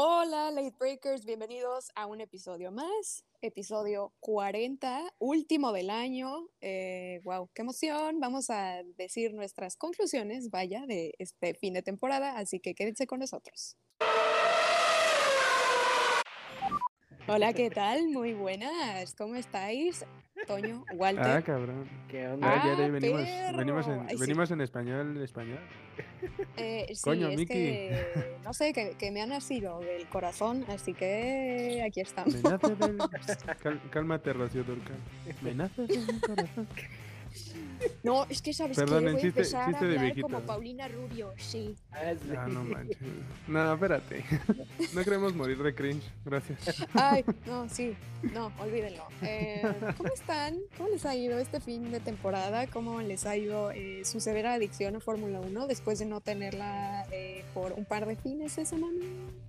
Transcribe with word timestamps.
Hola, 0.00 0.52
Late 0.52 0.76
Breakers, 0.78 1.24
bienvenidos 1.24 1.90
a 1.96 2.06
un 2.06 2.20
episodio 2.20 2.70
más, 2.70 3.24
episodio 3.40 4.12
40, 4.20 5.12
último 5.18 5.72
del 5.72 5.90
año. 5.90 6.46
Eh, 6.60 7.20
wow, 7.24 7.50
qué 7.52 7.62
emoción. 7.62 8.20
Vamos 8.20 8.48
a 8.48 8.84
decir 8.96 9.34
nuestras 9.34 9.74
conclusiones, 9.74 10.50
vaya, 10.50 10.86
de 10.86 11.14
este 11.18 11.54
fin 11.54 11.74
de 11.74 11.82
temporada, 11.82 12.38
así 12.38 12.60
que 12.60 12.76
quédense 12.76 13.08
con 13.08 13.18
nosotros. 13.18 13.76
Hola, 17.28 17.52
¿qué 17.52 17.70
tal? 17.70 18.08
Muy 18.08 18.32
buenas. 18.32 19.14
¿Cómo 19.14 19.34
estáis? 19.36 20.04
Toño, 20.46 20.84
Walter. 20.94 21.26
Ah, 21.26 21.42
cabrón. 21.42 21.86
¿Qué 22.08 22.26
onda? 22.26 22.48
Ah, 22.50 22.62
ya 22.64 22.72
Ah, 22.84 22.88
venimos, 22.88 23.22
venimos, 23.56 23.86
en, 23.88 24.00
Ay, 24.08 24.14
sí. 24.16 24.20
venimos 24.20 24.50
en 24.50 24.60
español, 24.60 25.22
español. 25.22 25.58
Eh, 26.56 26.86
sí, 26.94 27.00
Coño, 27.02 27.28
es 27.28 27.36
Miki. 27.36 27.52
que, 27.52 28.38
no 28.44 28.52
sé, 28.54 28.72
que, 28.72 28.92
que 28.98 29.10
me 29.10 29.20
ha 29.20 29.26
nacido 29.26 29.80
del 29.80 30.06
corazón, 30.08 30.64
así 30.68 30.94
que 30.94 31.82
aquí 31.86 32.00
estamos. 32.00 32.34
Me 32.34 32.42
nace 32.42 32.74
del... 32.76 32.98
Cal- 33.62 33.80
cálmate, 33.90 34.32
Rocío 34.32 34.64
Durcal. 34.64 34.96
Me 35.42 35.54
nace 35.54 35.82
del 35.82 36.20
corazón. 36.20 36.68
No, 38.02 38.24
es 38.28 38.40
que 38.42 38.52
sabes 38.52 38.76
que 38.78 38.84
voy 38.84 39.06
a 39.06 39.10
chiste- 39.12 39.26
empezar 39.28 39.66
chiste 39.70 39.84
a 39.84 39.88
de 39.88 39.94
hablar 39.94 40.04
viejito. 40.04 40.26
como 40.28 40.40
Paulina 40.40 40.88
Rubio, 40.88 41.32
sí. 41.36 41.74
Ah, 41.92 42.12
sí. 42.20 42.30
Ah, 42.36 42.46
no 42.48 42.64
manches. 42.64 42.96
No, 43.46 43.74
espérate. 43.74 44.24
No 44.94 45.04
queremos 45.04 45.34
morir 45.34 45.62
de 45.62 45.74
cringe. 45.74 46.02
Gracias. 46.24 46.86
Ay, 46.94 47.24
no, 47.46 47.68
sí, 47.68 47.94
no, 48.32 48.50
olvídenlo. 48.58 49.04
Eh, 49.22 49.62
¿Cómo 49.96 50.12
están? 50.12 50.56
¿Cómo 50.76 50.88
les 50.88 51.04
ha 51.04 51.14
ido 51.14 51.38
este 51.38 51.60
fin 51.60 51.90
de 51.90 52.00
temporada? 52.00 52.66
¿Cómo 52.68 53.00
les 53.00 53.26
ha 53.26 53.36
ido 53.36 53.70
eh, 53.72 54.02
su 54.04 54.20
severa 54.20 54.54
adicción 54.54 54.96
a 54.96 55.00
Fórmula 55.00 55.40
1 55.40 55.66
después 55.66 55.98
de 55.98 56.06
no 56.06 56.20
tenerla 56.20 57.06
eh, 57.12 57.44
por 57.54 57.72
un 57.72 57.84
par 57.84 58.06
de 58.06 58.16
fines 58.16 58.56
de 58.56 58.64
semana? 58.64 58.98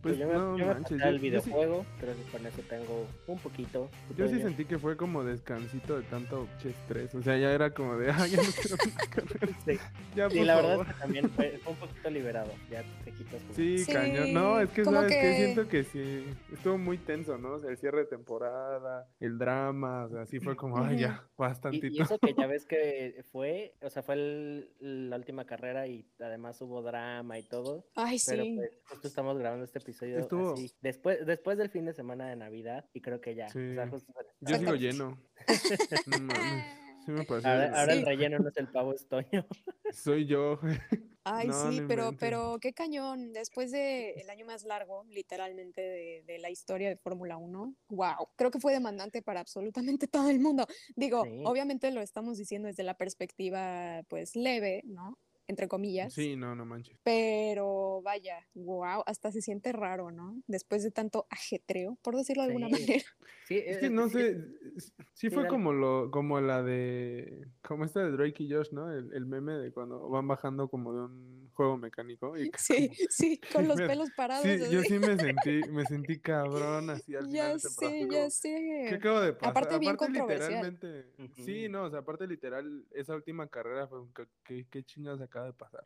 Pues 0.01 0.17
yo 0.17 0.27
me, 0.27 0.33
no 0.33 0.57
yo 0.57 0.65
me 0.67 0.73
manches. 0.73 0.91
el 0.91 0.99
Yo, 0.99 1.05
yo 1.09 1.13
sí, 1.13 1.19
videojuego, 1.19 1.85
creo 1.99 2.15
que 2.15 2.23
con 2.31 2.45
eso 2.45 2.61
tengo 2.69 3.05
un 3.27 3.37
poquito. 3.39 3.89
yo 4.17 4.27
sí 4.27 4.41
sentí 4.41 4.65
que 4.65 4.77
fue 4.77 4.97
como 4.97 5.23
descansito 5.23 5.97
de 5.97 6.03
tanto 6.03 6.47
estrés. 6.63 7.13
O 7.15 7.21
sea, 7.23 7.37
ya 7.37 7.51
era 7.51 7.73
como 7.73 7.95
de, 7.97 8.11
ah, 8.19 8.27
ya 8.27 8.37
no 8.37 8.49
quiero 8.61 8.77
más 8.77 9.07
carreras. 9.09 9.55
Sí, 9.65 9.77
Ya, 10.15 10.29
Sí, 10.29 10.37
por 10.37 10.45
la 10.47 10.55
favor. 10.55 10.69
verdad 10.77 10.87
es 10.87 10.93
que 10.95 10.99
también 11.01 11.29
fue, 11.31 11.59
fue 11.63 11.73
un 11.73 11.79
poquito 11.79 12.09
liberado. 12.09 12.51
Ya 12.69 12.83
te 13.03 13.11
quitas. 13.11 13.41
como- 13.41 13.53
Sí, 13.53 13.77
Sí, 13.79 13.91
cañón. 13.93 14.33
No, 14.33 14.59
es 14.59 14.69
que 14.69 14.83
como 14.83 14.97
sabes 14.97 15.11
que... 15.13 15.21
que- 15.21 15.35
siento 15.37 15.67
que 15.67 15.83
sí. 15.83 16.25
Estuvo 16.53 16.77
muy 16.77 16.97
tenso, 16.97 17.37
¿no? 17.37 17.53
O 17.53 17.59
sea, 17.59 17.69
el 17.69 17.77
cierre 17.77 17.99
de 17.99 18.05
temporada, 18.05 19.07
el 19.19 19.37
drama, 19.37 20.05
o 20.05 20.09
sea, 20.09 20.25
sí 20.25 20.39
fue 20.39 20.55
como, 20.55 20.77
ay, 20.83 20.99
ya, 20.99 21.23
Y, 21.25 21.31
bastantito. 21.37 21.87
y 21.87 22.01
eso 22.01 22.17
que 22.19 22.33
ya 22.37 22.47
ves 22.47 22.65
que 22.65 23.23
fue, 23.31 23.75
o 23.81 23.89
sea, 23.89 24.03
fue 24.03 24.15
el- 24.15 25.09
la 25.09 25.15
última 25.15 25.45
carrera 25.45 25.87
y 25.87 26.05
además 26.19 26.59
hubo 26.61 26.81
drama 26.81 27.37
y 27.39 27.43
todo. 27.43 27.85
Ay, 27.95 28.17
Pero 28.27 28.43
sí. 28.43 28.55
pues 28.57 28.71
justo 28.89 29.07
estamos 29.07 29.37
grabando 29.37 29.65
este 29.65 29.79
episodio 29.79 30.17
Estuvo- 30.19 30.53
así, 30.53 30.71
después, 30.81 31.25
después 31.25 31.57
del 31.57 31.69
fin 31.69 31.85
de 31.85 31.93
semana 31.93 32.27
de 32.29 32.35
Navidad 32.35 32.85
y 32.93 33.01
creo 33.01 33.21
que 33.21 33.35
ya. 33.35 33.49
Sí. 33.49 33.59
o 33.59 33.73
sea, 33.75 33.87
justo- 33.87 34.13
Yo 34.41 34.57
sigo 34.57 34.75
lleno. 34.75 35.17
No 36.07 36.19
mames. 36.19 36.78
Sí 37.05 37.11
me 37.11 37.23
pasó. 37.25 37.47
ahora, 37.47 37.65
ahora 37.79 37.93
Sí. 37.93 37.99
el 37.99 38.05
relleno 38.05 38.39
no 38.39 38.49
es 38.49 38.57
el 38.57 38.67
pavo 38.67 38.93
estoño. 38.93 39.45
Soy 39.93 40.25
yo. 40.27 40.59
Ay, 41.23 41.47
No, 41.47 41.71
sí, 41.71 41.81
no 41.81 41.87
pero, 41.87 42.11
pero 42.19 42.57
qué 42.61 42.73
cañón. 42.73 43.33
Después 43.33 43.71
de 43.71 44.11
el 44.13 44.29
año 44.29 44.45
más 44.45 44.63
largo, 44.63 45.05
literalmente, 45.09 45.81
de, 45.81 46.23
de 46.25 46.39
la 46.39 46.49
historia 46.49 46.89
de 46.89 46.97
Fórmula 46.97 47.37
1, 47.37 47.75
wow. 47.89 48.27
Creo 48.35 48.51
que 48.51 48.59
fue 48.59 48.73
demandante 48.73 49.21
para 49.21 49.39
absolutamente 49.39 50.07
todo 50.07 50.29
el 50.29 50.39
mundo. 50.39 50.65
Digo, 50.95 51.23
Sí. 51.23 51.41
obviamente 51.45 51.91
lo 51.91 52.01
estamos 52.01 52.37
diciendo 52.37 52.67
desde 52.67 52.83
la 52.83 52.95
perspectiva, 52.95 54.03
pues, 54.07 54.35
leve, 54.35 54.81
¿no? 54.85 55.17
Entre 55.47 55.67
comillas. 55.67 56.13
Sí, 56.13 56.35
no, 56.35 56.55
no 56.55 56.63
manches. 56.63 56.95
Pero 57.03 58.03
vaya, 58.03 58.47
wow, 58.53 59.01
hasta 59.07 59.31
se 59.31 59.41
siente 59.41 59.71
raro, 59.71 60.11
¿no? 60.11 60.39
Después 60.45 60.83
de 60.83 60.91
tanto 60.91 61.25
ajetreo, 61.31 61.97
por 62.03 62.15
decirlo 62.15 62.43
de 62.43 62.49
alguna 62.49 62.67
Sí. 62.67 62.73
manera. 62.73 63.03
Sí, 63.47 63.57
Es 63.65 63.79
que 63.79 63.89
no 63.89 64.07
sé, 64.09 64.37
sí 65.13 65.29
fue 65.29 65.43
dale. 65.43 65.49
como 65.49 65.73
lo, 65.73 66.11
como 66.11 66.39
la 66.41 66.63
de, 66.63 67.47
como 67.61 67.85
esta 67.85 68.01
de 68.03 68.11
Drake 68.11 68.43
y 68.43 68.51
Josh, 68.51 68.71
¿no? 68.71 68.91
El, 68.91 69.13
el 69.13 69.25
meme 69.25 69.53
de 69.53 69.71
cuando 69.71 70.09
van 70.09 70.27
bajando 70.27 70.67
como 70.67 70.93
de 70.93 71.01
un 71.01 71.49
juego 71.53 71.77
mecánico. 71.77 72.37
Y 72.37 72.51
Sí, 72.57 72.89
sí, 73.09 73.39
con 73.51 73.67
los 73.67 73.77
pelos 73.81 74.09
parados. 74.15 74.43
Sí, 74.45 74.51
así. 74.51 74.71
yo 74.73 74.81
sí 74.81 74.99
me 74.99 75.17
sentí, 75.19 75.61
me 75.69 75.85
sentí 75.85 76.19
cabrón 76.19 76.89
así 76.89 77.15
al 77.15 77.29
Ya 77.29 77.45
final 77.45 77.59
sé, 77.59 77.99
ya 78.01 78.07
como, 78.07 78.29
sé. 78.29 78.85
¿Qué 78.89 78.95
acabo 78.95 79.19
de 79.21 79.33
pasar? 79.33 79.49
Aparte 79.49 79.79
bien 79.79 79.95
controversial. 79.95 80.63
literalmente. 80.63 81.11
Sí, 81.43 81.67
no, 81.69 81.83
o 81.83 81.89
sea, 81.89 81.99
aparte 81.99 82.27
literal, 82.27 82.85
esa 82.91 83.15
última 83.15 83.47
carrera 83.47 83.87
fue 83.87 84.01
un, 84.01 84.13
¿qué, 84.43 84.65
qué, 84.69 84.83
chingados 84.83 85.21
acaba 85.21 85.47
de 85.47 85.53
pasar? 85.53 85.83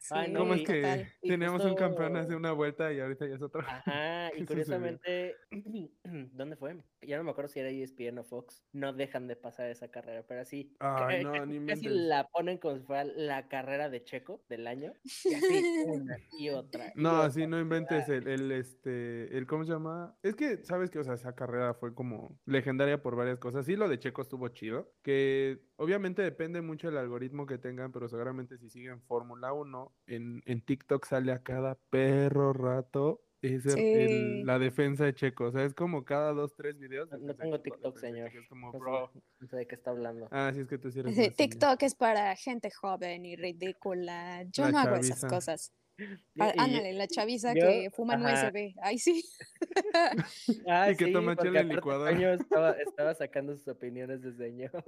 Sí, 0.00 0.14
Ay, 0.14 0.30
no, 0.32 0.40
¿Cómo 0.40 0.54
es 0.54 0.62
que 0.62 0.74
total. 0.80 1.12
Teníamos 1.20 1.64
un 1.64 1.74
campeón 1.74 2.16
hace 2.16 2.34
una 2.36 2.52
vuelta 2.52 2.92
y 2.92 3.00
ahorita 3.00 3.26
ya 3.26 3.34
es 3.34 3.42
otro? 3.42 3.62
Ajá, 3.66 4.30
¿Qué 4.30 4.42
y 4.42 4.46
sucedió? 4.46 4.46
curiosamente, 4.46 5.36
¿dónde 6.32 6.56
fue? 6.56 6.82
Ya 7.00 7.16
no 7.16 7.24
me 7.24 7.30
acuerdo 7.30 7.48
si 7.48 7.60
era 7.60 7.70
ESPN 7.70 8.18
o 8.18 8.24
Fox. 8.24 8.64
No 8.72 8.92
dejan 8.92 9.28
de 9.28 9.36
pasar 9.36 9.70
esa 9.70 9.90
carrera, 9.90 10.26
pero 10.26 10.40
así. 10.40 10.76
Ay, 10.80 11.22
no, 11.24 11.32
casi 11.66 11.88
la 11.88 12.28
ponen 12.28 12.58
como 12.58 12.76
si 12.76 12.82
fuera 12.82 13.04
la 13.04 13.48
carrera 13.48 13.88
de 13.88 14.02
Checo 14.04 14.44
del 14.48 14.66
año. 14.66 14.92
Y 15.24 15.34
así, 15.34 15.72
una 15.84 16.16
y 16.32 16.50
otra. 16.50 16.92
y 16.96 17.00
No, 17.00 17.10
otra. 17.10 17.30
sí, 17.30 17.46
no 17.46 17.60
inventes 17.60 18.08
el, 18.08 18.26
el, 18.28 18.50
este, 18.52 19.36
el, 19.36 19.46
¿cómo 19.46 19.64
se 19.64 19.72
llama? 19.72 20.18
Es 20.22 20.34
que, 20.36 20.64
sabes 20.64 20.90
que, 20.90 20.98
o 20.98 21.04
sea, 21.04 21.14
esa 21.14 21.34
carrera 21.34 21.74
fue 21.74 21.94
como 21.94 22.40
legendaria 22.46 23.02
por 23.02 23.16
varias 23.16 23.38
cosas. 23.38 23.66
Sí, 23.66 23.76
lo 23.76 23.88
de 23.88 23.98
Checo 23.98 24.22
estuvo 24.22 24.48
chido, 24.48 24.94
que 25.02 25.62
obviamente 25.76 26.22
depende 26.22 26.62
mucho 26.62 26.88
del 26.88 26.98
algoritmo 26.98 27.46
que 27.46 27.58
tengan, 27.58 27.92
pero 27.92 28.08
seguramente 28.08 28.58
si 28.58 28.68
siguen 28.70 29.02
Fórmula 29.02 29.52
1, 29.52 29.96
en, 30.06 30.42
en 30.46 30.64
TikTok 30.64 31.04
sale 31.06 31.32
a 31.32 31.42
cada 31.42 31.76
perro 31.90 32.52
rato 32.52 33.27
Sí. 33.40 33.80
el- 33.80 34.46
la 34.46 34.58
defensa 34.58 35.04
de 35.04 35.14
Checo. 35.14 35.44
O 35.44 35.52
sea, 35.52 35.64
es 35.64 35.74
como 35.74 36.04
cada 36.04 36.32
dos, 36.32 36.54
tres 36.56 36.78
videos. 36.78 37.08
No, 37.20 37.34
tengo 37.36 37.60
TikTok, 37.60 37.96
señor. 37.98 38.28
Es 38.34 38.48
como, 38.48 38.66
No 38.68 38.72
sé- 38.72 38.78
bro. 38.78 39.12
no 39.40 39.46
sé 39.48 39.56
de 39.56 39.66
qué 39.66 39.74
está 39.76 39.90
hablando. 39.90 40.28
Ah, 40.30 40.50
sí, 40.54 40.60
es 40.60 40.66
que 40.68 40.78
tú 40.78 40.90
sí 40.90 41.00
eres 41.00 41.14
Sí. 41.14 41.30
TikTok 41.30 41.82
es 41.82 41.94
para 41.94 42.34
gente 42.36 42.70
joven 42.70 43.24
y 43.26 43.36
ridícula. 43.36 44.42
Yo 44.52 44.64
La 44.64 44.70
no 44.72 44.78
hago 44.78 44.96
esas 44.96 45.24
cosas. 45.24 45.72
Y- 46.34 46.40
Ah, 46.40 46.52
y- 46.54 46.60
ándale, 46.60 46.92
la 46.92 47.08
chaviza 47.08 47.54
yo- 47.54 47.66
que 47.66 47.90
fuma 47.90 48.14
ajá. 48.14 48.46
USB. 48.48 48.74
Ay, 48.82 48.98
sí. 48.98 49.24
Ah, 50.68 50.90
Y 50.92 50.96
que 50.96 51.06
sí, 51.06 51.12
toma 51.12 51.34
chela 51.36 51.60
en 51.60 51.68
licuadora. 51.70 52.10
Estaba 52.94 53.14
sacando 53.14 53.56
sus 53.56 53.66
opiniones 53.68 54.22
de 54.22 54.32
señor. 54.34 54.84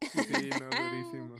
Sí, 0.00 0.50
no, 0.50 0.70
durísimo. 0.70 1.34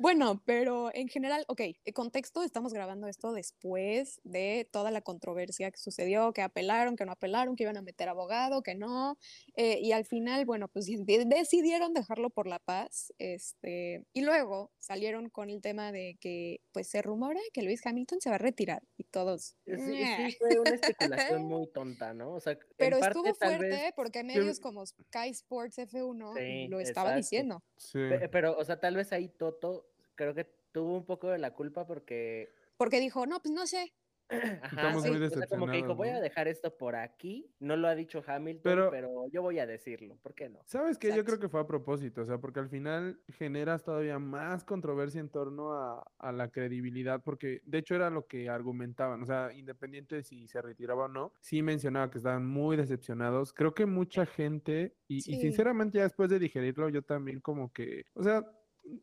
Bueno, 0.00 0.40
pero 0.46 0.90
en 0.94 1.08
general, 1.08 1.44
ok, 1.48 1.60
el 1.84 1.92
contexto, 1.92 2.44
estamos 2.44 2.72
grabando 2.72 3.08
esto 3.08 3.32
después 3.32 4.20
de 4.22 4.68
toda 4.70 4.92
la 4.92 5.00
controversia 5.02 5.72
que 5.72 5.78
sucedió, 5.78 6.32
que 6.32 6.40
apelaron, 6.42 6.94
que 6.94 7.04
no 7.04 7.10
apelaron, 7.10 7.56
que 7.56 7.64
iban 7.64 7.76
a 7.76 7.82
meter 7.82 8.08
abogado, 8.08 8.62
que 8.62 8.76
no, 8.76 9.18
eh, 9.56 9.80
y 9.82 9.90
al 9.90 10.04
final, 10.04 10.44
bueno, 10.44 10.68
pues 10.68 10.86
de- 11.04 11.24
decidieron 11.26 11.94
dejarlo 11.94 12.30
por 12.30 12.46
la 12.46 12.60
paz, 12.60 13.12
este, 13.18 14.04
y 14.12 14.20
luego 14.20 14.70
salieron 14.78 15.30
con 15.30 15.50
el 15.50 15.60
tema 15.60 15.90
de 15.90 16.16
que, 16.20 16.60
pues 16.70 16.88
se 16.88 17.02
rumora 17.02 17.40
que 17.52 17.62
Luis 17.62 17.84
Hamilton 17.84 18.20
se 18.20 18.30
va 18.30 18.36
a 18.36 18.38
retirar, 18.38 18.84
y 18.96 19.02
todos, 19.02 19.56
Sí, 19.66 19.74
sí, 19.76 20.36
fue 20.38 20.60
una 20.60 20.70
especulación 20.76 21.42
muy 21.48 21.66
tonta, 21.72 22.14
¿no? 22.14 22.34
O 22.34 22.40
sea, 22.40 22.52
en 22.52 22.58
Pero 22.76 23.00
parte, 23.00 23.18
estuvo 23.18 23.34
tal 23.34 23.56
fuerte 23.56 23.66
vez- 23.74 23.92
porque 23.96 24.22
medios 24.22 24.60
como 24.60 24.86
Sky 24.86 25.30
Sports 25.30 25.78
F1 25.78 26.34
Sí, 26.36 26.68
lo 26.68 26.78
estaba 26.78 27.08
exacto. 27.10 27.16
diciendo. 27.16 27.62
Sí. 27.76 27.98
Pe- 28.08 28.28
Pero, 28.28 28.56
o 28.56 28.64
sea, 28.64 28.78
tal 28.78 28.94
vez 28.94 29.12
ahí 29.12 29.28
Toto 29.28 29.86
creo 30.18 30.34
que 30.34 30.44
tuvo 30.72 30.96
un 30.98 31.06
poco 31.06 31.28
de 31.30 31.38
la 31.38 31.54
culpa 31.54 31.86
porque. 31.86 32.52
Porque 32.76 33.00
dijo, 33.00 33.24
no, 33.26 33.40
pues 33.40 33.54
no 33.54 33.66
sé. 33.66 33.94
Ajá, 34.30 34.66
Estamos 34.66 35.02
sí, 35.04 35.10
muy 35.10 35.22
o 35.22 35.30
sea, 35.30 35.46
como 35.46 35.64
que 35.66 35.72
dijo, 35.78 35.86
decepcionados, 35.88 35.96
voy 35.96 36.08
a 36.10 36.20
dejar 36.20 36.48
esto 36.48 36.76
por 36.76 36.96
aquí. 36.96 37.50
No 37.60 37.76
lo 37.78 37.88
ha 37.88 37.94
dicho 37.94 38.22
Hamilton, 38.26 38.62
Pero- 38.62 38.90
pero, 38.90 39.26
yo 39.32 39.40
voy 39.40 39.58
a 39.58 39.66
decirlo. 39.66 40.18
¿Por 40.22 40.34
qué 40.34 40.50
no? 40.50 40.60
¿Sabes 40.66 40.98
qué? 40.98 41.16
Yo 41.16 41.24
creo 41.24 41.38
que 41.38 41.48
fue 41.48 41.60
a 41.60 41.66
propósito, 41.66 42.20
o 42.20 42.26
sea, 42.26 42.36
porque 42.36 42.60
al 42.60 42.68
final 42.68 43.22
generas 43.28 43.84
todavía 43.84 44.18
más 44.18 44.64
controversia 44.64 45.20
en 45.22 45.30
torno 45.30 45.72
a, 45.72 46.04
a 46.18 46.32
la 46.32 46.50
credibilidad, 46.50 47.22
porque 47.24 47.62
de 47.64 47.78
hecho 47.78 47.94
era 47.94 48.10
lo 48.10 48.26
que 48.26 48.50
argumentaban, 48.50 49.22
o 49.22 49.26
sea, 49.26 49.50
independiente 49.54 50.16
de 50.16 50.22
si 50.22 50.46
se 50.46 50.60
retiraba 50.60 51.06
o 51.06 51.08
no, 51.08 51.32
sí 51.40 51.62
mencionaba 51.62 52.10
que 52.10 52.18
estaban 52.18 52.46
muy 52.46 52.76
decepcionados. 52.76 53.54
Creo 53.54 53.72
que 53.72 53.86
mucha 53.86 54.26
gente, 54.26 54.94
y, 55.08 55.16
y 55.18 55.40
sinceramente 55.40 55.96
ya 55.98 56.04
después 56.04 56.28
de 56.28 56.38
digerirlo, 56.38 56.90
yo 56.90 57.00
también 57.00 57.40
como 57.40 57.72
que, 57.72 58.04
o 58.12 58.22
sea, 58.22 58.44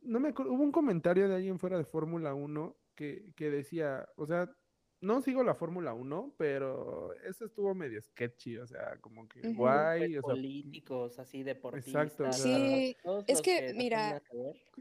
no 0.03 0.19
me 0.19 0.29
acuerdo, 0.29 0.53
hubo 0.53 0.63
un 0.63 0.71
comentario 0.71 1.27
de 1.27 1.35
alguien 1.35 1.59
fuera 1.59 1.77
de 1.77 1.85
Fórmula 1.85 2.33
1 2.33 2.75
que, 2.95 3.33
que 3.35 3.49
decía, 3.49 4.07
o 4.15 4.25
sea, 4.25 4.49
no 5.01 5.21
sigo 5.21 5.43
la 5.43 5.53
Fórmula 5.53 5.93
1, 5.93 6.33
pero 6.37 7.13
eso 7.23 7.45
estuvo 7.45 7.75
medio 7.75 8.01
sketchy, 8.01 8.57
o 8.57 8.65
sea, 8.65 8.97
como 9.01 9.27
que 9.27 9.41
guay, 9.53 10.17
o 10.17 10.21
sea, 10.21 10.31
políticos, 10.33 11.19
así 11.19 11.43
deportistas. 11.43 11.93
Exacto, 12.05 12.23
o 12.29 12.31
sea- 12.33 12.57
Sí, 12.57 12.97
es 13.27 13.41
que, 13.41 13.73
mira. 13.75 14.21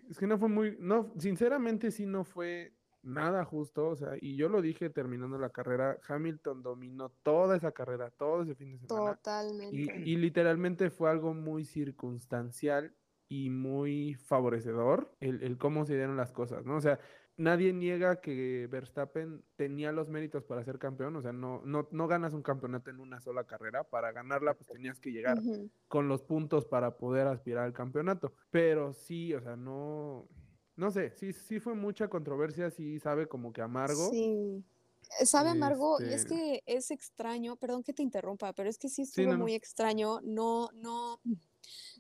Es 0.09 0.19
que 0.19 0.27
no 0.27 0.39
fue 0.39 0.49
muy, 0.49 0.77
no, 0.79 1.13
sinceramente 1.19 1.91
sí 1.91 2.07
no 2.07 2.25
fue 2.25 2.73
nada 3.03 3.45
justo, 3.45 3.89
o 3.89 3.97
sea, 3.97 4.13
y 4.19 4.37
yo 4.37 4.49
lo 4.49 4.63
dije 4.63 4.89
terminando 4.89 5.37
la 5.37 5.51
carrera, 5.51 5.99
Hamilton 6.09 6.63
dominó 6.63 7.11
toda 7.23 7.57
esa 7.57 7.73
carrera, 7.73 8.11
todo 8.11 8.43
ese 8.45 8.55
fin 8.55 8.71
de 8.73 8.79
semana, 8.79 9.17
Totalmente. 9.17 9.77
y, 9.77 10.13
y 10.13 10.17
literalmente 10.17 10.89
fue 10.91 11.11
algo 11.11 11.35
muy 11.35 11.67
circunstancial 11.67 12.95
y 13.29 13.51
muy 13.51 14.15
favorecedor 14.15 15.15
el, 15.21 15.43
el 15.43 15.59
cómo 15.59 15.85
se 15.87 15.95
dieron 15.95 16.17
las 16.17 16.33
cosas, 16.33 16.65
¿no? 16.65 16.77
O 16.77 16.81
sea, 16.81 16.99
nadie 17.37 17.73
niega 17.73 18.21
que 18.21 18.69
Verstappen 18.71 19.43
tenía 19.57 19.91
los 19.93 20.09
méritos 20.09 20.45
para 20.45 20.63
ser 20.63 20.79
campeón, 20.79 21.17
o 21.17 21.23
sea, 21.23 21.33
no, 21.33 21.63
no, 21.65 21.89
no 21.91 22.07
ganas 22.07 22.33
un 22.33 22.43
campeonato 22.43 22.91
en 22.91 23.01
una 23.01 23.21
sola 23.21 23.45
carrera, 23.45 23.83
para 23.85 24.13
ganarla 24.13 24.55
pues 24.55 24.69
tenías 24.69 25.01
que 25.01 25.11
llegar 25.11 25.39
con 25.89 26.07
los 26.07 26.23
puntos 26.23 26.65
para 26.67 26.97
poder 26.97 27.27
aspirar 27.27 27.65
al 27.65 27.73
campeonato, 27.73 28.33
pero 28.51 28.93
sí, 28.93 29.35
o 29.35 29.41
sea, 29.41 29.57
no, 29.57 30.29
no 30.77 30.91
sé, 30.91 31.11
sí, 31.11 31.33
sí 31.33 31.59
fue 31.61 31.75
mucha 31.75 32.09
controversia, 32.09 32.71
sí 32.71 33.01
sabe 33.01 33.27
como 33.27 33.53
que 33.53 33.63
amargo. 33.63 34.11
Sí. 34.11 34.63
Eh, 35.21 35.27
Sabe 35.27 35.51
amargo 35.51 35.99
y 36.01 36.05
es 36.05 36.23
Este- 36.23 36.35
que 36.35 36.63
es 36.67 36.91
extraño, 36.91 37.57
perdón 37.57 37.83
que 37.83 37.93
te 37.93 38.03
interrumpa, 38.03 38.53
pero 38.53 38.69
es 38.71 38.79
que 38.79 38.89
sí 38.89 39.03
estuvo 39.03 39.33
no. 39.33 39.39
muy 39.39 39.55
extraño, 39.55 40.21
no, 40.23 40.71
no, 40.73 41.21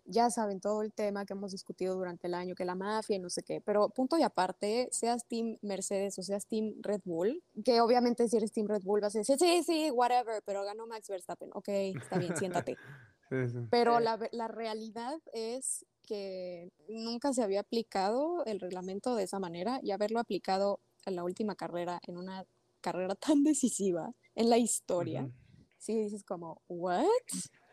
ya 0.06 0.30
saben 0.30 0.60
todo 0.60 0.82
el 0.82 0.92
tema 0.92 1.24
que 1.24 1.32
hemos 1.32 1.52
discutido 1.52 1.94
durante 1.94 2.26
el 2.26 2.34
año, 2.34 2.54
que 2.54 2.64
la 2.64 2.74
mafia 2.74 3.16
y 3.16 3.18
no 3.18 3.30
sé 3.30 3.42
qué, 3.42 3.60
pero 3.60 3.88
punto 3.88 4.18
y 4.18 4.22
aparte, 4.22 4.88
seas 4.92 5.26
Team 5.26 5.58
Mercedes 5.62 6.18
o 6.18 6.22
seas 6.22 6.46
Team 6.46 6.74
Red 6.80 7.00
Bull, 7.04 7.42
que 7.64 7.80
obviamente 7.80 8.28
si 8.28 8.36
eres 8.36 8.52
Team 8.52 8.66
Red 8.68 8.82
Bull 8.82 9.00
vas 9.00 9.14
a 9.14 9.18
decir, 9.18 9.38
sí, 9.38 9.62
sí, 9.64 9.90
whatever, 9.90 10.42
pero 10.44 10.62
ganó 10.64 10.86
Max 10.86 11.08
Verstappen, 11.08 11.50
ok, 11.54 11.68
está 11.68 12.18
bien, 12.18 12.36
siéntate. 12.36 12.76
Sí, 13.30 13.48
sí. 13.48 13.58
Pero 13.70 13.98
Eh. 13.98 14.02
la, 14.02 14.18
la 14.32 14.48
realidad 14.48 15.18
es 15.32 15.86
que 16.06 16.70
nunca 16.90 17.32
se 17.32 17.42
había 17.42 17.60
aplicado 17.60 18.44
el 18.44 18.60
reglamento 18.60 19.16
de 19.16 19.24
esa 19.24 19.38
manera 19.38 19.80
y 19.82 19.92
haberlo 19.92 20.20
aplicado 20.20 20.80
en 21.06 21.16
la 21.16 21.24
última 21.24 21.54
carrera, 21.56 22.00
en 22.06 22.18
una 22.18 22.44
carrera 22.82 23.14
tan 23.14 23.42
decisiva 23.42 24.12
en 24.34 24.50
la 24.50 24.58
historia, 24.58 25.22
Ujú. 25.22 25.32
sí 25.78 25.96
dices 25.96 26.22
como, 26.22 26.60
¿what? 26.68 27.06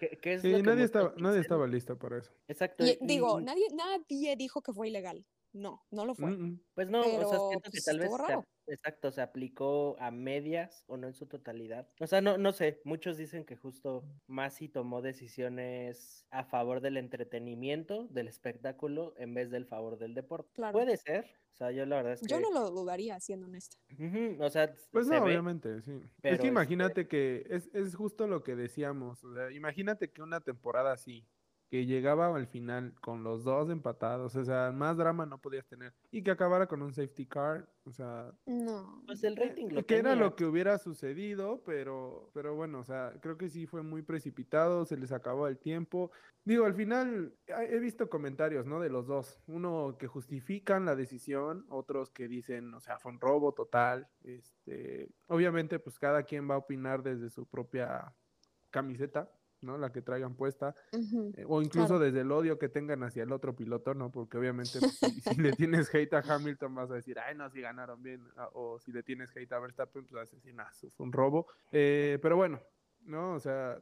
¿Qué, 0.01 0.17
qué 0.19 0.33
es 0.33 0.41
Sí, 0.41 0.49
lo 0.49 0.57
que 0.57 0.63
nadie 0.63 0.83
estaba, 0.83 1.13
nadie 1.17 1.41
estaba 1.41 1.67
listo 1.67 1.95
para 1.99 2.17
eso. 2.17 2.31
Exacto. 2.47 2.83
Y 2.83 2.89
y- 2.89 2.97
digo, 3.01 3.39
y- 3.39 3.43
nadie, 3.43 3.65
nadie 3.75 4.35
dijo 4.35 4.63
que 4.63 4.73
fue 4.73 4.87
ilegal. 4.87 5.27
No, 5.53 5.85
no 5.91 6.05
lo 6.05 6.15
fue. 6.15 6.31
Mm, 6.31 6.43
mm. 6.43 6.61
Pues 6.73 6.89
no, 6.89 7.01
o 7.01 7.29
sea, 7.29 7.39
siento 7.39 7.69
que 7.69 7.71
pues, 7.71 7.85
tal 7.85 7.99
vez, 7.99 8.11
raro. 8.17 8.45
exacto, 8.67 9.11
se 9.11 9.21
aplicó 9.21 9.97
a 9.99 10.11
medias 10.11 10.83
o 10.87 10.97
no 10.97 11.07
en 11.07 11.13
su 11.13 11.27
totalidad. 11.27 11.89
O 11.99 12.07
sea, 12.07 12.21
no, 12.21 12.37
no 12.37 12.53
sé, 12.53 12.81
muchos 12.85 13.17
dicen 13.17 13.45
que 13.45 13.57
justo 13.57 14.03
Masi 14.27 14.69
tomó 14.69 15.01
decisiones 15.01 16.25
a 16.31 16.45
favor 16.45 16.79
del 16.79 16.97
entretenimiento, 16.97 18.07
del 18.07 18.27
espectáculo, 18.27 19.13
en 19.17 19.33
vez 19.33 19.51
del 19.51 19.65
favor 19.65 19.97
del 19.97 20.13
deporte. 20.13 20.49
Claro. 20.53 20.73
Puede 20.73 20.95
ser, 20.97 21.25
o 21.53 21.57
sea, 21.57 21.71
yo 21.71 21.85
la 21.85 21.97
verdad 21.97 22.13
es 22.13 22.21
que... 22.21 22.27
Yo 22.27 22.39
no 22.39 22.51
lo 22.51 22.69
dudaría, 22.71 23.19
siendo 23.19 23.47
honesta. 23.47 23.77
O 24.39 24.49
sea, 24.49 24.73
Pues 24.91 25.07
se 25.07 25.15
no, 25.15 25.23
ve, 25.23 25.31
obviamente, 25.31 25.81
sí. 25.81 25.91
es 25.91 26.11
pero, 26.21 26.37
que 26.37 26.47
este 26.47 26.47
imagínate 26.47 27.07
que 27.07 27.45
es, 27.49 27.69
es 27.73 27.95
justo 27.95 28.25
lo 28.27 28.41
que 28.41 28.55
decíamos. 28.55 29.23
O 29.23 29.33
sea, 29.33 29.51
imagínate 29.51 30.11
que 30.11 30.21
una 30.21 30.39
temporada 30.39 30.93
así, 30.93 31.27
que 31.71 31.85
llegaba 31.85 32.35
al 32.35 32.47
final 32.47 32.93
con 32.99 33.23
los 33.23 33.45
dos 33.45 33.69
empatados, 33.69 34.35
o 34.35 34.43
sea, 34.43 34.73
más 34.73 34.97
drama 34.97 35.25
no 35.25 35.37
podías 35.37 35.65
tener. 35.65 35.93
Y 36.11 36.21
que 36.21 36.31
acabara 36.31 36.67
con 36.67 36.81
un 36.81 36.91
safety 36.93 37.25
car, 37.25 37.65
o 37.85 37.93
sea, 37.93 38.33
No. 38.45 39.01
Pues 39.05 39.23
el 39.23 39.37
rating 39.37 39.69
lo 39.69 39.85
que 39.85 39.95
era 39.95 40.17
lo 40.17 40.35
que 40.35 40.43
hubiera 40.43 40.77
sucedido, 40.77 41.63
pero, 41.65 42.29
pero 42.33 42.55
bueno, 42.55 42.79
o 42.79 42.83
sea, 42.83 43.13
creo 43.21 43.37
que 43.37 43.47
sí 43.47 43.67
fue 43.67 43.83
muy 43.83 44.01
precipitado, 44.01 44.83
se 44.83 44.97
les 44.97 45.13
acabó 45.13 45.47
el 45.47 45.59
tiempo. 45.59 46.11
Digo, 46.43 46.65
al 46.65 46.73
final 46.73 47.33
he 47.47 47.75
he 47.75 47.79
visto 47.79 48.09
comentarios, 48.09 48.65
¿no? 48.65 48.81
De 48.81 48.89
los 48.89 49.07
dos. 49.07 49.39
Uno 49.47 49.95
que 49.97 50.07
justifican 50.07 50.83
la 50.83 50.97
decisión, 50.97 51.65
otros 51.69 52.09
que 52.09 52.27
dicen, 52.27 52.73
o 52.73 52.81
sea, 52.81 52.99
fue 52.99 53.13
un 53.13 53.21
robo 53.21 53.53
total. 53.53 54.09
Este, 54.25 55.07
obviamente, 55.27 55.79
pues 55.79 55.97
cada 55.99 56.23
quien 56.23 56.49
va 56.49 56.55
a 56.55 56.57
opinar 56.57 57.01
desde 57.01 57.29
su 57.29 57.45
propia 57.45 58.13
camiseta, 58.71 59.31
¿no? 59.61 59.77
La 59.77 59.91
que 59.91 60.01
traigan 60.01 60.35
puesta. 60.35 60.75
Eh, 60.91 61.45
O 61.47 61.61
incluso 61.61 61.87
Claro. 61.89 62.03
desde 62.05 62.21
el 62.21 62.31
odio 62.31 62.57
que 62.59 62.69
tengan 62.69 63.03
hacia 63.03 63.23
el 63.23 63.31
otro 63.31 63.55
piloto, 63.55 63.93
¿no? 63.93 64.11
Porque 64.11 64.37
obviamente 64.37 64.79
pues, 64.79 64.97
si, 64.97 65.21
si 65.21 65.35
le 65.35 65.51
tienes 65.87 65.93
hate 65.93 66.13
a 66.13 66.19
Hamilton 66.19 66.75
vas 66.75 66.91
a 66.91 66.95
decir, 66.95 67.17
ay, 67.19 67.35
no, 67.35 67.49
si 67.49 67.61
ganaron 67.61 68.01
bien. 68.01 68.27
ah, 68.37 68.49
O 68.53 68.79
si 68.79 68.91
le 68.91 69.03
tienes 69.03 69.35
hate 69.35 69.51
a 69.53 69.59
Verstappen, 69.59 70.03
pues 70.05 70.13
vas 70.13 70.31
a 70.33 70.35
decir, 70.35 70.53
nah, 70.55 70.69
fue 70.71 71.05
un 71.05 71.11
robo. 71.11 71.47
Eh, 71.71 72.19
pero 72.21 72.35
bueno, 72.35 72.59
¿no? 73.03 73.33
O 73.33 73.39
sea, 73.39 73.79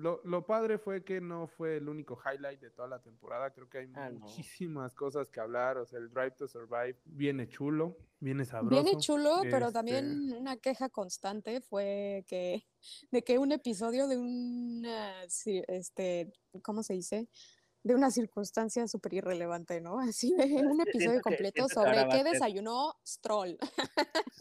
lo, 0.00 0.20
lo 0.24 0.44
padre 0.46 0.78
fue 0.78 1.04
que 1.04 1.20
no 1.20 1.46
fue 1.46 1.76
el 1.76 1.88
único 1.88 2.18
highlight 2.24 2.60
de 2.60 2.70
toda 2.70 2.88
la 2.88 3.00
temporada. 3.00 3.50
Creo 3.52 3.68
que 3.68 3.78
hay 3.78 3.92
Ah, 3.94 4.10
no. 4.10 4.20
muchísimas 4.20 4.94
cosas 4.94 5.30
que 5.30 5.40
hablar. 5.40 5.76
O 5.78 5.86
sea, 5.86 5.98
el 5.98 6.10
Drive 6.10 6.32
to 6.32 6.48
Survive 6.48 6.98
viene 7.04 7.48
chulo, 7.48 7.96
viene 8.18 8.44
sabroso. 8.44 8.82
Viene 8.82 8.98
chulo, 8.98 9.40
pero 9.42 9.66
Este, 9.66 9.72
también 9.72 10.32
una 10.32 10.56
queja 10.56 10.88
constante 10.88 11.60
fue 11.60 12.24
que 12.26 12.66
de 13.10 13.22
que 13.22 13.38
un 13.38 13.52
episodio 13.52 14.08
de 14.08 14.16
una 14.16 15.22
este, 15.24 16.32
¿cómo 16.62 16.82
se 16.82 16.94
dice? 16.94 17.28
De 17.82 17.94
una 17.94 18.10
circunstancia 18.10 18.86
súper 18.88 19.14
irrelevante, 19.14 19.80
¿no? 19.80 19.98
Así 20.00 20.34
de 20.34 20.44
un 20.66 20.80
episodio 20.80 21.18
que- 21.18 21.22
completo 21.22 21.68
sobre 21.68 22.06
qué 22.10 22.22
desayunó 22.24 22.94
Stroll. 23.06 23.56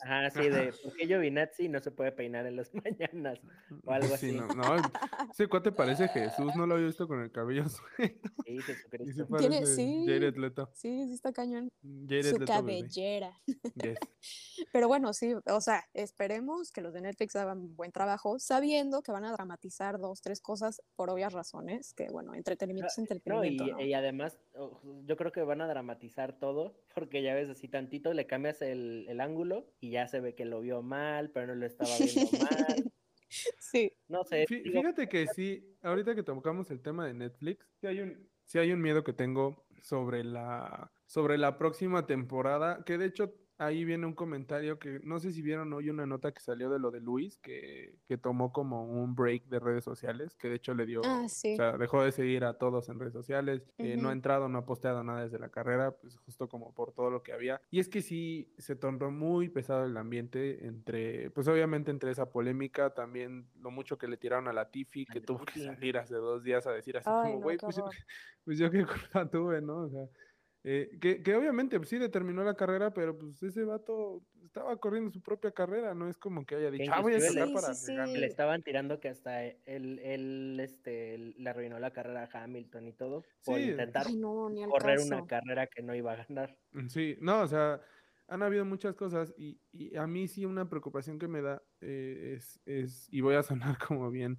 Ajá, 0.03 0.29
sí, 0.29 0.39
de 0.49 0.73
por 0.83 0.93
qué 0.95 1.05
Giovinazzi 1.07 1.69
no 1.69 1.79
se 1.79 1.91
puede 1.91 2.11
peinar 2.11 2.45
en 2.45 2.57
las 2.57 2.69
mañanas 2.83 3.39
o 3.85 3.91
algo 3.91 4.07
Sí, 4.17 4.29
así. 4.29 4.31
no, 4.35 4.47
no, 4.47 4.75
ese 5.31 5.47
cuate 5.47 5.71
parece 5.71 6.07
Jesús, 6.09 6.53
no 6.55 6.65
lo 6.67 6.75
había 6.75 6.87
visto 6.87 7.07
con 7.07 7.21
el 7.21 7.31
cabello 7.31 7.63
suelto. 7.69 8.29
Sí, 8.45 8.51
Y 8.53 8.57
sí 8.57 8.61
Jesucristo. 8.63 9.25
Tiene- 9.37 9.55
parece 9.57 9.75
sí. 9.75 10.03
Jared 10.05 10.35
Leto. 10.35 10.69
Sí, 10.73 11.05
sí 11.07 11.13
está 11.13 11.31
cañón. 11.31 11.71
Jared 12.07 12.29
Su 12.31 12.39
Leto 12.39 12.45
cabellera. 12.51 13.39
Yes. 13.75 13.97
Pero 14.73 14.87
bueno, 14.89 15.13
sí, 15.13 15.33
o 15.45 15.61
sea, 15.61 15.85
esperemos 15.93 16.71
que 16.71 16.81
los 16.81 16.93
de 16.93 17.01
Netflix 17.01 17.35
hagan 17.37 17.75
buen 17.75 17.91
trabajo, 17.91 18.37
sabiendo 18.39 19.01
que 19.01 19.11
van 19.13 19.23
a 19.23 19.31
dramatizar 19.31 19.97
dos, 19.99 20.21
tres 20.21 20.41
cosas 20.41 20.81
por 20.95 21.09
obvias 21.09 21.31
razones, 21.31 21.93
que 21.93 22.09
bueno, 22.09 22.33
entretenimiento 22.35 22.89
es 22.91 22.97
No, 23.29 23.45
y, 23.45 23.55
¿no? 23.55 23.79
y 23.81 23.93
además, 23.93 24.39
yo 25.05 25.15
creo 25.17 25.31
que 25.31 25.41
van 25.43 25.61
a 25.61 25.67
dramatizar 25.67 26.39
todo, 26.39 26.75
porque 26.95 27.21
ya 27.23 27.33
ves 27.35 27.49
así 27.49 27.67
tantito, 27.67 28.13
le 28.13 28.27
cambias 28.27 28.61
el, 28.61 29.05
el 29.07 29.21
ángulo 29.21 29.67
y 29.79 29.91
ya 29.91 30.07
se 30.07 30.19
ve 30.19 30.35
que 30.35 30.45
lo 30.45 30.61
vio 30.61 30.81
mal, 30.81 31.31
pero 31.31 31.47
no 31.47 31.55
lo 31.55 31.65
estaba 31.65 31.89
viendo 31.97 32.29
mal. 32.39 32.91
Sí. 33.59 33.93
No 34.07 34.23
sé, 34.23 34.45
Fí- 34.47 34.63
digo, 34.63 34.81
Fíjate 34.81 35.07
que 35.07 35.27
sí, 35.27 35.77
ahorita 35.81 36.15
que 36.15 36.23
tocamos 36.23 36.71
el 36.71 36.81
tema 36.81 37.05
de 37.05 37.13
Netflix, 37.13 37.65
sí 37.79 37.87
hay 37.87 37.99
un, 37.99 38.27
sí 38.45 38.57
hay 38.57 38.71
un 38.71 38.81
miedo 38.81 39.03
que 39.03 39.13
tengo 39.13 39.67
sobre 39.81 40.23
la, 40.23 40.91
sobre 41.05 41.37
la 41.37 41.57
próxima 41.57 42.07
temporada, 42.07 42.83
que 42.83 42.97
de 42.97 43.05
hecho 43.05 43.35
ahí 43.59 43.85
viene 43.85 44.05
un 44.07 44.13
comentario 44.13 44.79
que 44.79 44.99
no 45.03 45.19
sé 45.19 45.31
si 45.31 45.41
vieron 45.41 45.71
hoy 45.73 45.89
una 45.89 46.05
nota 46.05 46.31
que 46.31 46.39
salió 46.39 46.69
de 46.69 46.79
lo 46.79 46.89
de 46.91 47.01
Luis, 47.01 47.37
que, 47.37 47.99
que 48.07 48.17
tomó 48.17 48.51
como 48.51 48.85
un 48.85 49.13
break 49.15 49.45
de 49.45 49.59
redes 49.59 49.83
sociales, 49.83 50.35
que 50.35 50.49
de 50.49 50.55
hecho 50.55 50.73
le 50.73 50.85
dio, 50.85 51.01
Ah, 51.03 51.27
sí. 51.27 51.53
o 51.53 51.57
sea, 51.57 51.77
dejó 51.77 52.01
de 52.03 52.11
seguir 52.11 52.45
a 52.45 52.53
todos 52.55 52.89
en 52.89 52.99
redes 52.99 53.13
sociales, 53.13 53.61
eh, 53.77 53.97
no 53.97 54.09
ha 54.09 54.13
entrado, 54.13 54.47
no 54.49 54.57
ha 54.59 54.65
posteado 54.65 55.03
nada 55.03 55.23
desde 55.23 55.37
la 55.39 55.49
carrera, 55.49 55.91
pues 55.91 56.17
justo 56.17 56.47
como 56.49 56.73
por 56.73 56.93
todo 56.93 57.11
lo 57.11 57.21
que 57.21 57.33
había. 57.33 57.61
Y 57.69 57.79
es 57.79 57.89
que 57.89 58.01
sí 58.01 58.53
se 58.57 58.75
tornó 58.75 59.11
muy 59.11 59.49
pesado 59.49 59.85
el 59.85 59.97
ambiente 59.97 60.65
entre, 60.65 61.29
pues 61.31 61.47
obviamente 61.47 61.91
entre 61.91 62.11
esa 62.11 62.31
polémica, 62.31 62.93
también 62.93 63.49
lo 63.59 63.71
mucho 63.71 63.97
que 63.97 64.07
le 64.07 64.17
tiraron 64.17 64.47
a 64.47 64.53
la 64.53 64.71
Tifi, 64.71 65.05
que 65.05 65.21
tuvo 65.21 65.43
que 65.45 65.59
salir 65.59 65.97
hace 65.97 66.15
dos 66.15 66.43
días 66.43 66.65
a 66.65 66.71
decir 66.71 66.97
así 66.97 67.09
Ay, 67.11 67.31
como, 67.33 67.43
güey, 67.43 67.57
pues, 67.57 67.75
pues 68.45 68.57
yo 68.57 68.71
qué 68.71 68.85
culpa 68.85 69.29
tuve, 69.29 69.61
¿no? 69.61 69.83
O 69.83 69.89
sea, 69.89 70.05
eh, 70.63 70.97
que, 71.01 71.23
que 71.23 71.35
obviamente 71.35 71.77
pues, 71.79 71.89
sí 71.89 71.97
determinó 71.97 72.43
la 72.43 72.55
carrera, 72.55 72.93
pero 72.93 73.17
pues 73.17 73.41
ese 73.43 73.63
vato 73.65 74.25
estaba 74.43 74.77
corriendo 74.77 75.09
su 75.11 75.21
propia 75.21 75.51
carrera, 75.51 75.93
no 75.95 76.07
es 76.09 76.17
como 76.17 76.45
que 76.45 76.55
haya 76.55 76.71
dicho, 76.71 76.93
ah, 76.93 77.01
voy 77.01 77.13
a 77.15 77.19
le- 77.31 77.47
para 77.47 77.73
Sí, 77.73 77.75
que 77.79 77.91
sí, 77.93 77.93
gane". 77.93 78.19
le 78.19 78.25
estaban 78.27 78.61
tirando 78.63 78.99
que 78.99 79.09
hasta 79.09 79.43
él, 79.45 79.99
él 79.99 80.59
este, 80.61 81.17
le 81.17 81.49
arruinó 81.49 81.79
la 81.79 81.91
carrera 81.93 82.23
a 82.31 82.43
Hamilton 82.43 82.87
y 82.87 82.93
todo, 82.93 83.25
por 83.43 83.61
Sí. 83.61 83.61
intentar 83.61 84.05
Ay, 84.05 84.15
no, 84.15 84.49
correr 84.67 84.99
una 84.99 85.25
carrera 85.27 85.67
que 85.67 85.81
no 85.83 85.95
iba 85.95 86.13
a 86.13 86.25
ganar. 86.25 86.59
Mm, 86.71 86.87
Sí, 86.89 87.17
no, 87.19 87.41
o 87.41 87.47
sea, 87.47 87.81
han 88.27 88.43
habido 88.43 88.65
muchas 88.65 88.95
cosas 88.95 89.33
y, 89.37 89.61
y 89.71 89.95
a 89.97 90.05
mí 90.07 90.27
sí 90.27 90.45
una 90.45 90.69
preocupación 90.69 91.17
que 91.19 91.27
me 91.27 91.41
da 91.41 91.63
eh, 91.81 92.33
es, 92.37 92.61
es, 92.65 93.07
y 93.11 93.21
voy 93.21 93.35
a 93.35 93.43
sonar 93.43 93.77
como 93.87 94.11
bien, 94.11 94.37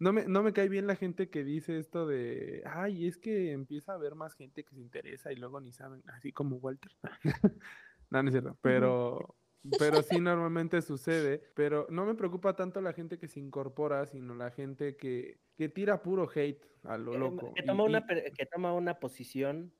no 0.00 0.14
me, 0.14 0.24
no 0.26 0.42
me 0.42 0.52
cae 0.54 0.68
bien 0.68 0.86
la 0.86 0.96
gente 0.96 1.28
que 1.28 1.44
dice 1.44 1.78
esto 1.78 2.06
de, 2.06 2.62
ay, 2.64 3.06
es 3.06 3.18
que 3.18 3.52
empieza 3.52 3.92
a 3.92 3.96
haber 3.96 4.14
más 4.14 4.34
gente 4.34 4.64
que 4.64 4.74
se 4.74 4.80
interesa 4.80 5.30
y 5.30 5.36
luego 5.36 5.60
ni 5.60 5.72
saben, 5.72 6.02
así 6.08 6.32
como 6.32 6.56
Walter. 6.56 6.90
no, 8.10 8.22
no 8.22 8.28
es 8.28 8.32
cierto, 8.32 8.58
pero, 8.62 9.36
pero 9.78 10.02
sí 10.02 10.18
normalmente 10.18 10.80
sucede, 10.80 11.42
pero 11.54 11.86
no 11.90 12.06
me 12.06 12.14
preocupa 12.14 12.56
tanto 12.56 12.80
la 12.80 12.94
gente 12.94 13.18
que 13.18 13.28
se 13.28 13.40
incorpora, 13.40 14.06
sino 14.06 14.34
la 14.34 14.50
gente 14.50 14.96
que, 14.96 15.38
que 15.58 15.68
tira 15.68 16.02
puro 16.02 16.28
hate 16.34 16.64
a 16.84 16.96
lo 16.96 17.12
Que- 17.12 17.18
loco. 17.18 17.52
Que 17.54 17.62
toma, 17.62 17.84
y- 17.84 17.86
una, 17.86 18.06
que 18.06 18.46
toma 18.46 18.72
una 18.72 18.98
posición 18.98 19.74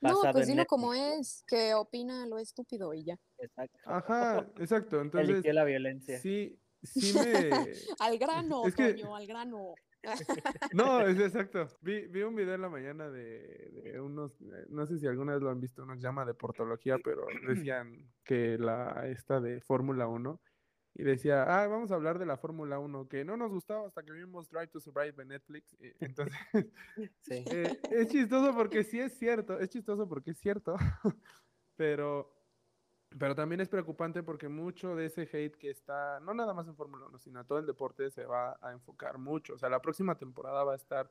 No, 0.00 0.18
pues 0.32 0.46
dilo 0.46 0.64
como 0.64 0.94
es, 0.94 1.44
que 1.46 1.74
opina 1.74 2.26
lo 2.26 2.38
estúpido 2.38 2.94
y 2.94 3.04
ya. 3.04 3.18
Exacto. 3.36 3.78
Ajá, 3.84 4.46
exacto, 4.58 4.98
entonces... 5.02 5.28
Eligió 5.28 5.52
la 5.52 5.64
violencia. 5.64 6.18
Sí, 6.18 6.58
sí 6.82 7.12
me... 7.14 7.50
Al 8.00 8.18
grano, 8.18 8.66
Es 8.66 8.74
que- 8.74 8.94
Toño, 8.94 9.14
al 9.16 9.26
grano. 9.26 9.74
No, 10.74 11.00
es 11.06 11.18
exacto. 11.20 11.68
Vi, 11.80 12.06
vi 12.08 12.22
un 12.22 12.34
video 12.34 12.54
en 12.54 12.60
la 12.62 12.68
mañana 12.68 13.08
de, 13.08 13.70
de 13.84 14.00
unos, 14.00 14.32
eh, 14.42 14.66
no 14.68 14.84
sé 14.86 14.98
si 14.98 15.06
alguna 15.06 15.34
vez 15.34 15.42
lo 15.42 15.50
han 15.50 15.60
visto, 15.60 15.84
uno 15.84 15.92
que 15.94 16.00
se 16.00 16.06
llama 16.06 16.24
de 16.24 16.34
portología, 16.34 16.98
pero 16.98 17.24
decían 17.48 18.10
que 18.24 18.58
la 18.58 19.06
esta 19.08 19.40
de 19.40 19.60
Fórmula 19.60 20.08
1 20.08 20.40
y 20.94 21.04
decía, 21.04 21.44
ah, 21.44 21.66
vamos 21.68 21.90
a 21.90 21.94
hablar 21.94 22.18
de 22.18 22.26
la 22.26 22.36
Fórmula 22.36 22.78
1, 22.78 23.08
que 23.08 23.24
no 23.24 23.36
nos 23.36 23.50
gustaba 23.50 23.86
hasta 23.86 24.02
que 24.02 24.12
vimos 24.12 24.50
Drive 24.50 24.66
to 24.68 24.80
Survive 24.80 25.14
en 25.22 25.28
Netflix. 25.28 25.74
Entonces, 26.00 26.36
Sí. 27.20 27.44
eh, 27.50 27.80
es 27.92 28.08
chistoso 28.08 28.54
porque 28.54 28.82
sí 28.84 28.98
es 29.00 29.16
cierto, 29.18 29.58
es 29.60 29.68
chistoso 29.70 30.06
porque 30.08 30.32
es 30.32 30.38
cierto, 30.38 30.74
pero 31.76 32.28
Pero 33.18 33.34
también 33.34 33.60
es 33.60 33.68
preocupante 33.68 34.22
porque 34.22 34.48
mucho 34.48 34.94
de 34.96 35.06
ese 35.06 35.22
hate 35.32 35.56
que 35.56 35.70
está, 35.70 36.20
no 36.20 36.34
nada 36.34 36.54
más 36.54 36.66
en 36.68 36.76
Fórmula 36.76 37.06
1, 37.06 37.18
sino 37.18 37.40
a 37.40 37.44
todo 37.44 37.58
el 37.58 37.66
deporte 37.66 38.10
se 38.10 38.24
va 38.24 38.58
a 38.60 38.72
enfocar 38.72 39.18
mucho. 39.18 39.54
O 39.54 39.58
sea, 39.58 39.68
la 39.68 39.80
próxima 39.82 40.16
temporada 40.16 40.64
va 40.64 40.72
a 40.72 40.76
estar, 40.76 41.10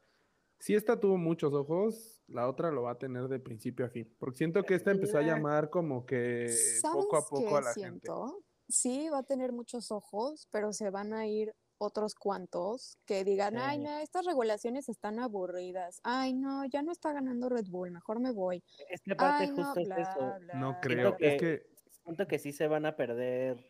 si 0.60 0.76
esta 0.76 1.00
tuvo 1.00 1.18
muchos 1.18 1.54
ojos, 1.54 2.24
la 2.28 2.48
otra 2.48 2.72
lo 2.72 2.84
va 2.84 2.92
a 2.92 2.98
tener 2.98 3.28
de 3.28 3.40
principio 3.40 3.86
a 3.86 3.90
fin. 3.90 4.12
Porque 4.20 4.38
siento 4.38 4.64
que 4.64 4.76
esta 4.76 4.92
empezó 4.92 5.18
a 5.18 5.22
llamar 5.22 5.70
como 5.70 6.06
que 6.06 6.48
poco 6.82 7.18
a 7.18 7.22
¿Sabes 7.22 7.30
poco 7.30 7.50
qué 7.50 7.56
a 7.56 7.62
la 7.62 7.74
gente. 7.74 7.80
siento? 8.08 8.44
Sí, 8.70 9.10
va 9.10 9.20
a 9.20 9.24
tener 9.24 9.52
muchos 9.52 9.92
ojos, 9.92 10.48
pero 10.52 10.72
se 10.72 10.90
van 10.90 11.14
a 11.14 11.28
ir 11.28 11.54
otros 11.78 12.14
cuantos 12.14 12.96
que 13.06 13.24
digan, 13.24 13.58
ay, 13.58 13.80
no, 13.80 13.98
estas 13.98 14.24
regulaciones 14.26 14.88
están 14.88 15.20
aburridas. 15.20 16.00
Ay, 16.04 16.34
no, 16.34 16.64
ya 16.66 16.84
no 16.84 16.92
está 16.92 17.12
ganando 17.12 17.50
Red 17.50 17.66
Bull, 17.70 17.90
mejor 17.92 18.20
me 18.20 18.32
voy. 18.32 18.64
Es 18.90 19.02
que 19.02 19.14
aparte 19.14 19.46
Ay, 19.46 19.50
no, 19.50 19.56
justo 19.66 19.80
es 19.80 19.88
bla, 19.88 19.96
eso. 20.02 20.36
bla, 20.42 20.54
No 20.60 20.70
bla". 20.74 20.80
creo, 20.82 21.18
que- 21.18 21.28
es 21.36 21.42
que 21.42 21.71
Siento 22.04 22.28
que 22.28 22.40
sí 22.40 22.52
se 22.52 22.68
van 22.68 22.86
a 22.86 22.96
perder 22.96 23.64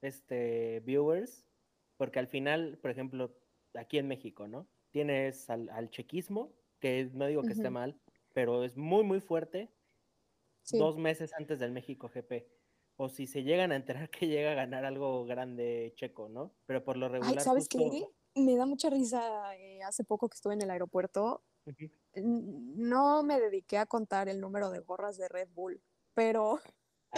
este 0.00 0.80
viewers, 0.80 1.46
porque 1.96 2.18
al 2.18 2.26
final, 2.26 2.78
por 2.80 2.90
ejemplo, 2.90 3.36
aquí 3.74 3.98
en 3.98 4.08
México, 4.08 4.48
¿no? 4.48 4.66
Tienes 4.90 5.48
al, 5.50 5.68
al 5.70 5.90
chequismo, 5.90 6.52
que 6.80 7.08
no 7.12 7.26
digo 7.26 7.42
que 7.42 7.52
esté 7.52 7.64
Ujú. 7.68 7.72
mal, 7.74 8.00
pero 8.34 8.64
es 8.64 8.76
muy, 8.76 9.04
muy 9.04 9.20
fuerte 9.20 9.70
Sí. 10.64 10.78
dos 10.78 10.96
meses 10.96 11.32
antes 11.34 11.58
del 11.58 11.72
México 11.72 12.08
GP. 12.08 12.46
O 12.96 13.08
si 13.08 13.26
se 13.26 13.42
llegan 13.42 13.72
a 13.72 13.76
enterar 13.76 14.10
que 14.10 14.28
llega 14.28 14.52
a 14.52 14.54
ganar 14.54 14.84
algo 14.84 15.24
grande 15.24 15.92
checo, 15.96 16.28
¿no? 16.28 16.52
Pero 16.66 16.84
por 16.84 16.96
lo 16.96 17.08
regular. 17.08 17.34
Ay, 17.38 17.44
¿sabes 17.44 17.64
justo- 17.68 17.78
qué? 17.90 18.06
Me 18.40 18.56
da 18.56 18.64
mucha 18.64 18.88
risa. 18.88 19.54
eh, 19.56 19.82
hace 19.82 20.04
poco 20.04 20.28
que 20.28 20.36
estuve 20.36 20.54
en 20.54 20.62
el 20.62 20.70
aeropuerto, 20.70 21.42
Ujú. 21.66 21.90
n- 22.14 22.42
no 22.76 23.22
me 23.24 23.38
dediqué 23.40 23.76
a 23.76 23.86
contar 23.86 24.28
el 24.28 24.40
número 24.40 24.70
de 24.70 24.78
gorras 24.80 25.18
de 25.18 25.28
Red 25.28 25.48
Bull, 25.52 25.82
pero 26.14 26.60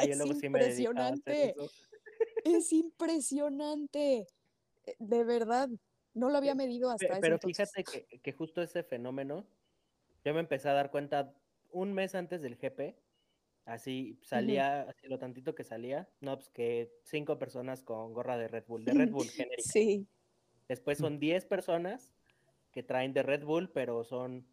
Es 0.03 0.17
luego 0.19 0.35
sí 0.35 0.49
me 0.49 0.59
impresionante. 0.59 1.55
es 2.45 2.73
impresionante. 2.73 4.27
Eh, 4.87 4.97
De 4.99 5.25
verdad, 5.25 5.69
no 6.15 6.31
lo 6.31 6.39
había 6.39 6.55
medido 6.55 6.91
hasta 6.91 7.07
Pe- 7.07 7.13
ese 7.13 7.21
Pero 7.21 7.39
fíjate 7.39 7.85
que, 7.85 8.21
que 8.21 8.33
justo 8.33 8.63
ese 8.63 8.83
fenómeno, 8.83 9.47
yo 10.25 10.35
me 10.35 10.41
empecé 10.41 10.69
a 10.69 10.75
dar 10.75 10.91
cuenta 10.91 11.35
un 11.71 11.93
mes 11.93 12.15
antes 12.15 12.41
del 12.43 12.57
GP, 12.57 12.97
así 13.65 14.19
salía, 14.23 14.83
así 14.83 15.07
lo 15.09 15.19
tantito 15.19 15.55
que 15.55 15.65
salía, 15.65 16.09
no, 16.21 16.37
pues 16.37 16.51
que 16.51 16.93
cinco 17.03 17.39
personas 17.39 17.83
con 17.83 18.13
gorra 18.13 18.37
de 18.37 18.49
Red 18.49 18.65
Bull, 18.67 18.85
de 18.85 18.95
Red 18.95 19.11
Bull 19.11 19.29
genérica. 19.31 19.63
Sí, 19.71 20.07
Después 20.69 20.99
son 20.99 21.19
10 21.19 21.45
personas 21.45 22.15
que 22.73 22.83
traen 22.83 23.13
de 23.13 23.23
Red 23.23 23.45
Bull, 23.45 23.71
pero 23.71 24.03
son 24.05 24.47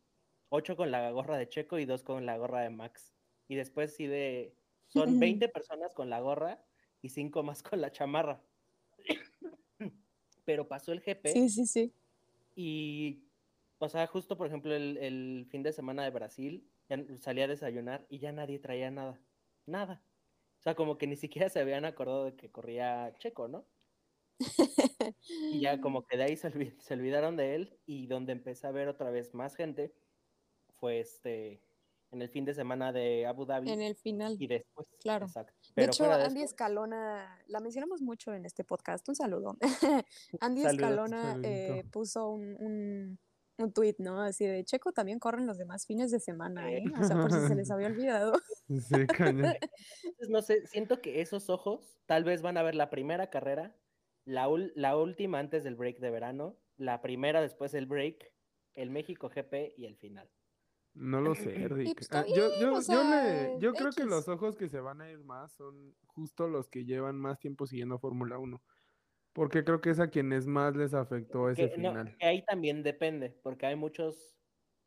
ocho 0.49 0.75
con 0.75 0.91
la 0.91 1.09
gorra 1.11 1.37
de 1.37 1.47
Checo 1.47 1.79
y 1.79 1.85
dos 1.85 2.03
con 2.03 2.25
la 2.25 2.37
gorra 2.37 2.61
de 2.61 2.69
Max. 2.69 3.15
Y 3.47 3.55
después 3.55 3.95
sí 3.95 4.07
de, 4.07 4.53
son 4.91 5.19
20 5.19 5.49
personas 5.49 5.93
con 5.93 6.09
la 6.09 6.19
gorra 6.19 6.63
y 7.01 7.09
cinco 7.09 7.43
más 7.43 7.63
con 7.63 7.81
la 7.81 7.91
chamarra. 7.91 8.41
Pero 10.45 10.67
pasó 10.67 10.91
el 10.91 11.01
GP. 11.01 11.27
sí, 11.27 11.49
sí, 11.49 11.65
sí. 11.65 11.93
Y, 12.55 13.23
o 13.79 13.87
sea, 13.87 14.05
justo 14.07 14.37
por 14.37 14.47
ejemplo 14.47 14.75
el, 14.75 14.97
el 14.97 15.47
fin 15.49 15.63
de 15.63 15.73
semana 15.73 16.03
de 16.03 16.09
Brasil, 16.09 16.67
ya 16.89 16.99
salí 17.19 17.41
a 17.41 17.47
desayunar 17.47 18.05
y 18.09 18.19
ya 18.19 18.31
nadie 18.31 18.59
traía 18.59 18.91
nada. 18.91 19.19
Nada. 19.65 20.03
O 20.59 20.61
sea, 20.61 20.75
como 20.75 20.97
que 20.97 21.07
ni 21.07 21.15
siquiera 21.15 21.49
se 21.49 21.59
habían 21.59 21.85
acordado 21.85 22.25
de 22.25 22.35
que 22.35 22.51
corría 22.51 23.13
Checo, 23.17 23.47
¿no? 23.47 23.65
Y 25.51 25.59
ya 25.59 25.79
como 25.81 26.05
que 26.05 26.17
de 26.17 26.23
ahí 26.23 26.37
se, 26.37 26.51
se 26.79 26.93
olvidaron 26.93 27.37
de 27.37 27.55
él 27.55 27.79
y 27.85 28.07
donde 28.07 28.33
empecé 28.33 28.67
a 28.67 28.71
ver 28.71 28.87
otra 28.87 29.09
vez 29.09 29.33
más 29.33 29.55
gente 29.55 29.93
fue 30.79 30.99
este 30.99 31.61
en 32.11 32.21
el 32.21 32.29
fin 32.29 32.45
de 32.45 32.53
semana 32.53 32.91
de 32.91 33.25
Abu 33.25 33.45
Dhabi 33.45 33.69
En 33.71 33.81
el 33.81 33.95
final. 33.95 34.35
y 34.39 34.47
después. 34.47 34.87
claro. 34.99 35.25
Exacto. 35.25 35.53
De 35.75 35.85
hecho, 35.85 36.03
de 36.05 36.11
Andy 36.13 36.41
eso, 36.41 36.45
Escalona, 36.45 37.39
la 37.47 37.59
mencionamos 37.59 38.01
mucho 38.01 38.33
en 38.33 38.45
este 38.45 38.63
podcast, 38.63 39.07
un 39.09 39.15
saludo. 39.15 39.57
Andy 40.41 40.61
Saludos, 40.61 40.73
Escalona 40.73 41.39
eh, 41.43 41.83
puso 41.91 42.29
un, 42.31 42.55
un, 42.59 43.19
un 43.57 43.73
tuit, 43.73 43.97
¿no? 43.99 44.21
Así 44.21 44.45
de 44.45 44.63
Checo 44.65 44.91
también 44.91 45.19
corren 45.19 45.47
los 45.47 45.57
demás 45.57 45.85
fines 45.85 46.11
de 46.11 46.19
semana, 46.19 46.71
Eh. 46.71 46.83
O 46.99 47.03
sea, 47.03 47.15
por 47.15 47.31
si 47.31 47.47
se 47.47 47.55
les 47.55 47.71
había 47.71 47.87
olvidado. 47.95 48.33
sí, 48.67 49.07
cañón. 49.07 49.45
Entonces, 49.45 49.69
no 50.29 50.41
sé, 50.41 50.67
siento 50.67 51.01
que 51.01 51.21
esos 51.21 51.49
ojos 51.49 51.97
tal 52.05 52.23
vez 52.25 52.41
van 52.41 52.57
a 52.57 52.63
ver 52.63 52.75
la 52.75 52.89
primera 52.89 53.29
carrera, 53.29 53.75
la, 54.25 54.49
la 54.75 54.97
última 54.97 55.39
antes 55.39 55.63
del 55.63 55.75
break 55.75 55.99
de 55.99 56.09
verano, 56.11 56.57
la 56.75 57.01
primera 57.01 57.41
después 57.41 57.71
del 57.71 57.85
break, 57.85 58.33
el 58.73 58.89
México 58.89 59.29
GP 59.29 59.73
y 59.77 59.85
el 59.85 59.95
final. 59.95 60.29
No 60.93 61.21
lo 61.21 61.35
sé, 61.35 61.67
Rick. 61.69 61.93
pues, 61.95 62.09
Ah, 62.11 62.25
yo, 62.29 62.53
yo, 62.53 62.77
o 62.77 62.81
yo 62.87 63.03
sea, 63.03 63.03
le, 63.03 63.53
yo 63.57 63.75
creo 63.75 63.93
que 63.93 64.05
los 64.05 64.27
ojos 64.27 64.57
que 64.57 64.69
se 64.69 64.81
van 64.81 65.01
a 65.01 65.09
ir 65.09 65.23
más 65.23 65.53
son 65.53 65.95
justo 66.05 66.47
los 66.47 66.67
que 66.69 66.85
llevan 66.85 67.17
más 67.17 67.39
tiempo 67.39 67.65
siguiendo 67.65 67.99
Fórmula 67.99 68.37
1. 68.39 68.61
Porque 69.33 69.63
creo 69.65 69.81
que 69.81 69.91
es 69.91 69.99
a 70.01 70.09
quienes 70.09 70.47
más 70.47 70.75
les 70.77 70.93
afectó 70.95 71.49
ese 71.49 71.69
Que, 71.69 71.77
no, 71.77 71.93
final. 71.93 72.17
que 72.17 72.25
ahí 72.25 72.43
también 72.45 72.81
depende, 72.83 73.29
porque 73.43 73.65
hay 73.65 73.75
muchos 73.75 74.37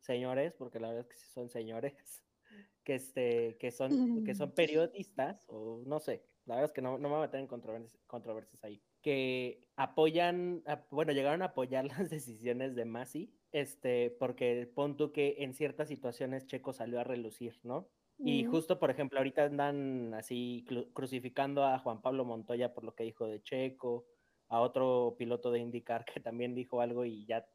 señores, 0.01 0.55
porque 0.55 0.81
la 0.81 0.89
verdad 0.89 1.03
es 1.03 1.09
que 1.09 1.17
sí 1.17 1.31
son 1.31 1.49
señores, 1.51 2.25
que, 2.85 2.95
este, 2.95 3.57
que, 3.59 3.71
son, 3.71 4.01
que 4.25 4.35
son 4.35 4.53
periodistas, 4.55 5.45
o 5.49 5.83
no 5.87 6.01
sé, 6.01 6.27
la 6.47 6.57
verdad 6.57 6.71
es 6.71 6.73
que 6.73 6.83
no, 6.83 6.93
no 6.99 7.09
me 7.09 7.15
voy 7.17 7.19
a 7.25 7.27
meter 7.27 7.41
en 7.41 7.47
controversias, 7.49 7.93
controversias 8.07 8.65
ahí, 8.65 8.83
que 9.03 9.69
apoyan, 9.77 10.63
ap- 10.67 10.89
bueno, 10.91 11.13
llegaron 11.13 11.43
a 11.43 11.47
apoyar 11.47 11.85
las 12.07 12.11
decisiones 12.11 12.75
de 12.75 12.85
Masi, 12.87 13.35
este, 13.55 14.11
porque 14.19 14.69
pon 14.75 14.97
tú 14.97 15.13
que 15.13 15.37
en 15.39 15.55
ciertas 15.55 15.87
situaciones 15.89 16.45
Checo 16.47 16.73
salió 16.73 16.99
a 16.99 17.05
relucir, 17.05 17.61
¿no? 17.63 17.89
Y 18.19 18.45
justo, 18.45 18.79
por 18.81 18.91
ejemplo, 18.91 19.19
ahorita 19.19 19.45
andan 19.45 20.13
así 20.15 20.65
cru- 20.69 20.93
crucificando 20.93 21.65
a 21.65 21.79
Juan 21.79 22.01
Pablo 22.03 22.25
Montoya 22.25 22.75
por 22.75 22.83
lo 22.85 22.95
que 22.95 23.05
dijo 23.05 23.27
de 23.27 23.43
Checo, 23.43 24.07
a 24.49 24.61
otro 24.61 25.15
piloto 25.19 25.51
de 25.53 25.61
IndyCar 25.61 26.05
que 26.05 26.19
también 26.21 26.55
dijo 26.55 26.81
algo 26.81 27.05
y 27.05 27.27
ya 27.27 27.47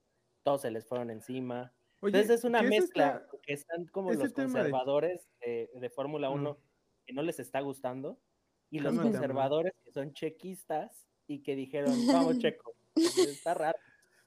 todos 0.44 0.62
se 0.62 0.72
les 0.72 0.86
fueron 0.86 1.12
encima. 1.12 1.74
Oye, 2.02 2.12
Entonces 2.18 2.40
es 2.40 2.44
una 2.46 2.62
mezcla, 2.62 3.22
está- 3.26 3.38
que 3.42 3.54
están 3.54 3.86
como 3.88 4.12
los 4.14 4.34
tema 4.34 4.48
de- 4.48 4.54
conservadores 4.54 5.28
de, 5.42 5.70
de 5.74 5.90
Fórmula 5.90 6.30
Mm. 6.30 6.34
1 6.34 6.58
que 7.06 7.14
no 7.14 7.24
les 7.24 7.40
está 7.40 7.60
gustando 7.60 8.20
y 8.70 8.80
los 8.80 8.94
conservadores 8.98 9.74
que 9.84 9.92
son 9.92 10.14
chequistas 10.14 11.08
y 11.28 11.42
que 11.44 11.56
dijeron, 11.56 11.94
vamos 12.08 12.38
Checo. 12.46 12.74
Está 12.96 13.54
raro. 13.54 13.78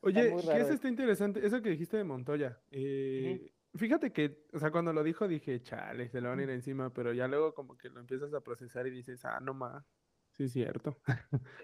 Oye, 0.03 0.35
que 0.51 0.61
eso 0.61 0.73
está 0.73 0.89
interesante, 0.89 1.45
eso 1.47 1.63
que 1.63 1.71
dijiste 1.71 1.97
de 1.97 2.05
Montoya. 2.05 2.61
eh, 2.71 3.53
Fíjate 3.75 4.13
que, 4.13 4.45
o 4.53 4.59
sea, 4.59 4.71
cuando 4.71 4.93
lo 4.93 5.03
dijo 5.03 5.27
dije, 5.27 5.63
chale, 5.63 6.11
se 6.11 6.21
le 6.21 6.29
van 6.29 6.41
a 6.41 6.43
ir 6.43 6.51
encima, 6.51 6.93
pero 6.93 7.15
ya 7.15 7.27
luego 7.27 7.55
como 7.55 7.79
que 7.79 7.89
lo 7.89 8.01
empiezas 8.01 8.35
a 8.35 8.43
procesar 8.43 8.87
y 8.87 8.91
dices, 8.91 9.25
ah, 9.25 9.41
no 9.41 9.55
más, 9.55 9.87
sí 10.33 10.45
es 10.45 10.53
cierto. 10.53 11.01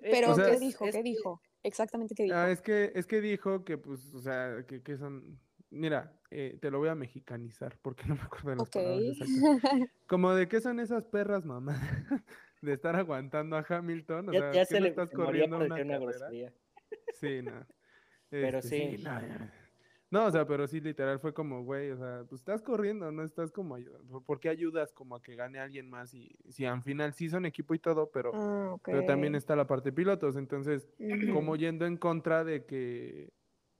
Pero, 0.00 0.30
O 0.32 0.34
sea, 0.34 0.46
¿qué 0.52 0.58
dijo? 0.58 0.86
es 0.86 0.92
¿Qué 0.94 0.98
que- 1.02 1.08
dijo? 1.10 1.42
Exactamente, 1.62 2.14
¿qué 2.14 2.22
dijo? 2.24 2.36
Ah, 2.36 2.50
es 2.50 2.62
que, 2.62 2.92
es 2.94 3.06
que 3.06 3.20
dijo 3.20 3.64
que, 3.64 3.76
pues, 3.76 4.14
o 4.14 4.20
sea, 4.20 4.64
que, 4.66 4.82
que 4.82 4.96
son, 4.96 5.38
mira, 5.70 6.18
eh, 6.30 6.56
te 6.62 6.70
lo 6.70 6.78
voy 6.78 6.88
a 6.88 6.94
mexicanizar, 6.94 7.78
porque 7.82 8.04
no 8.08 8.14
me 8.14 8.22
acuerdo 8.22 8.50
de 8.50 8.56
las 8.56 8.68
Ok. 8.68 8.74
palabras 8.76 9.02
exactas. 9.20 9.90
Como 10.06 10.32
de 10.32 10.48
qué 10.48 10.60
son 10.62 10.80
esas 10.80 11.04
perras, 11.04 11.44
mamá, 11.44 11.76
de 12.62 12.72
estar 12.72 12.96
aguantando 12.96 13.56
a 13.56 13.66
Hamilton, 13.68 14.30
o 14.30 14.32
Ya, 14.32 14.38
sea, 14.40 14.52
ya 14.54 14.60
¿qué 14.60 14.66
se 14.66 14.74
no 14.76 14.84
le 14.84 14.88
estás 14.88 15.10
corriendo 15.10 15.56
una 15.58 15.74
una 15.82 15.98
grosería. 15.98 16.54
Sí, 17.12 17.42
no. 17.42 17.66
Pero 18.30 18.58
Este, 18.58 18.96
sí. 18.96 19.02
no. 19.02 19.20
No, 20.10 20.24
o 20.24 20.30
sea, 20.30 20.46
pero 20.46 20.66
sí, 20.66 20.80
literal, 20.80 21.20
fue 21.20 21.34
como, 21.34 21.64
güey, 21.64 21.90
o 21.90 21.98
sea, 21.98 22.24
pues 22.26 22.40
estás 22.40 22.62
corriendo, 22.62 23.12
no 23.12 23.22
estás 23.22 23.52
como 23.52 23.74
ayudando. 23.74 24.22
¿Por 24.22 24.40
qué 24.40 24.48
ayudas 24.48 24.90
como 24.94 25.14
a 25.16 25.22
que 25.22 25.34
gane 25.36 25.58
alguien 25.58 25.90
más? 25.90 26.14
Y 26.14 26.34
si 26.48 26.64
al 26.64 26.82
final 26.82 27.12
sí 27.12 27.28
son 27.28 27.44
equipo 27.44 27.74
y 27.74 27.78
todo, 27.78 28.10
pero, 28.10 28.30
Ah, 28.34 28.76
pero 28.82 29.04
también 29.04 29.34
está 29.34 29.54
la 29.54 29.66
parte 29.66 29.90
de 29.90 29.92
pilotos. 29.94 30.36
Entonces, 30.36 30.88
como 31.34 31.56
yendo 31.56 31.84
en 31.84 31.98
contra 31.98 32.42
de 32.42 32.64
que, 32.64 33.34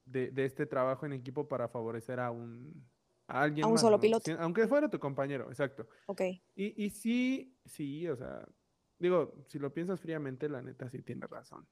de, 0.05 0.31
de 0.31 0.45
este 0.45 0.67
trabajo 0.67 1.07
en 1.07 1.15
equipo 1.15 1.49
para 1.49 1.67
favorecer 1.69 2.21
a 2.21 2.31
un, 2.31 2.87
a 3.27 3.41
alguien 3.41 3.65
A 3.65 3.69
un 3.69 3.73
más, 3.75 3.81
solo 3.81 3.97
¿no? 3.97 4.01
piloto. 4.03 4.31
Aunque 4.39 4.69
fuera 4.69 4.91
tu 4.91 4.99
compañero, 4.99 5.49
exacto. 5.49 5.89
Ok. 6.09 6.21
Y, 6.55 6.85
y 6.85 6.91
sí, 6.91 7.59
sí, 7.65 8.07
o 8.07 8.17
sea, 8.17 8.47
digo, 8.99 9.35
si 9.47 9.59
lo 9.59 9.73
piensas 9.73 9.99
fríamente, 9.99 10.47
la 10.51 10.61
neta 10.61 10.91
sí 10.91 11.01
tiene 11.03 11.27
razón. 11.27 11.67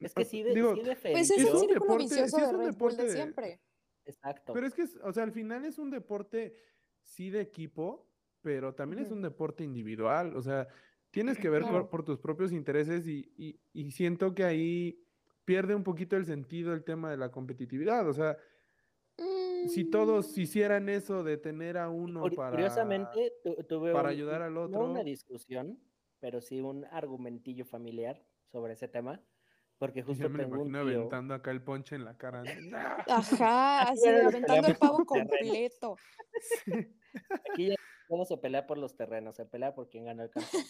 Es 0.00 0.14
que 0.14 0.22
O- 0.22 0.24
sí, 0.24 0.42
de, 0.42 0.54
digo, 0.54 0.74
sí 0.74 0.80
Pues 0.82 1.30
es 1.30 1.30
Es 1.30 1.30
el 1.30 1.46
círculo 1.46 1.66
deporte- 1.68 2.02
vicioso 2.04 2.36
sí 2.38 2.42
es 2.42 2.50
de 2.52 2.56
Red 2.56 2.74
Bull 2.76 2.96
de 2.96 3.04
de- 3.04 3.10
siempre. 3.12 3.60
Exacto. 4.06 4.52
Pero 4.54 4.66
es 4.66 4.74
que, 4.74 4.82
es- 4.82 4.98
o 5.02 5.12
sea, 5.12 5.22
al 5.24 5.32
final 5.32 5.64
es 5.64 5.78
un 5.78 5.90
deporte, 5.90 6.54
sí, 7.02 7.30
de 7.30 7.40
equipo, 7.42 8.08
pero 8.40 8.74
también 8.74 9.02
es 9.02 9.10
un 9.10 9.20
deporte 9.22 9.62
individual. 9.62 10.34
O 10.36 10.42
sea, 10.42 10.66
tienes 11.10 11.38
que 11.38 11.50
ver 11.50 11.62
por, 11.62 11.70
Claro. 11.70 11.90
por 11.90 12.04
tus 12.04 12.18
propios 12.18 12.50
intereses 12.52 13.06
y, 13.06 13.30
y- 13.36 13.60
y 13.72 13.90
siento 13.92 14.34
que 14.34 14.44
ahí 14.44 15.04
pierde 15.44 15.74
un 15.74 15.84
poquito 15.84 16.16
el 16.16 16.24
sentido 16.24 16.72
el 16.72 16.82
tema 16.84 17.10
de 17.10 17.16
la 17.18 17.30
competitividad. 17.30 18.08
O 18.08 18.12
sea, 18.14 18.38
si 19.68 19.84
todos 19.84 20.36
Mm, 20.36 20.40
hicieran 20.40 20.88
eso 20.88 21.22
de 21.22 21.36
tener 21.36 21.76
a 21.76 21.90
uno 21.90 22.24
para... 22.34 22.50
Curiosamente, 22.52 23.32
tu- 23.44 23.54
tuve 23.64 23.92
para 23.92 24.08
un- 24.08 24.14
ayudar 24.14 24.42
al 24.42 24.54
no 24.54 24.62
otro. 24.62 24.90
una 24.90 25.02
discusión, 25.04 25.78
pero 26.20 26.40
sí 26.40 26.60
un 26.62 26.86
argumentillo 26.86 27.66
familiar 27.66 28.24
sobre 28.50 28.72
ese 28.72 28.88
tema, 28.88 29.20
porque 29.80 30.00
Ya 30.00 30.06
justo 30.06 30.28
me 30.28 30.44
un 30.44 30.50
imagino 30.52 30.84
tío, 30.84 30.98
aventando 30.98 31.32
acá 31.32 31.50
el 31.50 31.62
ponche 31.62 31.96
en 31.96 32.04
la 32.04 32.14
cara. 32.14 32.42
¿no? 32.42 32.76
Ajá, 33.08 33.88
así 33.88 34.06
aventando 34.06 34.68
el 34.68 34.76
pavo 34.76 35.06
completo. 35.06 35.96
aquí 37.50 37.68
ya 37.68 37.76
no 38.10 38.26
se 38.26 38.36
pelea 38.36 38.66
por 38.66 38.76
los 38.76 38.94
terrenos, 38.94 39.36
se 39.36 39.46
pelea 39.46 39.74
por 39.74 39.88
quién 39.88 40.04
ganó 40.04 40.24
el 40.24 40.30
campeón. 40.30 40.62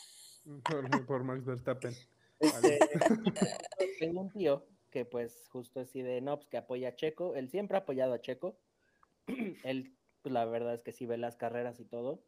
Por, 0.63 1.07
por 1.07 1.25
Max 1.25 1.45
Verstappen. 1.45 1.93
Este, 2.39 2.79
tengo 3.99 4.21
un 4.21 4.31
tío 4.31 4.65
que 4.91 5.05
pues 5.05 5.49
justo 5.49 5.81
así 5.81 6.03
de, 6.03 6.21
no, 6.21 6.37
pues 6.37 6.49
que 6.49 6.59
apoya 6.59 6.91
a 6.91 6.95
Checo, 6.95 7.35
él 7.35 7.51
siempre 7.51 7.77
ha 7.77 7.81
apoyado 7.81 8.15
a 8.15 8.21
Checo, 8.21 8.61
él, 9.65 9.93
pues 10.23 10.33
la 10.33 10.45
verdad 10.45 10.75
es 10.75 10.85
que 10.85 10.93
sí 10.93 11.05
ve 11.05 11.19
las 11.19 11.37
carreras 11.37 11.81
y 11.81 11.85
todo, 11.85 12.23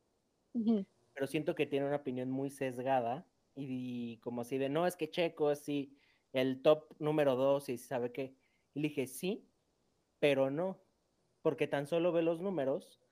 pero 1.15 1.27
siento 1.29 1.55
que 1.55 1.67
tiene 1.67 1.87
una 1.87 1.97
opinión 1.97 2.29
muy 2.29 2.51
sesgada 2.51 3.25
y, 3.55 4.19
como 4.19 4.41
así 4.43 4.59
de, 4.59 4.69
no, 4.69 4.87
es 4.87 4.97
que 4.97 5.11
Checo 5.11 5.53
es 5.53 5.61
sí, 5.61 5.97
el 6.33 6.63
top 6.63 6.95
número 6.99 7.37
dos 7.37 7.69
y 7.69 7.79
sabe 7.79 8.13
qué. 8.13 8.37
Y 8.75 8.81
le 8.81 8.89
dije, 8.89 9.07
sí, 9.07 9.51
pero 10.19 10.51
no, 10.51 10.85
porque 11.43 11.67
tan 11.67 11.87
solo 11.87 12.13
ve 12.13 12.23
los 12.23 12.41
números 12.41 13.03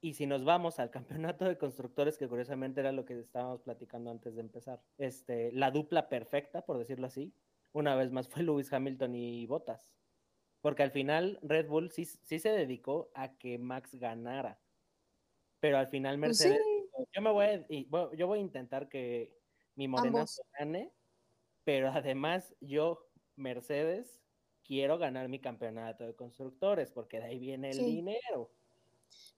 y 0.00 0.14
si 0.14 0.26
nos 0.26 0.44
vamos 0.44 0.78
al 0.78 0.90
campeonato 1.36 1.44
de 1.46 1.58
constructores, 1.58 2.18
que 2.18 2.28
curiosamente 2.28 2.80
era 2.80 2.92
lo 2.92 3.04
que 3.04 3.18
estábamos 3.18 3.62
platicando 3.62 4.10
antes 4.10 4.34
de 4.36 4.40
empezar, 4.42 4.82
este, 4.98 5.52
la 5.52 5.70
dupla 5.70 6.08
perfecta, 6.08 6.64
por 6.64 6.78
decirlo 6.78 7.06
así, 7.06 7.34
una 7.72 7.94
vez 7.94 8.10
más 8.12 8.28
fue 8.28 8.42
Lewis 8.42 8.72
Hamilton 8.72 9.14
y 9.14 9.46
Bottas. 9.46 9.92
Porque 10.60 10.82
al 10.82 10.90
final 10.90 11.38
Red 11.42 11.68
Bull 11.68 11.90
sí, 11.90 12.04
sí 12.04 12.38
se 12.38 12.50
dedicó 12.50 13.10
a 13.14 13.36
que 13.38 13.58
Max 13.58 13.94
ganara. 13.94 14.60
Pero 15.60 15.78
al 15.78 15.88
final 15.88 16.18
Pues 16.22 16.40
Mercedes 16.40 16.62
sí. 16.64 16.82
dijo, 16.82 17.08
yo 17.12 17.22
me 17.22 17.30
voy 17.30 17.44
a, 17.46 17.66
yo 18.16 18.26
voy 18.26 18.38
a 18.38 18.42
intentar 18.42 18.88
que 18.88 19.36
mi 19.74 19.88
morenazo 19.88 20.42
gane, 20.58 20.92
pero 21.66 21.88
además 21.90 22.54
yo, 22.60 23.10
Mercedes, 23.34 24.22
quiero 24.62 24.98
ganar 24.98 25.28
mi 25.28 25.40
campeonato 25.40 26.06
de 26.06 26.14
constructores, 26.14 26.92
porque 26.92 27.18
de 27.18 27.24
ahí 27.24 27.38
viene 27.40 27.70
el 27.70 27.76
Sí. 27.78 27.84
dinero. 27.84 28.52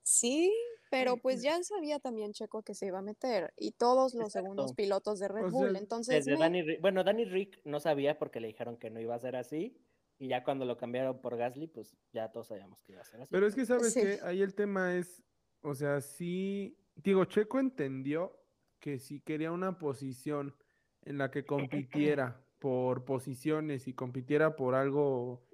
Sí, 0.03 0.53
pero 0.91 1.17
pues 1.17 1.41
ya 1.43 1.63
sabía 1.63 1.99
también 2.01 2.33
Checo 2.35 2.63
que 2.63 2.75
se 2.75 2.87
iba 2.87 2.99
a 2.99 3.03
meter 3.03 3.55
y 3.57 3.73
todos 3.73 4.13
los 4.15 4.31
segundos 4.31 4.75
pilotos 4.75 5.19
de 5.21 5.29
Red 5.29 5.47
O 5.47 5.51
Bull. 5.51 5.71
sea, 5.73 5.81
Entonces, 5.81 6.15
Desde 6.27 6.33
me- 6.33 6.39
Danny 6.45 6.63
Rick- 6.63 6.81
bueno, 6.83 7.03
Danny 7.03 7.25
Rick 7.25 7.61
no 7.65 7.81
sabía 7.81 8.19
porque 8.19 8.41
le 8.41 8.49
dijeron 8.49 8.77
que 8.77 8.91
no 8.91 9.01
iba 9.01 9.15
a 9.15 9.19
ser 9.19 9.35
así, 9.35 9.79
y 10.19 10.29
ya 10.29 10.45
cuando 10.45 10.67
lo 10.67 10.77
cambiaron 10.77 11.23
por 11.23 11.37
Gasly, 11.39 11.67
pues 11.69 11.97
ya 12.13 12.31
todos 12.31 12.49
sabíamos 12.49 12.83
que 12.83 12.93
iba 12.93 13.01
a 13.01 13.05
ser 13.05 13.23
así. 13.23 13.29
Pero 13.31 13.47
es 13.47 13.55
que, 13.55 13.65
¿sabes 13.65 13.95
Sí. 13.95 14.01
qué? 14.03 14.19
Ahí 14.23 14.43
el 14.43 14.55
tema 14.55 14.97
es, 14.97 15.23
o 15.63 15.75
sea, 15.75 16.03
sí, 16.03 16.79
digo, 16.95 17.25
Checo 17.25 17.59
entendió 17.59 18.39
que 18.81 18.99
si 18.99 19.21
quería 19.23 19.51
una 19.51 19.79
posición 19.79 20.55
en 21.03 21.19
la 21.19 21.31
que 21.31 21.45
compitiera 21.45 22.45
por 22.59 23.05
posiciones 23.05 23.87
y 23.89 23.95
compitiera 23.95 24.57
por 24.57 24.75
algo 24.75 25.47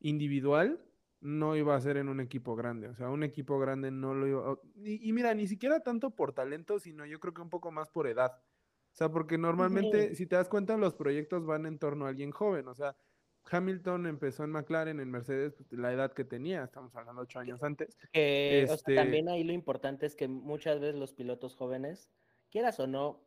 individual, 0.00 0.84
no 1.20 1.56
iba 1.56 1.76
a 1.76 1.80
ser 1.80 1.96
en 1.96 2.08
un 2.08 2.20
equipo 2.20 2.56
grande. 2.56 2.88
O 2.88 2.94
sea, 2.94 3.08
un 3.10 3.22
equipo 3.22 3.58
grande 3.58 3.90
no 3.90 4.14
lo 4.14 4.26
iba. 4.26 4.58
Y, 4.76 5.08
y 5.08 5.12
mira, 5.12 5.34
ni 5.34 5.46
siquiera 5.46 5.80
tanto 5.80 6.10
por 6.16 6.32
talento, 6.32 6.78
sino 6.78 7.06
yo 7.06 7.20
creo 7.20 7.34
que 7.34 7.42
un 7.42 7.50
poco 7.50 7.70
más 7.70 7.90
por 7.90 8.06
edad. 8.08 8.32
O 8.92 8.94
sea, 8.94 9.08
porque 9.10 9.38
normalmente, 9.38 10.14
si 10.14 10.26
te 10.26 10.36
das 10.36 10.48
cuenta, 10.48 10.76
los 10.76 10.94
proyectos 10.94 11.46
van 11.46 11.66
en 11.66 11.78
torno 11.78 12.06
a 12.06 12.08
alguien 12.10 12.30
joven. 12.30 12.68
O 12.68 12.74
sea, 12.74 12.96
Hamilton 13.50 14.06
empezó 14.06 14.44
en 14.44 14.50
McLaren, 14.50 15.00
en 15.00 15.10
Mercedes, 15.10 15.54
pues, 15.54 15.72
la 15.72 15.92
edad 15.92 16.12
que 16.12 16.24
tenía, 16.24 16.64
estamos 16.64 16.94
hablando 16.94 17.22
ocho 17.22 17.38
años 17.38 17.62
antes. 17.62 17.96
Que, 18.12 18.62
o 18.64 18.66
sea, 18.66 18.74
Este- 18.76 18.94
también 18.94 19.28
ahí 19.28 19.44
lo 19.44 19.52
importante 19.52 20.06
es 20.06 20.14
que 20.14 20.28
muchas 20.28 20.78
veces 20.80 20.96
los 20.96 21.12
pilotos 21.14 21.56
jóvenes, 21.56 22.10
quieras 22.50 22.78
o 22.80 22.86
no, 22.86 23.24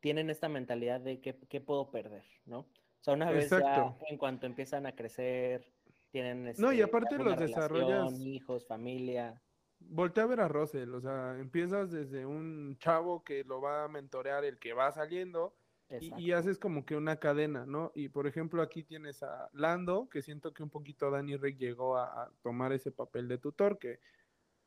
tienen 0.00 0.30
esta 0.30 0.48
mentalidad 0.48 1.00
de 1.00 1.20
qué 1.20 1.60
puedo 1.60 1.90
perder, 1.90 2.24
¿no? 2.46 2.66
O 3.00 3.02
sea, 3.02 3.14
una 3.14 3.30
vez 3.30 3.48
ya 3.50 3.96
en 4.08 4.18
cuanto 4.18 4.46
empiezan 4.46 4.84
a 4.86 4.94
crecer, 4.94 5.72
tienen 6.10 6.52
No, 6.58 6.72
y 6.72 6.80
este, 6.80 6.82
aparte 6.82 7.16
los 7.16 7.36
relación, 7.36 7.48
desarrollas- 7.48 8.20
hijos, 8.20 8.66
familia. 8.66 9.40
Voltea 9.78 10.24
a 10.24 10.26
ver 10.26 10.40
a 10.40 10.48
Russell, 10.48 10.92
o 10.94 11.00
sea, 11.00 11.38
empiezas 11.38 11.90
desde 11.90 12.26
un 12.26 12.76
chavo 12.78 13.24
que 13.24 13.44
lo 13.44 13.62
va 13.62 13.84
a 13.84 13.88
mentorear 13.88 14.44
el 14.44 14.58
que 14.58 14.74
va 14.74 14.92
saliendo 14.92 15.54
y, 15.98 16.32
haces 16.32 16.58
como 16.58 16.84
que 16.84 16.94
una 16.94 17.16
cadena, 17.16 17.64
¿no? 17.66 17.90
Y 17.94 18.10
por 18.10 18.26
ejemplo 18.26 18.60
aquí 18.62 18.84
tienes 18.84 19.22
a 19.22 19.48
Lando, 19.54 20.08
que 20.10 20.22
siento 20.22 20.52
que 20.52 20.62
un 20.62 20.68
poquito 20.68 21.10
Danny 21.10 21.36
Rick 21.36 21.58
llegó 21.58 21.96
a, 21.96 22.24
a 22.24 22.30
tomar 22.42 22.72
ese 22.72 22.92
papel 22.92 23.26
de 23.26 23.38
tutor, 23.38 23.78
que 23.78 23.98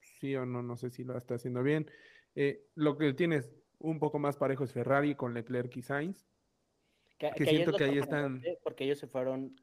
sí 0.02 0.36
o 0.36 0.46
no, 0.46 0.64
no 0.64 0.76
sé 0.76 0.90
si 0.90 1.04
lo 1.04 1.16
está 1.16 1.36
haciendo 1.36 1.62
bien. 1.62 1.90
Eh, 2.36 2.66
lo 2.74 2.98
que 2.98 3.14
tienes 3.14 3.54
un 3.84 4.00
poco 4.00 4.18
más 4.18 4.38
parejo 4.38 4.64
es 4.64 4.74
Ferrari 4.74 5.14
con 5.16 5.34
Leclerc 5.34 5.76
y 5.78 5.82
Sainz. 5.82 6.26
Que, 7.20 7.30
que 7.32 7.36
que 7.36 7.44
ahí 7.44 7.56
es 7.56 7.62
siento 7.62 7.78
que 7.78 7.84
ahí 7.84 7.98
están- 8.00 8.22
sorprendente, 8.34 8.60
Porque 8.64 8.84
ellos 8.86 8.98
se 9.00 9.08
fueron 9.08 9.56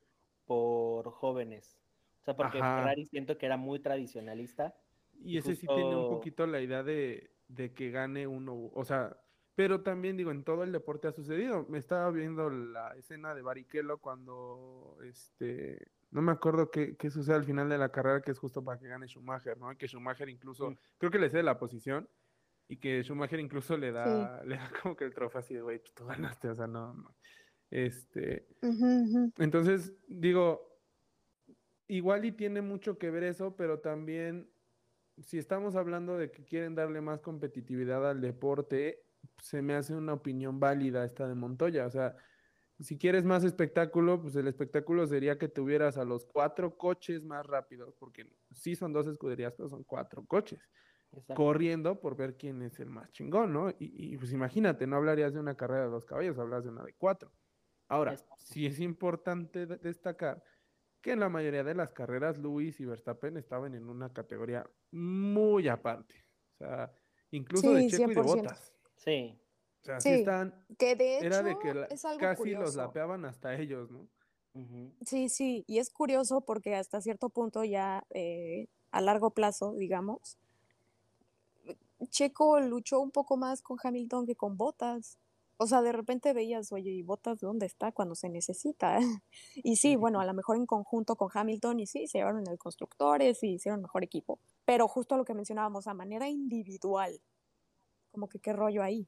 por 0.44 1.10
jóvenes. 1.10 1.78
O 2.20 2.24
sea, 2.24 2.36
porque 2.36 2.58
Ajá. 2.58 2.78
Ferrari 2.78 3.06
siento 3.06 3.36
que 3.38 3.46
era 3.46 3.56
muy 3.56 3.80
tradicionalista. 3.80 4.74
Y 5.22 5.34
Y 5.34 5.38
ese 5.38 5.54
sí 5.56 5.66
tiene 5.66 5.96
un 5.96 6.08
poquito 6.10 6.46
la 6.46 6.60
idea 6.60 6.82
de, 6.82 7.30
de 7.48 7.72
que 7.72 7.90
gane 7.90 8.26
uno, 8.26 8.70
o 8.74 8.84
sea, 8.84 9.16
pero 9.54 9.82
también 9.82 10.16
digo, 10.16 10.30
en 10.30 10.44
todo 10.44 10.62
el 10.64 10.72
deporte 10.72 11.08
ha 11.08 11.12
sucedido. 11.12 11.66
Me 11.68 11.78
estaba 11.78 12.10
viendo 12.10 12.48
la 12.50 12.94
escena 12.96 13.34
de 13.34 13.42
Barrichello 13.42 13.98
cuando, 13.98 14.96
este, 15.04 15.88
no 16.10 16.22
me 16.22 16.32
acuerdo 16.32 16.70
qué, 16.70 16.96
qué 16.96 17.10
sucede 17.10 17.36
al 17.36 17.44
final 17.44 17.68
de 17.68 17.76
la 17.78 17.90
carrera, 17.90 18.22
que 18.22 18.30
es 18.30 18.38
justo 18.38 18.62
para 18.64 18.78
que 18.78 18.88
gane 18.88 19.06
Schumacher, 19.08 19.58
¿no? 19.58 19.76
Que 19.76 19.86
Schumacher 19.88 20.28
incluso, 20.28 20.70
Mm. 20.70 20.76
creo 20.98 21.10
que 21.10 21.18
le 21.18 21.28
cede 21.30 21.42
la 21.42 21.58
posición 21.58 22.08
y 22.70 22.76
que 22.76 23.02
Schumacher 23.02 23.40
incluso 23.40 23.76
le 23.76 23.90
da, 23.90 24.42
le 24.46 24.56
da 24.56 24.70
como 24.80 24.94
que 24.94 25.04
el 25.04 25.12
trofeo 25.12 25.40
así 25.40 25.54
de, 25.54 25.60
güey, 25.60 25.80
pues 25.80 25.92
tú 25.92 26.06
ganaste, 26.06 26.48
o 26.48 26.54
sea, 26.54 26.68
no, 26.68 26.94
no. 26.94 27.16
Este, 27.68 28.46
entonces, 29.38 29.92
digo, 30.06 30.80
igual 31.88 32.24
y 32.24 32.32
tiene 32.32 32.62
mucho 32.62 32.96
que 32.96 33.10
ver 33.10 33.24
eso, 33.24 33.56
pero 33.56 33.80
también, 33.80 34.48
si 35.18 35.38
estamos 35.38 35.74
hablando 35.74 36.16
de 36.16 36.30
que 36.30 36.44
quieren 36.44 36.76
darle 36.76 37.00
más 37.00 37.20
competitividad 37.20 38.08
al 38.08 38.20
deporte, 38.20 39.02
se 39.42 39.62
me 39.62 39.74
hace 39.74 39.94
una 39.94 40.14
opinión 40.14 40.60
válida 40.60 41.04
esta 41.04 41.28
de 41.28 41.34
Montoya. 41.34 41.86
O 41.86 41.90
sea, 41.90 42.16
si 42.78 42.98
quieres 42.98 43.24
más 43.24 43.42
espectáculo, 43.42 44.22
pues 44.22 44.36
el 44.36 44.46
espectáculo 44.46 45.06
sería 45.08 45.38
que 45.38 45.48
tuvieras 45.48 45.98
a 45.98 46.04
los 46.04 46.24
cuatro 46.24 46.76
coches 46.76 47.24
más 47.24 47.44
rápidos, 47.46 47.94
porque 47.98 48.32
sí 48.52 48.76
son 48.76 48.92
dos 48.92 49.08
escuderías, 49.08 49.54
pero 49.54 49.68
son 49.68 49.82
cuatro 49.82 50.24
coches. 50.24 50.60
Corriendo 51.34 52.00
por 52.00 52.16
ver 52.16 52.36
quién 52.36 52.62
es 52.62 52.78
el 52.80 52.90
más 52.90 53.10
chingón, 53.12 53.52
¿no? 53.52 53.70
Y, 53.70 53.74
y, 53.80 54.16
pues 54.16 54.32
imagínate, 54.32 54.86
no 54.86 54.96
hablarías 54.96 55.32
de 55.34 55.40
una 55.40 55.56
carrera 55.56 55.84
de 55.84 55.90
dos 55.90 56.04
caballos, 56.04 56.38
hablas 56.38 56.64
de 56.64 56.70
una 56.70 56.84
de 56.84 56.94
cuatro. 56.94 57.32
Ahora, 57.88 58.12
Exacto. 58.12 58.34
sí 58.38 58.66
es 58.66 58.78
importante 58.80 59.66
de- 59.66 59.78
destacar 59.78 60.42
que 61.00 61.12
en 61.12 61.20
la 61.20 61.28
mayoría 61.28 61.64
de 61.64 61.74
las 61.74 61.92
carreras 61.92 62.38
Luis 62.38 62.78
y 62.80 62.84
Verstappen 62.84 63.36
estaban 63.36 63.74
en 63.74 63.88
una 63.88 64.12
categoría 64.12 64.68
muy 64.92 65.66
aparte. 65.68 66.14
O 66.54 66.58
sea, 66.58 66.92
incluso 67.30 67.72
de 67.72 67.86
Checo 67.88 68.04
y 68.04 68.14
de 68.14 68.14
100%. 68.14 68.22
Botas. 68.42 68.72
Sí. 68.96 69.40
O 69.82 69.84
sea, 69.84 70.00
sí 70.00 70.08
Sí. 70.10 70.14
están, 70.16 70.66
Que 70.78 70.94
de 70.94 71.16
hecho 71.16 71.26
era 71.26 71.42
de 71.42 71.58
que 71.58 71.72
la- 71.74 71.86
es 71.86 72.04
algo 72.04 72.20
casi 72.20 72.50
los 72.52 72.76
lapeaban 72.76 73.24
hasta 73.24 73.54
ellos, 73.54 73.90
¿no? 73.90 74.06
Sí, 75.06 75.28
sí, 75.28 75.64
y 75.68 75.78
es 75.78 75.90
curioso 75.90 76.40
porque 76.44 76.74
hasta 76.74 77.00
cierto 77.00 77.30
punto 77.30 77.64
ya 77.64 78.04
eh, 78.10 78.66
a 78.90 79.00
largo 79.00 79.30
plazo, 79.30 79.74
digamos, 79.76 80.38
Checo 82.08 82.60
luchó 82.60 83.00
un 83.00 83.10
poco 83.10 83.36
más 83.36 83.62
con 83.62 83.78
Hamilton 83.82 84.26
que 84.26 84.36
con 84.36 84.56
Bottas. 84.56 85.18
O 85.56 85.66
sea, 85.66 85.82
de 85.82 85.92
repente 85.92 86.32
veías, 86.32 86.72
oye, 86.72 86.90
¿y 86.90 87.02
Bottas 87.02 87.38
dónde 87.38 87.66
está 87.66 87.92
cuando 87.92 88.14
se 88.14 88.30
necesita? 88.30 88.98
Y 89.62 89.76
sí, 89.76 89.96
bueno, 89.96 90.20
a 90.20 90.24
lo 90.24 90.32
mejor 90.32 90.56
en 90.56 90.64
conjunto 90.64 91.16
con 91.16 91.28
Hamilton 91.32 91.80
y 91.80 91.86
sí, 91.86 92.06
se 92.06 92.18
llevaron 92.18 92.48
el 92.48 92.58
constructores 92.58 93.42
y 93.42 93.54
hicieron 93.54 93.82
mejor 93.82 94.02
equipo. 94.02 94.38
Pero 94.64 94.88
justo 94.88 95.16
lo 95.18 95.24
que 95.24 95.34
mencionábamos, 95.34 95.86
a 95.86 95.94
manera 95.94 96.28
individual, 96.28 97.20
como 98.10 98.28
que 98.28 98.38
qué 98.38 98.52
rollo 98.54 98.82
ahí. 98.82 99.06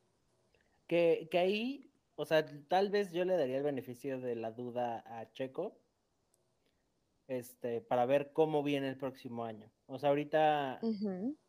Que, 0.87 1.28
que 1.31 1.38
ahí, 1.38 1.90
o 2.16 2.26
sea, 2.26 2.44
tal 2.68 2.90
vez 2.90 3.12
yo 3.12 3.24
le 3.24 3.37
daría 3.37 3.57
el 3.57 3.62
beneficio 3.62 4.20
de 4.20 4.37
la 4.37 4.52
duda 4.52 5.02
a 5.07 5.33
Checo, 5.33 5.81
este, 7.28 7.80
para 7.80 8.06
ver 8.06 8.32
cómo 8.32 8.62
viene 8.62 8.88
el 8.88 8.98
próximo 8.98 9.44
año. 9.44 9.72
O 9.87 9.98
sea, 9.98 10.11
ahorita, 10.11 10.88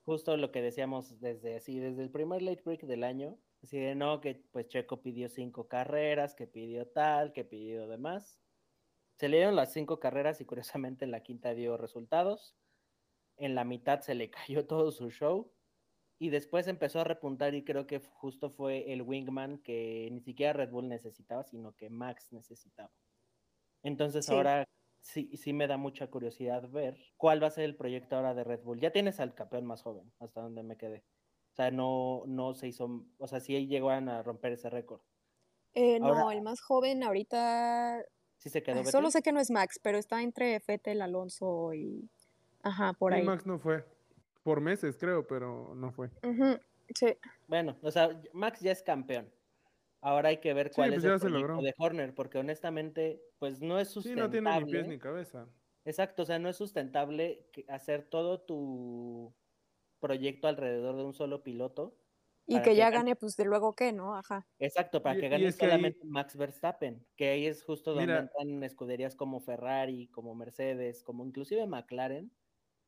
justo 0.06 0.38
lo 0.38 0.52
que 0.52 0.62
decíamos 0.62 1.20
desde 1.20 1.56
así, 1.58 1.80
desde 1.80 2.04
el 2.04 2.12
primer 2.12 2.42
late 2.42 2.64
break 2.64 2.84
del 2.84 3.04
año, 3.04 3.40
así 3.64 3.80
de 3.80 3.96
no, 3.96 4.22
que 4.22 4.36
pues 4.52 4.68
Checo 4.68 5.02
pidió 5.02 5.30
cinco 5.30 5.68
carreras, 5.68 6.36
que 6.36 6.48
pidió 6.48 6.88
tal, 6.90 7.34
que 7.34 7.46
pidió 7.46 7.88
demás. 7.88 8.42
Se 9.18 9.30
le 9.30 9.38
dieron 9.38 9.56
las 9.56 9.74
cinco 9.74 10.00
carreras 10.00 10.42
y 10.42 10.46
curiosamente 10.46 11.06
en 11.06 11.12
la 11.12 11.24
quinta 11.24 11.54
dio 11.56 11.78
resultados. 11.78 12.58
En 13.38 13.56
la 13.56 13.64
mitad 13.66 14.02
se 14.02 14.16
le 14.16 14.30
cayó 14.32 14.68
todo 14.68 14.92
su 14.92 15.10
show. 15.12 15.54
Y 16.20 16.30
después 16.30 16.68
empezó 16.68 17.02
a 17.02 17.04
repuntar 17.06 17.56
y 17.56 17.66
creo 17.66 17.88
que 17.88 18.00
justo 18.00 18.50
fue 18.52 18.94
el 18.94 19.02
wingman 19.02 19.60
que 19.60 20.10
ni 20.12 20.22
siquiera 20.22 20.54
Red 20.54 20.72
Bull 20.72 20.88
necesitaba, 20.88 21.44
sino 21.44 21.76
que 21.76 21.90
Max 21.90 22.32
necesitaba. 22.32 22.94
Entonces 23.84 24.28
Sí. 24.28 24.34
ahora 24.34 24.66
sí, 25.04 25.30
sí 25.38 25.54
me 25.54 25.68
da 25.68 25.78
mucha 25.78 26.08
curiosidad 26.08 26.68
ver 26.70 26.98
cuál 27.18 27.44
va 27.44 27.48
a 27.48 27.52
ser 27.52 27.66
el 27.66 27.76
proyecto 27.76 28.16
ahora 28.16 28.34
de 28.34 28.44
Red 28.44 28.62
Bull. 28.64 28.80
Ya 28.80 28.92
tienes 28.92 29.20
al 29.20 29.36
campeón 29.36 29.66
más 29.66 29.84
joven, 29.84 30.12
hasta 30.20 30.42
donde 30.42 30.64
me 30.64 30.78
quedé. 30.78 31.04
O 31.52 31.56
sea, 31.56 31.70
no, 31.70 32.24
no 32.26 32.56
se 32.56 32.68
hizo, 32.70 33.06
o 33.20 33.28
sea, 33.28 33.40
sí 33.40 33.68
llegaron 33.68 34.10
a 34.10 34.24
romper 34.24 34.54
ese 34.54 34.70
récord. 34.72 35.02
Eh, 35.76 36.00
no, 36.00 36.08
Ahora- 36.08 36.34
el 36.36 36.42
más 36.42 36.62
joven 36.62 37.04
ahorita 37.04 38.04
Sí 38.38 38.50
se 38.50 38.62
quedó 38.62 38.80
Ay, 38.80 38.86
Solo 38.86 39.10
sé 39.10 39.22
que 39.22 39.32
no 39.32 39.40
es 39.40 39.50
Max, 39.52 39.80
pero 39.82 39.98
está 39.98 40.22
entre 40.22 40.60
Fettel, 40.60 41.02
Alonso 41.02 41.74
y. 41.74 42.10
Ajá, 42.62 42.94
por 42.94 43.14
Y 43.14 43.16
ahí. 43.18 43.24
Max 43.24 43.46
no 43.46 43.58
fue. 43.60 43.86
Por 44.44 44.60
meses, 44.60 44.98
creo, 44.98 45.26
pero 45.26 45.74
no 45.76 45.92
fue. 45.94 46.10
Sí. 46.94 47.16
Bueno, 47.48 47.78
o 47.82 47.90
sea, 47.92 48.10
Max 48.34 48.60
ya 48.60 48.72
es 48.74 48.84
campeón. 48.84 49.30
Ahora 50.04 50.30
hay 50.30 50.38
que 50.38 50.54
ver 50.54 50.72
cuál 50.72 50.90
pues 50.92 51.04
es 51.06 51.06
el 51.06 51.20
proyecto 51.20 51.30
logró. 51.30 51.62
de 51.62 51.74
Horner, 51.78 52.14
porque 52.14 52.38
honestamente, 52.38 53.24
pues 53.40 53.62
no 53.62 53.80
es 53.80 53.88
Sí, 53.88 53.94
sustentable. 53.96 54.42
no 54.42 54.52
tiene 54.52 54.66
ni 54.66 54.72
pies 54.72 54.88
ni 54.88 55.00
cabeza. 55.00 55.50
Exacto, 55.86 56.24
o 56.24 56.26
sea, 56.26 56.40
no 56.40 56.50
es 56.50 56.58
sustentable 56.58 57.50
hacer 57.70 58.04
todo 58.10 58.42
tu 58.42 59.34
proyecto 60.00 60.48
alrededor 60.50 60.98
de 60.98 61.04
un 61.06 61.14
solo 61.14 61.44
piloto. 61.44 62.00
Y 62.46 62.58
que 62.58 62.72
que 62.72 62.76
ya 62.76 62.90
gane. 62.90 63.16
pues 63.16 63.38
de 63.38 63.46
luego 63.46 63.74
qué, 63.76 63.94
¿no? 63.94 64.16
Ajá. 64.18 64.46
Exacto, 64.60 65.02
para 65.02 65.16
Y- 65.18 65.22
que 65.22 65.26
y 65.28 65.30
gane 65.30 65.46
es 65.48 65.56
que 65.58 65.66
ahí- 65.66 65.72
solamente 65.72 66.00
Max 66.06 66.36
Verstappen, 66.36 67.08
que 67.16 67.30
ahí 67.30 67.46
es 67.46 67.64
justo 67.64 67.92
donde 67.92 68.08
Mira. 68.08 68.20
entran 68.20 68.64
escuderías 68.64 69.16
como 69.16 69.40
Ferrari, 69.40 70.10
como 70.10 70.36
Mercedes, 70.36 71.04
como 71.04 71.26
inclusive 71.26 71.66
McLaren, 71.68 72.34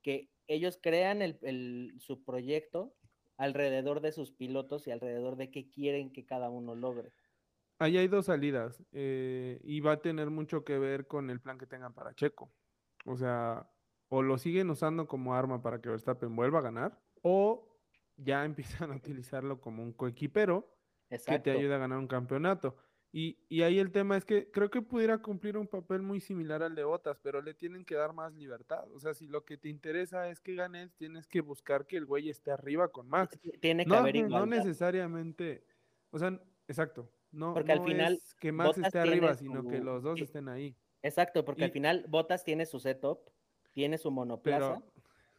que 0.01 0.33
ellos 0.47 0.77
crean 0.83 1.21
el, 1.21 1.39
el- 1.43 1.93
su 1.99 2.23
proyecto 2.25 2.97
alrededor 3.37 4.01
de 4.01 4.11
sus 4.11 4.31
pilotos 4.31 4.87
y 4.87 4.91
alrededor 4.91 5.35
de 5.35 5.51
qué 5.51 5.69
quieren 5.69 6.11
que 6.11 6.25
cada 6.25 6.49
uno 6.49 6.75
logre. 6.75 7.11
Ahí 7.77 7.97
hay 7.97 8.07
dos 8.07 8.27
salidas 8.27 8.81
eh, 8.93 9.59
y 9.63 9.81
va 9.81 9.93
a 9.93 10.01
tener 10.01 10.29
mucho 10.29 10.63
que 10.63 10.79
ver 10.79 11.07
con 11.07 11.29
el 11.29 11.41
plan 11.41 11.57
que 11.57 11.67
tengan 11.67 11.93
para 11.93 12.13
Checo. 12.15 12.53
O 13.05 13.17
sea, 13.17 13.69
o 14.09 14.21
lo 14.21 14.37
siguen 14.37 14.69
usando 14.69 15.07
como 15.07 15.35
arma 15.35 15.61
para 15.61 15.81
que 15.81 15.89
Verstappen 15.89 16.35
vuelva 16.35 16.59
a 16.59 16.63
ganar, 16.63 17.01
o 17.21 17.77
ya 18.17 18.45
empiezan 18.85 18.91
a 18.91 18.95
utilizarlo 18.95 19.59
como 19.59 19.83
un 19.83 19.93
coequipero 19.93 20.71
que 21.09 21.39
te 21.39 21.51
ayude 21.51 21.75
a 21.75 21.79
ganar 21.79 21.99
un 21.99 22.07
campeonato. 22.07 22.75
Y, 23.17 23.37
y 23.47 23.61
ahí 23.61 23.79
el 23.79 23.93
tema 23.93 24.17
es 24.17 24.25
que 24.25 24.51
creo 24.51 24.69
que 24.69 24.81
pudiera 24.81 25.19
cumplir 25.19 25.55
un 25.55 25.67
papel 25.67 26.01
muy 26.01 26.19
similar 26.19 26.61
al 26.61 26.75
de 26.75 26.83
Bottas, 26.83 27.17
pero 27.23 27.41
le 27.41 27.53
tienen 27.53 27.85
que 27.85 27.95
dar 27.95 28.11
más 28.11 28.33
libertad. 28.33 28.91
O 28.91 28.99
sea, 28.99 29.13
si 29.13 29.25
lo 29.25 29.45
que 29.45 29.57
te 29.57 29.69
interesa 29.69 30.27
es 30.29 30.41
que 30.41 30.53
ganes, 30.53 30.93
tienes 30.97 31.25
que 31.25 31.39
buscar 31.39 31.87
que 31.87 31.95
el 31.95 32.05
güey 32.05 32.27
esté 32.29 32.51
arriba 32.51 32.89
con 32.89 33.07
Max. 33.07 33.39
Tiene 33.61 33.85
que 33.85 33.89
No, 33.89 33.95
haber 33.95 34.15
no 34.15 34.27
igualdad. 34.27 34.57
necesariamente, 34.57 35.63
o 36.11 36.19
sea, 36.19 36.37
exacto. 36.67 37.09
No, 37.31 37.53
Porque 37.53 37.71
al 37.71 37.79
no 37.79 37.85
final, 37.85 38.13
es 38.15 38.35
que 38.35 38.51
Max 38.51 38.77
esté 38.79 38.99
arriba, 38.99 39.33
sino 39.35 39.65
que 39.65 39.79
los 39.79 40.03
dos 40.03 40.19
estén 40.19 40.49
ahí. 40.49 40.75
Exacto, 41.01 41.45
porque 41.45 41.63
al 41.63 41.71
final 41.71 42.05
Bottas 42.09 42.43
tiene 42.43 42.65
su 42.65 42.81
setup, 42.81 43.29
tiene 43.71 43.97
su 43.97 44.11
monoplaza 44.11 44.81
Pero, 44.81 44.93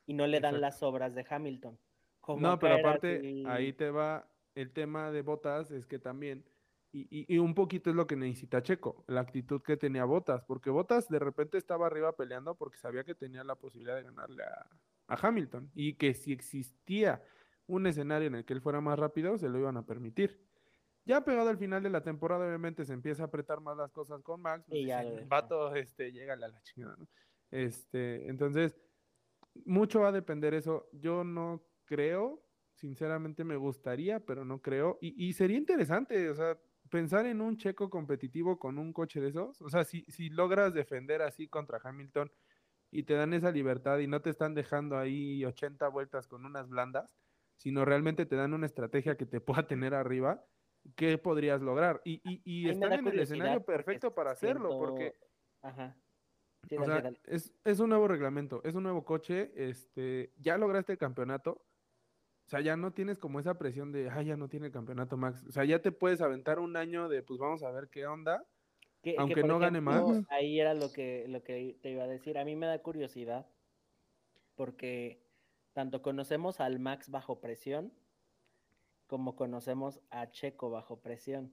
y 0.06 0.14
no 0.14 0.26
le 0.26 0.40
dan 0.40 0.54
exacto. 0.54 0.60
las 0.60 0.82
obras 0.82 1.14
de 1.14 1.26
Hamilton. 1.28 1.78
Como 2.22 2.40
no, 2.40 2.58
pero 2.58 2.76
aparte, 2.76 3.44
ahí 3.46 3.74
te 3.74 3.90
va 3.90 4.26
el 4.54 4.72
tema 4.72 5.10
de 5.10 5.20
Botas, 5.20 5.70
es 5.70 5.84
que 5.84 5.98
también, 5.98 6.42
y, 7.10 7.34
y- 7.34 7.38
un 7.38 7.54
poquito 7.54 7.90
es 7.90 7.96
lo 7.96 8.06
que 8.06 8.16
necesita 8.16 8.62
Checo, 8.62 9.04
la 9.08 9.20
actitud 9.20 9.62
que 9.62 9.76
tenía 9.76 10.04
Botas, 10.04 10.44
porque 10.44 10.70
Botas 10.70 11.08
de 11.08 11.18
repente 11.18 11.58
estaba 11.58 11.86
arriba 11.86 12.16
peleando 12.16 12.54
porque 12.56 12.78
sabía 12.78 13.04
que 13.04 13.14
tenía 13.14 13.44
la 13.44 13.56
posibilidad 13.56 13.96
de 13.96 14.04
ganarle 14.04 14.44
a, 14.44 14.66
a 15.08 15.26
Hamilton 15.28 15.70
y 15.74 15.94
que 15.94 16.14
si 16.14 16.32
existía 16.32 17.22
un 17.66 17.86
escenario 17.86 18.28
en 18.28 18.36
el 18.36 18.44
que 18.44 18.52
él 18.54 18.60
fuera 18.60 18.80
más 18.80 18.98
rápido, 18.98 19.36
se 19.38 19.48
lo 19.48 19.58
iban 19.58 19.76
a 19.76 19.84
permitir. 19.86 20.46
Ya 21.04 21.24
pegado 21.24 21.48
al 21.50 21.58
final 21.58 21.82
de 21.82 21.90
la 21.90 22.02
temporada, 22.02 22.46
obviamente 22.46 22.84
se 22.84 22.92
empieza 22.92 23.22
a 23.24 23.26
apretar 23.26 23.60
más 23.60 23.76
las 23.76 23.92
cosas 23.92 24.22
con 24.22 24.40
Max. 24.42 24.64
pues 24.68 24.80
Y 24.80 24.86
ya 24.86 24.98
dicen, 24.98 25.10
lo 25.10 25.16
deja. 25.16 25.28
vato, 25.28 25.74
este, 25.74 26.12
llégale 26.12 26.46
a 26.46 26.48
la 26.48 26.62
chingada, 26.62 26.96
¿no? 26.96 27.08
Este, 27.50 28.28
entonces, 28.28 28.76
mucho 29.64 30.00
va 30.00 30.08
a 30.08 30.12
depender 30.12 30.54
eso. 30.54 30.88
Yo 30.92 31.24
no 31.24 31.64
creo, 31.84 32.44
sinceramente 32.74 33.44
me 33.44 33.56
gustaría, 33.56 34.20
pero 34.24 34.44
no 34.44 34.60
creo. 34.60 34.98
Y, 35.00 35.26
y 35.28 35.32
sería 35.32 35.58
interesante, 35.58 36.28
o 36.30 36.34
sea, 36.34 36.58
pensar 36.90 37.26
en 37.26 37.40
un 37.40 37.56
checo 37.56 37.90
competitivo 37.90 38.58
con 38.58 38.78
un 38.78 38.92
coche 38.92 39.20
de 39.20 39.28
esos. 39.30 39.60
O 39.62 39.68
sea, 39.70 39.84
si, 39.84 40.04
si 40.08 40.30
logras 40.30 40.74
defender 40.74 41.22
así 41.22 41.48
contra 41.48 41.80
Hamilton 41.82 42.32
y 42.90 43.04
te 43.04 43.14
dan 43.14 43.34
esa 43.34 43.50
libertad 43.52 43.98
y 43.98 44.06
no 44.08 44.22
te 44.22 44.30
están 44.30 44.54
dejando 44.54 44.98
ahí 44.98 45.44
80 45.44 45.88
vueltas 45.88 46.28
con 46.28 46.44
unas 46.46 46.68
blandas, 46.68 47.16
sino 47.56 47.84
realmente 47.84 48.26
te 48.26 48.36
dan 48.36 48.54
una 48.54 48.66
estrategia 48.66 49.16
que 49.16 49.26
te 49.26 49.40
pueda 49.42 49.66
tener 49.66 49.94
arriba, 49.94 50.46
¿qué 50.96 51.18
podrías 51.18 51.60
lograr? 51.62 52.00
Y, 52.04 52.20
y, 52.24 52.42
y 52.44 52.68
están 52.70 52.92
en 52.94 53.08
el 53.08 53.18
escenario 53.20 53.64
perfecto 53.64 54.14
para 54.14 54.32
hacerlo, 54.32 54.70
siento- 54.70 54.78
porque 54.78 55.18
Ajá. 55.62 55.96
Sí, 56.68 56.76
o 56.76 56.80
dale, 56.80 56.92
sea, 56.92 57.02
dale. 57.02 57.20
es, 57.24 57.54
es 57.64 57.78
un 57.80 57.90
nuevo 57.90 58.08
reglamento, 58.08 58.60
es 58.64 58.74
un 58.74 58.82
nuevo 58.82 59.04
coche, 59.04 59.52
este, 59.54 60.32
ya 60.36 60.58
lograste 60.58 60.92
el 60.92 60.98
campeonato, 60.98 61.65
o 62.46 62.48
sea, 62.48 62.60
ya 62.60 62.76
no 62.76 62.92
tienes 62.92 63.18
como 63.18 63.40
esa 63.40 63.58
presión 63.58 63.90
de, 63.92 64.08
ah, 64.08 64.22
ya 64.22 64.36
no 64.36 64.48
tiene 64.48 64.66
el 64.66 64.72
campeonato 64.72 65.16
Max, 65.16 65.44
o 65.48 65.52
sea, 65.52 65.64
ya 65.64 65.80
te 65.82 65.90
puedes 65.92 66.20
aventar 66.20 66.58
un 66.60 66.76
año 66.76 67.08
de, 67.08 67.22
pues 67.22 67.38
vamos 67.40 67.62
a 67.64 67.70
ver 67.72 67.88
qué 67.88 68.06
onda, 68.06 68.44
Que- 69.02 69.12
que, 69.14 69.20
aunque 69.20 69.42
no 69.42 69.58
gane 69.58 69.80
Max. 69.80 70.24
Ahí 70.30 70.60
era 70.60 70.74
lo 70.74 70.92
que, 70.92 71.26
lo 71.28 71.42
que 71.42 71.76
te 71.82 71.90
iba 71.90 72.04
a 72.04 72.08
decir. 72.08 72.38
A 72.38 72.44
mí 72.44 72.56
me 72.56 72.66
da 72.66 72.80
curiosidad 72.82 73.46
porque 74.54 75.22
tanto 75.72 76.02
conocemos 76.02 76.60
al 76.60 76.78
Max 76.78 77.10
bajo 77.10 77.40
presión 77.40 77.92
como 79.06 79.36
conocemos 79.36 80.00
a 80.10 80.30
Checo 80.30 80.70
bajo 80.70 81.00
presión. 81.00 81.52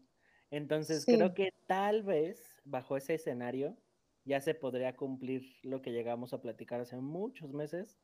Entonces 0.50 1.04
Sí. 1.04 1.16
creo 1.16 1.34
que 1.36 1.50
tal 1.68 2.02
vez 2.04 2.62
bajo 2.66 2.98
ese 2.98 3.16
escenario 3.16 3.78
ya 4.26 4.40
se 4.42 4.56
podría 4.56 4.96
cumplir 4.96 5.58
lo 5.64 5.82
que 5.82 5.92
llegamos 5.92 6.34
a 6.34 6.42
platicar 6.42 6.82
hace 6.82 6.98
muchos 6.98 7.54
meses, 7.54 8.00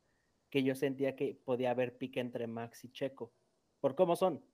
que 0.50 0.62
yo 0.62 0.74
sentía 0.74 1.16
que 1.16 1.34
podía 1.34 1.70
haber 1.72 1.98
pique 1.98 2.20
entre 2.20 2.46
Max 2.46 2.84
y 2.84 2.92
Checo, 2.92 3.34
por 3.80 3.94
cómo 3.94 4.16
son. 4.16 4.44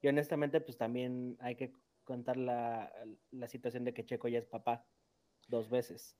Y 0.00 0.08
honestamente, 0.08 0.60
pues 0.60 0.76
también 0.78 1.36
hay 1.40 1.56
que 1.56 1.72
contar 2.04 2.36
la, 2.36 2.92
la 3.30 3.48
situación 3.48 3.84
de 3.84 3.94
que 3.94 4.04
Checo 4.04 4.28
ya 4.28 4.38
es 4.38 4.46
papá 4.46 4.88
dos 5.48 5.70
veces. 5.70 6.18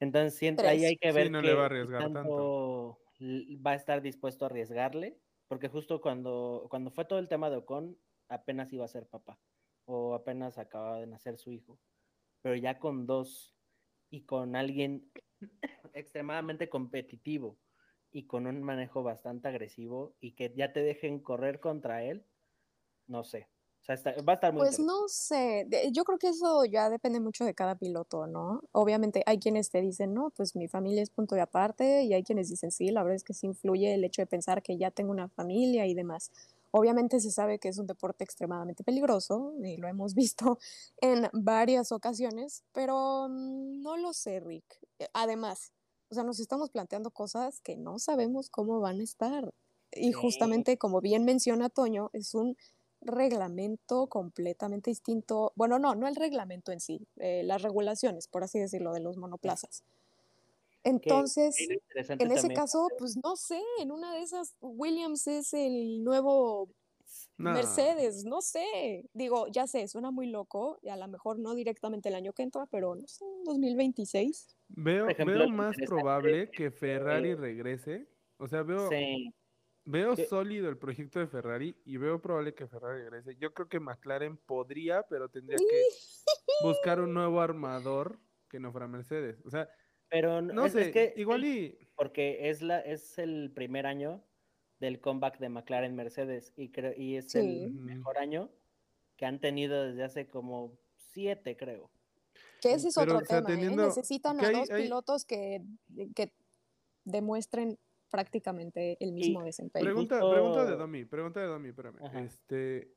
Entonces, 0.00 0.38
siento, 0.38 0.66
ahí 0.66 0.84
hay 0.84 0.96
que 0.96 1.12
Sí, 1.12 1.12
ver 1.12 1.30
no 1.30 1.40
qué 1.40 1.46
le 1.46 1.54
va 1.54 1.62
a 1.62 1.66
arriesgar 1.66 2.10
tanto. 2.12 2.98
va 3.66 3.72
a 3.72 3.74
estar 3.74 4.02
dispuesto 4.02 4.44
a 4.44 4.48
arriesgarle, 4.48 5.20
porque 5.48 5.68
justo 5.68 6.00
cuando, 6.00 6.66
cuando 6.70 6.90
fue 6.90 7.04
todo 7.04 7.18
el 7.18 7.28
tema 7.28 7.50
de 7.50 7.56
Ocon, 7.56 7.98
apenas 8.28 8.72
iba 8.72 8.84
a 8.84 8.88
ser 8.88 9.08
papá, 9.08 9.40
o 9.84 10.14
apenas 10.14 10.58
acababa 10.58 11.00
de 11.00 11.06
nacer 11.06 11.38
su 11.38 11.52
hijo. 11.52 11.80
Pero 12.42 12.56
ya 12.56 12.78
con 12.78 13.06
dos 13.06 13.56
y 14.10 14.26
con 14.26 14.56
alguien 14.56 15.10
extremadamente 15.94 16.68
competitivo 16.68 17.60
y 18.14 18.26
con 18.26 18.46
un 18.46 18.62
manejo 18.62 19.02
bastante 19.02 19.48
agresivo 19.48 20.14
y 20.20 20.32
que 20.36 20.54
ya 20.56 20.72
te 20.72 20.80
dejen 20.82 21.20
correr 21.20 21.60
contra 21.60 22.04
él, 22.04 22.24
no 23.08 23.24
sé. 23.24 23.48
O 23.82 23.84
sea, 23.84 23.96
está- 23.96 24.12
va 24.22 24.34
a 24.34 24.36
estar 24.36 24.52
muy 24.54 24.62
Pues 24.62 24.78
no 24.78 25.08
sé, 25.08 25.66
yo 25.92 26.04
creo 26.04 26.18
que 26.18 26.28
eso 26.28 26.64
ya 26.64 26.88
depende 26.88 27.18
mucho 27.20 27.44
de 27.44 27.54
cada 27.54 27.74
piloto, 27.74 28.26
¿no? 28.28 28.60
Obviamente 28.72 29.22
hay 29.26 29.38
quienes 29.38 29.68
te 29.70 29.80
dicen, 29.82 30.14
no, 30.14 30.30
pues 30.30 30.54
mi 30.54 30.68
familia 30.68 31.02
es 31.02 31.10
punto 31.10 31.34
de 31.34 31.40
aparte, 31.40 32.04
y 32.04 32.14
hay 32.14 32.22
quienes 32.22 32.48
dicen, 32.48 32.70
sí, 32.70 32.90
la 32.90 33.02
verdad 33.02 33.16
es 33.16 33.24
que 33.24 33.34
sí 33.34 33.46
influye 33.46 33.94
el 33.94 34.04
hecho 34.04 34.22
de 34.22 34.26
pensar 34.26 34.62
que 34.62 34.76
ya 34.78 34.92
tengo 34.92 35.10
una 35.10 35.28
familia 35.28 35.86
y 35.86 35.94
demás. 35.94 36.30
Obviamente 36.70 37.20
se 37.20 37.30
sabe 37.32 37.58
que 37.58 37.68
es 37.68 37.78
un 37.78 37.86
deporte 37.86 38.22
extremadamente 38.24 38.84
peligroso, 38.84 39.54
y 39.62 39.76
lo 39.76 39.88
hemos 39.88 40.14
visto 40.36 40.58
en 41.00 41.28
varias 41.32 41.90
ocasiones, 41.92 42.62
pero 42.72 43.26
mm, 43.28 43.82
no 43.82 43.96
lo 43.96 44.12
sé, 44.12 44.38
Rick. 44.40 44.64
Además, 45.14 45.72
o 46.08 46.14
sea, 46.14 46.24
nos 46.24 46.40
estamos 46.40 46.70
planteando 46.70 47.10
cosas 47.10 47.60
que 47.60 47.76
no 47.76 47.98
sabemos 47.98 48.50
cómo 48.50 48.80
van 48.80 49.00
a 49.00 49.04
estar. 49.04 49.52
Y 49.92 50.12
justamente, 50.12 50.76
como 50.76 51.00
bien 51.00 51.24
menciona 51.24 51.68
Toño, 51.68 52.10
es 52.12 52.34
un 52.34 52.56
reglamento 53.00 54.06
completamente 54.08 54.90
distinto. 54.90 55.52
Bueno, 55.56 55.78
no, 55.78 55.94
no 55.94 56.08
el 56.08 56.16
reglamento 56.16 56.72
en 56.72 56.80
sí, 56.80 57.06
eh, 57.16 57.42
las 57.44 57.62
regulaciones, 57.62 58.26
por 58.28 58.42
así 58.42 58.58
decirlo, 58.58 58.92
de 58.92 59.00
los 59.00 59.16
monoplazas. 59.16 59.84
Entonces, 60.82 61.56
en 61.58 62.30
ese 62.30 62.42
también 62.42 62.54
caso, 62.54 62.88
pues 62.98 63.16
no 63.22 63.36
sé, 63.36 63.60
en 63.78 63.90
una 63.90 64.12
de 64.14 64.22
esas, 64.22 64.54
Williams 64.60 65.26
es 65.26 65.54
el 65.54 66.04
nuevo 66.04 66.68
No. 67.38 67.52
Mercedes, 67.52 68.24
no 68.24 68.40
sé. 68.40 69.08
Digo, 69.12 69.46
ya 69.48 69.66
sé, 69.66 69.88
suena 69.88 70.10
muy 70.10 70.26
loco, 70.30 70.78
y 70.82 70.88
a 70.88 70.96
lo 70.96 71.08
mejor 71.08 71.38
no 71.38 71.54
directamente 71.54 72.08
el 72.08 72.14
año 72.14 72.32
que 72.32 72.42
entra, 72.42 72.66
pero 72.70 72.94
no 72.94 73.06
sé, 73.08 73.24
2026. 73.44 74.56
Veo, 74.68 75.08
ejemplo, 75.08 75.38
veo 75.38 75.48
más 75.48 75.76
probable 75.86 76.50
que 76.50 76.70
Ferrari 76.70 77.34
regrese, 77.34 78.08
o 78.38 78.46
sea, 78.48 78.62
veo, 78.62 78.88
Sí. 78.90 79.32
Veo 79.86 80.16
Que- 80.16 80.24
sólido 80.24 80.70
el 80.70 80.78
proyecto 80.78 81.18
de 81.18 81.26
Ferrari 81.26 81.76
y 81.84 81.98
veo 81.98 82.18
probable 82.22 82.54
que 82.54 82.66
Ferrari 82.66 83.02
regrese. 83.02 83.36
Yo 83.38 83.52
creo 83.52 83.68
que 83.68 83.80
McLaren 83.80 84.38
podría, 84.38 85.02
pero 85.02 85.28
tendría 85.28 85.58
que 85.58 85.82
buscar 86.64 87.00
un 87.02 87.12
nuevo 87.12 87.40
armador 87.42 88.18
que 88.48 88.58
no 88.60 88.72
fuera 88.72 88.88
Mercedes. 88.88 89.42
O 89.44 89.50
sea, 89.50 89.68
Pero 90.08 90.40
no 90.40 90.64
es, 90.64 90.72
sé, 90.72 90.82
es 90.86 90.92
que 90.92 91.12
igual 91.18 91.44
y 91.44 91.78
porque 91.96 92.48
es 92.48 92.62
la 92.62 92.80
es 92.80 93.18
el 93.18 93.52
primer 93.54 93.84
año 93.86 94.24
del 94.84 95.00
comeback 95.00 95.38
de 95.38 95.48
McLaren 95.48 95.94
Mercedes 95.96 96.52
y 96.56 96.68
creo 96.70 96.92
y 96.96 97.16
es 97.16 97.30
Sí. 97.30 97.38
el 97.64 97.72
mejor 97.72 98.18
año 98.18 98.50
que 99.16 99.26
han 99.26 99.40
tenido 99.40 99.82
desde 99.84 100.04
hace 100.04 100.26
como 100.26 100.76
siete, 101.12 101.56
creo. 101.56 101.90
Que 102.60 102.72
ese 102.74 102.88
es 102.88 102.94
Pero, 102.94 103.12
otro 103.14 103.24
o 103.24 103.26
sea, 103.26 103.38
tema, 103.42 103.48
¿eh? 103.50 103.52
teniendo- 103.56 103.86
Necesitan 103.86 104.40
a 104.40 104.48
hay- 104.48 104.54
dos 104.54 104.70
hay- 104.70 104.82
pilotos 104.84 105.24
que, 105.24 105.62
que 106.14 106.32
demuestren 107.04 107.78
prácticamente 108.10 108.96
el 109.00 109.12
mismo 109.12 109.42
desempeño. 109.42 109.84
pregunta, 109.84 110.18
pregunta 110.18 110.64
de 110.64 110.76
Domi, 110.76 111.04
pregunta 111.04 111.40
de 111.40 111.46
Domi, 111.46 111.68
espérame. 111.70 111.98
Ajá. 112.04 112.20
Este, 112.20 112.94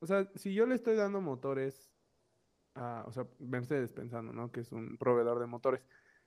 o 0.00 0.06
sea, 0.06 0.30
si 0.34 0.54
yo 0.54 0.66
le 0.66 0.74
estoy 0.74 0.94
dando 0.96 1.20
motores 1.20 1.90
a, 2.74 3.04
o 3.06 3.12
sea, 3.12 3.26
Mercedes 3.38 3.92
pensando, 3.92 4.32
¿no? 4.32 4.52
Que 4.52 4.60
es 4.60 4.72
un 4.72 4.98
proveedor 4.98 5.38
de 5.40 5.46
motores. 5.46 5.80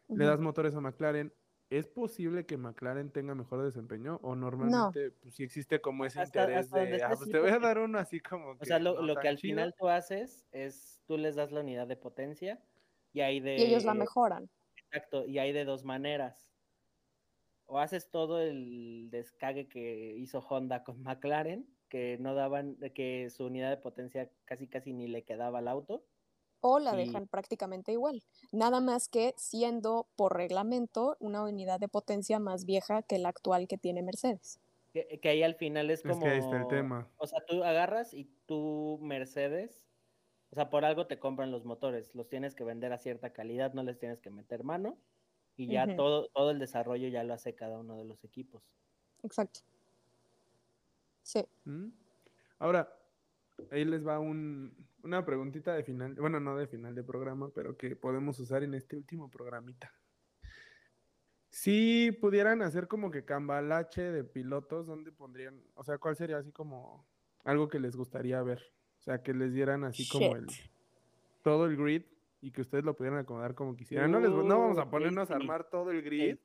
Le 0.07 0.25
das 0.25 0.39
motores 0.39 0.73
a 0.73 0.81
McLaren. 0.81 1.31
¿Es 1.69 1.87
posible 1.87 2.45
que 2.45 2.57
McLaren 2.57 3.11
tenga 3.11 3.35
mejor 3.35 3.63
desempeño? 3.63 4.19
¿O 4.23 4.35
normalmente 4.35 5.11
pues, 5.11 5.35
sí 5.35 5.43
existe 5.43 5.81
como 5.81 6.05
ese 6.05 6.21
Hasta- 6.21 6.41
interés 6.41 6.65
hasta 6.65 6.79
de, 6.85 7.03
ah, 7.03 7.09
pues 7.17 7.29
te 7.29 7.39
voy 7.39 7.49
a 7.51 7.59
dar 7.59 7.77
uno 7.79 7.99
así 7.99 8.19
como 8.19 8.55
que 8.57 8.63
O 8.63 8.65
sea, 8.65 8.79
lo, 8.79 8.95
no 8.95 9.01
lo 9.01 9.15
que 9.19 9.27
al 9.27 9.37
chido"? 9.37 9.51
final 9.53 9.73
tú 9.77 9.87
haces 9.89 10.47
es, 10.51 11.01
tú 11.05 11.17
les 11.17 11.35
das 11.35 11.51
la 11.51 11.61
unidad 11.61 11.87
de 11.87 11.95
potencia 11.97 12.63
y 13.13 13.21
hay 13.21 13.39
de... 13.39 13.57
Y 13.57 13.63
ellos 13.63 13.83
la 13.85 13.93
mejoran. 13.93 14.49
Exacto, 14.91 15.25
y 15.27 15.37
hay 15.39 15.51
de 15.53 15.65
dos 15.65 15.83
maneras. 15.83 16.51
O 17.65 17.79
haces 17.79 18.09
todo 18.09 18.39
el 18.41 19.09
descague 19.11 19.67
que 19.69 20.15
hizo 20.17 20.39
Honda 20.39 20.83
con 20.83 21.03
McLaren, 21.03 21.67
que 21.87 22.17
no 22.19 22.33
daban, 22.33 22.77
que 22.95 23.29
su 23.29 23.45
unidad 23.45 23.69
de 23.69 23.77
potencia 23.77 24.31
casi 24.45 24.67
casi 24.67 24.93
ni 24.93 25.07
le 25.07 25.23
quedaba 25.23 25.59
al 25.59 25.67
auto. 25.67 26.08
O 26.61 26.79
la 26.79 26.93
dejan 26.95 27.27
prácticamente 27.27 27.91
igual. 27.91 28.21
Nada 28.51 28.81
más 28.81 29.07
que 29.07 29.33
siendo 29.37 30.07
por 30.15 30.35
reglamento 30.35 31.15
una 31.19 31.43
unidad 31.43 31.79
de 31.79 31.87
potencia 31.87 32.39
más 32.39 32.65
vieja 32.65 33.01
que 33.01 33.17
la 33.17 33.29
actual 33.29 33.67
que 33.67 33.77
tiene 33.77 34.01
Mercedes. 34.01 34.59
Que, 34.93 35.19
que 35.21 35.29
ahí 35.29 35.43
al 35.43 35.55
final 35.55 35.89
es 35.89 36.03
Es 36.03 36.11
como... 36.11 36.23
que 36.23 36.31
ahí 36.31 36.39
está 36.39 36.57
el 36.57 36.67
tema. 36.67 37.07
O 37.17 37.27
sea, 37.27 37.39
tú 37.45 37.63
agarras 37.63 38.13
y 38.13 38.29
tú 38.45 38.99
Mercedes, 39.01 39.83
o 40.51 40.55
sea, 40.55 40.69
por 40.69 40.83
algo 40.83 41.07
te 41.07 41.19
compran 41.19 41.51
los 41.51 41.63
motores, 41.63 42.13
los 42.15 42.27
tienes 42.27 42.55
que 42.55 42.63
vender 42.63 42.91
a 42.91 42.97
cierta 42.97 43.31
calidad, 43.31 43.73
no 43.73 43.83
les 43.83 43.99
tienes 43.99 44.19
que 44.19 44.31
meter 44.31 44.63
mano 44.63 44.97
y 45.55 45.67
ya 45.67 45.95
todo, 45.95 46.29
todo 46.29 46.51
el 46.51 46.59
desarrollo 46.59 47.09
ya 47.09 47.23
lo 47.23 47.33
hace 47.33 47.53
cada 47.53 47.77
uno 47.77 47.97
de 47.97 48.05
los 48.05 48.23
equipos. 48.23 48.63
Exacto. 49.23 49.59
Sí. 51.21 51.45
¿Mm? 51.65 51.89
Ahora, 52.59 52.91
ahí 53.71 53.83
les 53.83 54.07
va 54.07 54.19
un, 54.19 54.73
una 55.03 55.25
preguntita 55.25 55.73
de 55.73 55.83
final, 55.83 56.15
bueno, 56.15 56.39
no 56.39 56.57
de 56.57 56.67
final 56.67 56.95
de 56.95 57.03
programa, 57.03 57.49
pero 57.53 57.77
que 57.77 57.95
podemos 57.95 58.39
usar 58.39 58.63
en 58.63 58.73
este 58.73 58.95
último 58.95 59.29
programita. 59.29 59.93
Si 61.49 62.11
pudieran 62.21 62.61
hacer 62.61 62.87
como 62.87 63.09
que 63.09 63.25
cambalache 63.25 64.01
de 64.01 64.23
pilotos, 64.23 64.85
¿dónde 64.85 65.11
pondrían? 65.11 65.63
O 65.73 65.83
sea, 65.83 65.97
¿cuál 65.97 66.15
sería 66.15 66.37
así 66.37 66.51
como 66.51 67.07
algo 67.43 67.67
que 67.67 67.79
les 67.79 67.95
gustaría 67.95 68.41
ver? 68.43 68.61
O 68.99 69.01
sea, 69.01 69.23
que 69.23 69.33
les 69.33 69.53
dieran 69.53 69.83
así 69.83 70.07
como 70.07 70.35
el 70.35 70.47
todo 71.41 71.65
el 71.65 71.77
grid 71.77 72.03
y 72.41 72.51
que 72.51 72.61
ustedes 72.61 72.83
lo 72.83 72.95
pudieran 72.95 73.19
acomodar 73.19 73.55
como 73.55 73.75
quisieran. 73.75 74.11
No 74.11 74.19
les 74.19 74.29
no 74.29 74.59
vamos 74.59 74.77
a 74.77 74.89
ponernos 74.89 75.31
a 75.31 75.35
armar 75.35 75.69
todo 75.69 75.91
el 75.91 76.01
grid, 76.01 76.37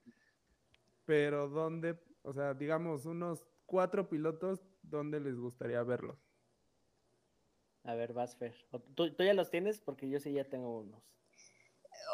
pero 1.04 1.48
¿dónde, 1.48 1.98
o 2.22 2.32
sea, 2.32 2.54
digamos 2.54 3.04
unos 3.04 3.44
cuatro 3.66 4.08
pilotos, 4.08 4.64
¿dónde 4.82 5.20
les 5.20 5.36
gustaría 5.36 5.82
verlos? 5.82 6.23
A 7.84 7.94
ver, 7.94 8.12
vas, 8.12 8.36
Fer. 8.36 8.54
¿O 8.70 8.80
¿Tú, 8.80 9.14
tú 9.14 9.22
ya 9.24 9.34
los 9.34 9.50
tienes? 9.50 9.80
Porque 9.80 10.08
yo 10.08 10.18
sí 10.18 10.32
ya 10.32 10.44
tengo 10.44 10.80
unos. 10.80 11.02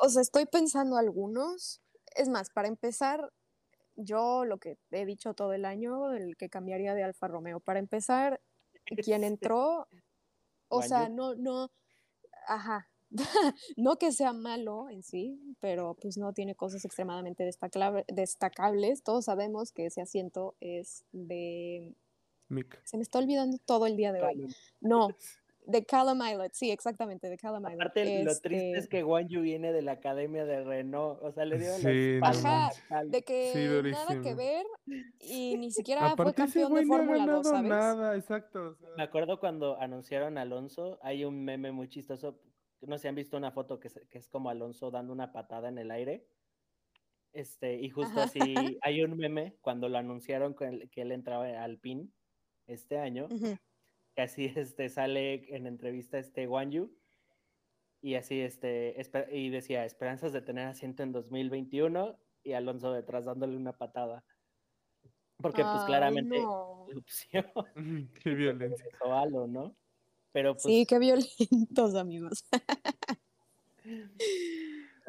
O 0.03 0.09
sea, 0.09 0.23
estoy 0.23 0.47
pensando 0.47 0.97
algunos. 0.97 1.81
Es 2.17 2.29
más, 2.29 2.51
para 2.51 2.69
empezar, 2.69 3.33
yo 3.95 4.45
lo 4.45 4.59
que 4.59 4.79
he 4.91 5.07
dicho 5.07 5.35
todo 5.35 5.53
el 5.53 5.65
año, 5.65 6.13
el 6.13 6.37
que 6.37 6.49
cambiaría 6.49 6.95
de 6.95 7.05
Alfa 7.05 7.29
Romeo. 7.29 7.61
Para 7.61 7.79
empezar, 7.79 8.41
quien 9.03 9.23
entró, 9.23 9.87
o 10.69 10.83
sea, 10.83 11.09
no, 11.09 11.35
no, 11.37 11.71
ajá, 12.49 12.89
no 13.77 13.97
que 13.97 14.13
sea 14.13 14.33
malo 14.33 14.89
en 14.89 15.03
sí, 15.03 15.57
pero 15.61 15.95
pues 16.01 16.17
no 16.17 16.33
tiene 16.33 16.55
cosas 16.55 16.85
extremadamente 16.85 17.45
destacable- 17.45 18.05
destacables. 18.09 19.03
Todos 19.03 19.27
sabemos 19.27 19.73
que 19.73 19.87
ese 19.87 20.01
asiento 20.01 20.57
es 20.61 21.05
de, 21.13 21.95
Mick. 22.49 22.81
se 22.85 22.97
me 22.97 23.03
está 23.03 23.19
olvidando 23.19 23.59
todo 23.59 23.87
el 23.87 23.97
día 23.97 24.13
de 24.13 24.23
hoy. 24.23 24.55
No, 24.81 25.09
de 25.67 25.85
Callum 25.85 26.21
Islet, 26.27 26.53
sí, 26.55 26.71
exactamente, 26.71 27.29
de 27.29 27.37
Callum 27.37 27.61
Islet. 27.65 27.75
Aparte, 27.75 28.25
lo 28.25 28.37
triste 28.39 28.71
es 28.73 28.77
Este, 28.85 28.89
que 28.89 29.03
Guan 29.03 29.29
Yu 29.29 29.43
viene 29.43 29.73
de 29.73 29.83
la 29.83 29.93
academia 29.93 30.45
de 30.45 30.65
Renault. 30.65 31.23
O 31.23 31.31
sea, 31.33 31.45
le 31.45 31.59
dieron 31.59 31.79
Sí, 31.81 32.19
la 32.21 32.71
al- 32.91 33.11
de 33.11 33.23
que 33.23 33.53
Sí, 33.53 33.91
nada 33.91 34.21
que 34.23 34.35
ver 34.35 34.67
y 35.21 35.57
ni 35.59 35.71
siquiera 35.71 36.01
fue 36.01 36.11
Aparte 36.11 36.43
ese 36.45 36.61
campeón 36.61 36.75
de 36.75 36.85
güey 36.85 36.87
no 36.87 36.95
ha 36.95 36.99
Fórmula 36.99 37.19
2, 37.19 37.27
ganado 37.27 37.43
¿sabes? 37.45 37.71
nada, 37.71 38.17
exacto. 38.17 38.69
o 38.71 38.75
sea, 38.75 38.89
Me 38.97 39.03
acuerdo 39.03 39.39
cuando 39.41 39.79
anunciaron 39.81 40.39
a 40.39 40.43
Alonso, 40.43 40.99
hay 41.03 41.25
un 41.25 41.45
meme 41.45 41.73
muy 41.73 41.89
chistoso. 41.89 42.41
No 42.81 42.97
sé 42.97 43.03
si 43.03 43.09
han 43.09 43.15
visto 43.15 43.37
una 43.37 43.51
foto 43.53 43.79
que, 43.79 43.91
se- 43.91 44.07
que 44.09 44.19
es 44.19 44.27
como 44.29 44.49
Alonso 44.51 44.91
dando 44.91 45.13
una 45.13 45.33
patada 45.33 45.69
en 45.69 45.79
el 45.79 45.91
aire. 45.91 46.27
Este, 47.33 47.75
y 47.81 47.91
justo 47.91 48.21
Ajá. 48.21 48.25
así, 48.25 48.41
hay 48.83 49.03
un 49.05 49.17
meme 49.17 49.57
cuando 49.61 49.89
lo 49.89 49.99
anunciaron 49.99 50.55
que 50.55 50.65
él, 50.65 50.91
que 50.91 51.03
él 51.03 51.13
entraba 51.13 51.47
al 51.63 51.79
PIN 51.79 52.13
este 52.67 52.99
año, 52.99 53.27
Ujú. 53.31 53.57
Que 54.21 54.25
así 54.25 54.45
este, 54.57 54.89
sale 54.89 55.55
en 55.55 55.67
entrevista 55.67 56.19
este 56.19 56.47
Guan 56.47 56.71
Yu, 56.71 56.91
y 58.03 58.15
así 58.15 58.41
este, 58.41 58.97
y 59.33 59.51
decía, 59.51 59.85
esperanzas 59.85 60.33
de 60.33 60.43
tener 60.43 60.67
asiento 60.67 61.03
en 61.03 61.13
2021, 61.13 62.19
y 62.43 62.53
Alonso 62.53 62.93
detrás 62.93 63.25
dándole 63.25 63.57
una 63.57 63.77
patada. 63.77 64.25
Porque 65.37 65.63
pues 65.63 65.81
Ay, 65.81 65.87
claramente 65.87 66.43
no. 66.43 66.87
Qué 68.23 68.31
violencia. 68.35 68.87
o 69.05 69.13
algo, 69.15 69.47
¿no? 69.47 69.75
Pero 70.33 70.53
pues 70.53 70.63
Sí, 70.63 70.87
qué 70.87 70.99
violentos, 70.99 71.95
amigos. 71.95 72.45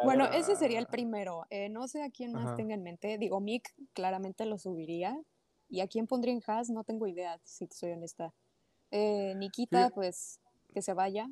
Bueno, 0.03 0.23
verdad, 0.23 0.39
ese 0.39 0.55
sería 0.55 0.79
el 0.79 0.87
primero. 0.87 1.45
Eh, 1.49 1.69
no 1.69 1.87
sé 1.87 2.01
a 2.01 2.09
quién 2.09 2.31
más 2.33 2.47
Ajá. 2.47 2.55
tenga 2.55 2.73
en 2.73 2.81
mente. 2.81 3.17
Digo, 3.17 3.39
Mick 3.39 3.71
claramente 3.93 4.45
lo 4.45 4.57
subiría. 4.57 5.21
¿Y 5.69 5.81
a 5.81 5.87
quién 5.87 6.07
pondría 6.07 6.33
en 6.33 6.41
Haas? 6.47 6.69
No 6.69 6.83
tengo 6.83 7.07
idea, 7.07 7.39
si 7.43 7.67
te 7.67 7.75
soy 7.75 7.91
honesta. 7.91 8.33
Eh, 8.91 9.33
Nikita, 9.35 9.89
pues 9.89 10.39
que 10.73 10.81
se 10.81 10.93
vaya. 10.93 11.27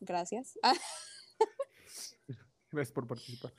Gracias. 0.00 0.58
Ah, 0.62 0.74
Gracias 2.72 2.92
por 2.92 3.06
participar. 3.06 3.52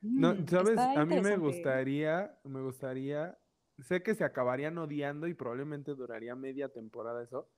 No, 0.00 0.34
mm, 0.34 0.46
sabes, 0.46 0.78
a 0.78 1.04
mí 1.04 1.20
me 1.20 1.36
gustaría, 1.36 2.38
me 2.44 2.62
gustaría, 2.62 3.36
sé 3.78 4.02
que 4.02 4.14
se 4.14 4.24
acabarían 4.24 4.78
odiando 4.78 5.26
y 5.26 5.34
probablemente 5.34 5.94
duraría 5.94 6.34
media 6.36 6.68
temporada 6.68 7.22
eso, 7.24 7.50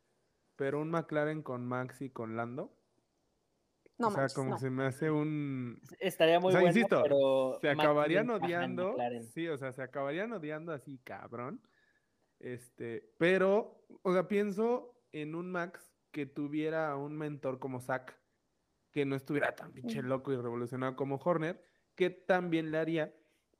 pero 0.56 0.80
un 0.80 0.90
McLaren 0.90 1.42
con 1.42 1.66
Max 1.66 2.00
y 2.00 2.10
con 2.10 2.36
Lando, 2.36 2.74
No 3.98 4.08
o 4.08 4.10
sea, 4.10 4.20
manches, 4.20 4.34
como 4.34 4.50
no. 4.50 4.58
se 4.58 4.70
me 4.70 4.86
hace 4.86 5.10
un, 5.10 5.80
Estaría 6.00 6.40
muy 6.40 6.48
o 6.48 6.52
sea, 6.52 6.60
bueno, 6.60 6.74
insisto, 6.74 7.02
pero 7.02 7.58
se 7.60 7.68
acabarían 7.68 8.30
odiando, 8.30 8.96
sí, 9.34 9.48
o 9.48 9.58
sea, 9.58 9.72
se 9.72 9.82
acabarían 9.82 10.32
odiando 10.32 10.72
así, 10.72 10.98
cabrón, 11.04 11.60
este, 12.40 13.14
pero, 13.18 13.84
o 14.02 14.12
sea, 14.12 14.28
pienso 14.28 14.94
en 15.12 15.34
un 15.34 15.50
Max 15.50 15.94
que 16.10 16.26
tuviera 16.26 16.96
un 16.96 17.16
mentor 17.16 17.58
como 17.58 17.80
Zack, 17.80 18.18
que 18.90 19.04
no 19.04 19.16
estuviera 19.16 19.54
tan 19.54 19.72
pinche 19.72 20.02
loco 20.02 20.32
y 20.32 20.36
revolucionado 20.36 20.96
como 20.96 21.16
Horner, 21.16 21.62
que 21.94 22.10
también 22.10 22.70
le 22.70 22.78
haría, 22.78 23.14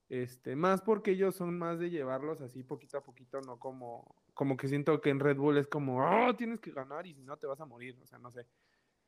este, 0.09 0.57
más 0.57 0.81
porque 0.81 1.11
ellos 1.11 1.35
son 1.35 1.59
más 1.59 1.79
de 1.79 1.91
llevarlos 1.91 2.41
así 2.41 2.63
poquito 2.63 2.99
a 2.99 3.03
poquito, 3.05 3.41
no 3.41 3.59
como, 3.59 4.17
como 4.33 4.57
que 4.57 4.69
siento 4.69 5.01
que 5.01 5.11
en 5.11 5.21
Red 5.21 5.37
Bull 5.37 5.59
es 5.59 5.67
como, 5.67 5.99
oh, 5.99 6.35
tienes 6.35 6.61
que 6.61 6.71
ganar 6.71 7.07
y 7.07 7.15
si 7.15 7.23
no 7.23 7.37
te 7.37 7.47
vas 7.47 7.61
a 7.61 7.67
morir, 7.67 7.99
o 8.01 8.07
sea, 8.07 8.19
no 8.19 8.31
sé. 8.31 8.45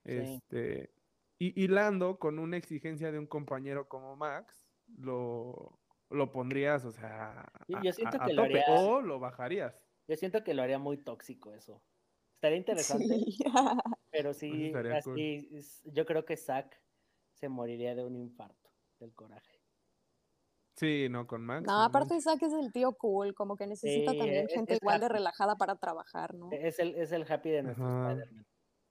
Sí. 0.05 0.13
Este, 0.13 0.93
y, 1.39 1.65
y 1.65 1.69
Lando, 1.69 2.19
con 2.19 2.39
una 2.39 2.59
exigencia 2.59 3.11
de 3.11 3.19
un 3.19 3.27
compañero 3.27 3.89
como 3.89 4.15
Max, 4.17 4.71
lo, 4.99 5.80
lo 6.11 6.33
pondrías, 6.33 6.85
o 6.85 6.91
sea, 6.93 7.51
Yo- 7.69 7.79
a, 7.79 7.83
yo 7.83 7.93
siento 7.93 8.19
a- 8.19 8.25
a 8.25 8.27
que 8.27 8.33
lo 8.35 8.43
tope, 8.43 8.61
haría- 8.63 8.81
o 8.81 9.01
lo 9.01 9.19
bajarías. 9.19 9.75
Yo 10.09 10.17
siento 10.17 10.43
que 10.45 10.55
lo 10.55 10.63
haría 10.63 10.79
muy 10.79 10.97
tóxico 10.99 11.55
eso. 11.55 11.83
Estaría 12.35 12.59
interesante, 12.59 13.05
Sí. 13.07 13.39
pero 14.11 14.33
sí, 14.35 14.73
así, 14.75 15.49
yo 15.85 16.05
creo 16.07 16.25
que 16.25 16.37
Zack 16.37 16.81
se 17.35 17.49
moriría 17.49 17.95
de 17.95 18.05
un 18.05 18.17
infarto 18.17 18.71
del 18.99 19.15
coraje. 19.15 19.61
Sí, 20.77 21.09
no, 21.11 21.27
con 21.27 21.45
Max. 21.45 21.67
No, 21.67 21.83
aparte. 21.83 22.19
Zack 22.23 22.43
es 22.43 22.55
el 22.55 22.73
tío 22.73 22.93
cool, 22.95 23.35
como 23.35 23.55
que 23.57 23.67
necesita 23.67 24.13
Sí, 24.13 24.19
también 24.19 24.47
es- 24.47 24.53
gente 24.55 24.73
es 24.75 24.81
igual 24.83 24.99
de 25.01 25.07
happy. 25.07 25.15
relajada 25.15 25.57
para 25.57 25.77
trabajar, 25.77 26.35
¿no? 26.35 26.49
Es 26.53 26.79
el, 26.79 26.95
es 26.95 27.13
el 27.13 27.31
happy 27.31 27.51
de 27.51 27.63
nuestro. 27.65 28.09
Spider-Man. 28.11 28.47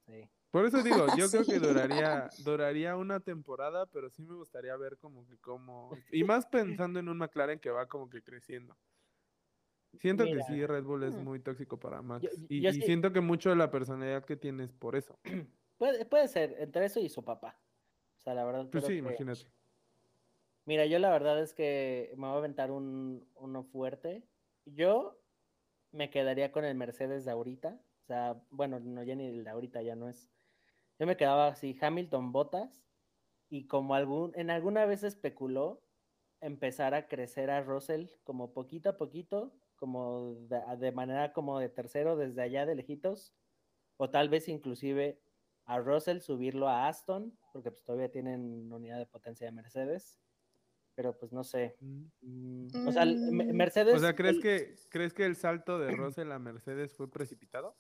Sí. 0.08 0.30
Por 0.52 0.66
eso 0.66 0.82
digo, 0.82 1.06
yo 1.20 1.30
creo 1.30 1.46
que 1.46 1.60
duraría, 1.60 2.30
duraría 2.44 2.96
una 2.96 3.20
temporada, 3.20 3.86
pero 3.86 4.10
sí 4.10 4.24
me 4.24 4.34
gustaría 4.36 4.76
ver 4.78 4.98
como 4.98 5.26
que 5.28 5.38
cómo. 5.38 5.92
Y 6.12 6.24
más 6.24 6.46
pensando 6.48 7.00
en 7.00 7.08
un 7.10 7.18
McLaren 7.18 7.60
que 7.60 7.70
va 7.70 7.88
como 7.88 8.10
que 8.10 8.22
creciendo. 8.24 8.76
Siento 10.00 10.24
Mira. 10.24 10.38
que 10.46 10.54
sí, 10.54 10.66
Red 10.66 10.84
Bull 10.84 11.04
es 11.04 11.16
Mm. 11.16 11.24
muy 11.24 11.40
tóxico 11.40 11.78
para 11.80 12.02
Max. 12.02 12.24
Yo- 12.24 12.30
y, 12.48 12.62
yo 12.62 12.70
y 12.70 12.74
sí- 12.74 12.82
siento 12.84 13.12
que 13.12 13.22
mucho 13.22 13.50
de 13.50 13.56
la 13.56 13.72
personalidad 13.72 14.24
que 14.26 14.36
tiene 14.36 14.64
es 14.64 14.72
por 14.74 14.96
eso. 14.96 15.20
Puede, 15.78 16.06
puede 16.06 16.28
ser, 16.28 16.56
entre 16.60 16.86
eso 16.86 17.00
y 17.00 17.08
su 17.10 17.24
papá. 17.24 17.58
O 18.18 18.22
sea, 18.22 18.34
la 18.34 18.44
verdad. 18.44 18.68
Pues 18.70 18.84
sí, 18.86 18.94
que- 18.94 18.98
imagínate. 19.00 19.46
Mira, 20.66 20.86
yo 20.86 21.00
la 21.00 21.10
verdad 21.10 21.42
es 21.42 21.54
que 21.54 22.12
me 22.18 22.28
voy 22.28 22.36
a 22.36 22.40
aventar 22.40 22.70
un, 22.70 23.28
uno 23.36 23.64
fuerte. 23.64 24.28
Yo 24.66 25.20
me 25.92 26.10
quedaría 26.10 26.52
con 26.52 26.66
el 26.66 26.76
Mercedes 26.76 27.24
de 27.26 27.32
ahorita. 27.32 27.80
O 28.04 28.06
sea, 28.06 28.44
bueno, 28.52 28.80
no, 28.80 29.02
ya 29.04 29.16
ni 29.16 29.26
el 29.28 29.44
de 29.44 29.50
ahorita 29.50 29.82
ya 29.82 29.96
no 29.96 30.10
es. 30.10 30.30
Yo 31.00 31.08
me 31.08 31.18
quedaba 31.18 31.48
así, 31.48 31.78
Hamilton 31.80 32.32
Botas. 32.32 32.84
Y 33.50 33.66
como 33.68 33.96
algún, 33.96 34.32
en 34.36 34.52
alguna 34.52 34.86
vez 34.86 35.04
especuló 35.04 35.82
empezar 36.42 36.94
a 36.94 37.08
crecer 37.08 37.50
a 37.50 37.62
Russell 37.62 38.08
como 38.24 38.54
poquito 38.54 38.90
a 38.90 38.98
poquito, 38.98 39.54
como 39.76 40.36
de, 40.48 40.62
de 40.78 40.92
manera 40.92 41.34
como 41.34 41.58
de 41.60 41.70
tercero 41.70 42.16
desde 42.16 42.42
allá 42.42 42.66
de 42.66 42.76
lejitos. 42.76 43.34
O 43.98 44.10
tal 44.10 44.30
vez 44.30 44.48
inclusive 44.48 45.20
a 45.66 45.80
Russell 45.80 46.20
subirlo 46.20 46.68
a 46.70 46.88
Aston, 46.88 47.38
porque 47.54 47.72
pues 47.72 47.84
todavía 47.84 48.12
tienen 48.12 48.72
unidad 48.72 48.98
de 49.00 49.06
potencia 49.06 49.46
de 49.48 49.52
Mercedes 49.52 50.20
pero 50.96 51.18
pues 51.18 51.32
no 51.32 51.46
sé. 51.46 51.78
Mm. 51.80 52.88
O 52.88 52.92
sea, 52.92 53.06
Mm. 53.06 53.30
Me- 53.32 53.54
Mercedes. 53.54 53.96
O 53.96 54.00
sea, 54.00 54.14
¿crees 54.18 54.36
el- 54.36 54.42
que, 54.42 54.76
¿crees 54.90 55.14
que 55.14 55.24
el 55.26 55.38
salto 55.38 55.80
de 55.80 55.92
Russell 55.96 56.30
a 56.30 56.40
Mercedes 56.40 56.94
fue 56.94 57.10
precipitado? 57.10 57.78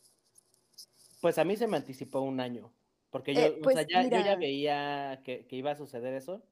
Pues 1.19 1.37
a 1.37 1.43
mí 1.43 1.57
se 1.57 1.67
me 1.67 1.75
anticipó 1.75 2.21
un 2.21 2.39
año, 2.39 2.73
porque 3.11 3.35
yo, 3.35 3.45
Eh, 3.45 3.59
o 3.63 3.69
sea, 3.69 3.83
pues, 3.83 3.87
ya, 3.89 4.09
yo 4.09 4.19
ya 4.21 4.35
veía 4.35 5.21
que, 5.25 5.47
que 5.47 5.55
iba 5.57 5.71
a 5.71 5.75
suceder 5.75 6.13
eso, 6.13 6.47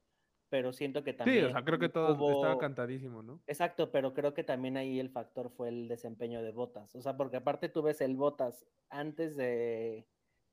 pero 0.49 0.73
siento 0.73 1.03
que 1.03 1.13
Sí, 1.23 1.39
también 1.39 1.43
o 1.43 1.49
sea, 1.49 1.63
creo 1.63 1.77
que 1.79 1.89
todo 1.89 2.15
hubo- 2.15 2.27
estaba 2.27 2.57
cantadísimo, 2.57 3.21
¿no? 3.23 3.43
Exacto, 3.47 3.91
pero 3.91 4.13
creo 4.13 4.33
que 4.33 4.43
también 4.43 4.77
ahí 4.77 4.99
el 4.99 5.09
factor 5.11 5.51
fue 5.51 5.69
el 5.69 5.87
desempeño 5.87 6.43
de 6.43 6.51
Botas. 6.51 6.95
O 6.95 7.01
sea, 7.01 7.17
porque 7.17 7.37
aparte 7.37 7.69
tú 7.69 7.81
ves 7.83 8.01
el 8.01 8.15
Botas 8.17 8.65
antes 8.89 9.37
de, 9.37 10.09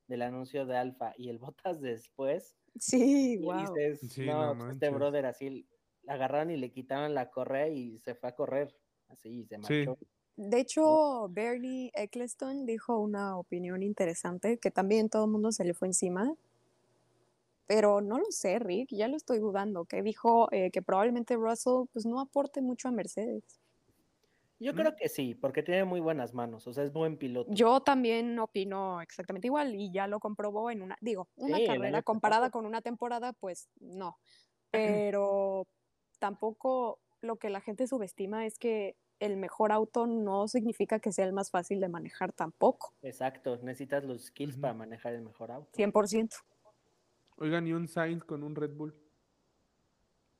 del 0.08 0.22
anuncio 0.22 0.66
de 0.66 0.76
Alfa 0.76 1.14
y 1.18 1.30
el 1.30 1.38
Botas 1.38 1.80
después, 1.80 2.58
Sí, 2.80 3.38
y 3.38 3.52
wow. 3.52 3.54
dices, 3.54 4.08
Sí, 4.08 4.34
no, 4.34 4.54
no 4.54 4.66
pues, 4.66 4.76
este 4.76 4.90
brother 4.90 5.26
así 5.26 5.68
agarraron 6.08 6.50
y 6.52 6.56
le 6.58 6.72
quitaron 6.72 7.14
la 7.14 7.30
correa 7.30 7.68
y 7.68 7.98
se 8.00 8.14
fue 8.16 8.30
a 8.30 8.34
correr. 8.36 8.76
Así, 9.08 9.40
y 9.40 9.46
se 9.46 9.58
Sí. 9.60 9.94
De 10.36 10.60
hecho, 10.60 11.28
Bernie 11.28 11.90
Eccleston 11.94 12.66
dijo 12.66 12.98
una 12.98 13.36
opinión 13.36 13.82
interesante 13.82 14.58
que 14.58 14.70
también 14.70 15.08
todo 15.08 15.24
el 15.24 15.30
mundo 15.32 15.50
se 15.50 15.64
le 15.64 15.74
fue 15.74 15.88
encima. 15.88 16.34
Pero 17.66 18.00
no 18.00 18.18
lo 18.18 18.24
sé, 18.30 18.58
Rick, 18.58 18.88
ya 18.92 19.06
lo 19.08 19.16
estoy 19.18 19.38
dudando, 19.38 19.84
que 19.84 20.02
dijo 20.02 20.48
eh, 20.50 20.70
que 20.70 20.80
probablemente 20.82 21.36
Russell 21.36 21.86
pues 21.92 22.06
no 22.06 22.20
aporte 22.20 22.62
mucho 22.62 22.88
a 22.88 22.92
Mercedes. 22.92 23.60
Yo 24.58 24.72
¿Mm? 24.72 24.76
creo 24.76 24.96
que 24.96 25.08
sí, 25.08 25.34
porque 25.36 25.62
tiene 25.62 25.84
muy 25.84 26.00
buenas 26.00 26.34
manos, 26.34 26.66
o 26.66 26.72
sea, 26.72 26.82
es 26.84 26.92
buen 26.92 27.18
piloto. 27.18 27.50
Yo 27.52 27.80
también 27.82 28.38
opino 28.38 29.00
exactamente 29.02 29.48
igual 29.48 29.74
y 29.74 29.92
ya 29.92 30.06
lo 30.06 30.18
comprobó 30.18 30.70
en 30.70 30.82
una, 30.82 30.96
digo, 31.02 31.28
una 31.36 31.58
Sí, 31.58 31.66
carrera 31.66 32.02
pasado. 32.02 32.04
comparada 32.04 32.50
con 32.50 32.64
una 32.64 32.80
temporada, 32.80 33.32
pues 33.34 33.68
no. 33.80 34.18
Pero 34.70 35.66
tampoco 36.18 37.00
lo 37.20 37.36
que 37.36 37.50
la 37.50 37.60
gente 37.60 37.86
subestima 37.86 38.46
es 38.46 38.58
que 38.58 38.96
el 39.24 39.36
mejor 39.36 39.72
auto 39.72 40.06
no 40.06 40.46
significa 40.48 40.98
que 40.98 41.12
sea 41.12 41.24
el 41.24 41.32
más 41.32 41.50
fácil 41.50 41.80
de 41.80 41.88
manejar 41.88 42.32
tampoco, 42.32 42.92
Exacto, 43.02 43.56
necesitas 43.62 44.04
los 44.04 44.26
skills 44.26 44.56
para 44.56 44.74
manejar 44.74 45.14
el 45.14 45.22
mejor 45.22 45.50
auto. 45.50 45.70
100%. 45.76 46.34
Oigan, 47.36 47.66
y 47.66 47.72
un 47.72 47.88
Sainz 47.88 48.22
con 48.24 48.42
un 48.42 48.54
Red 48.54 48.72
Bull. 48.74 48.94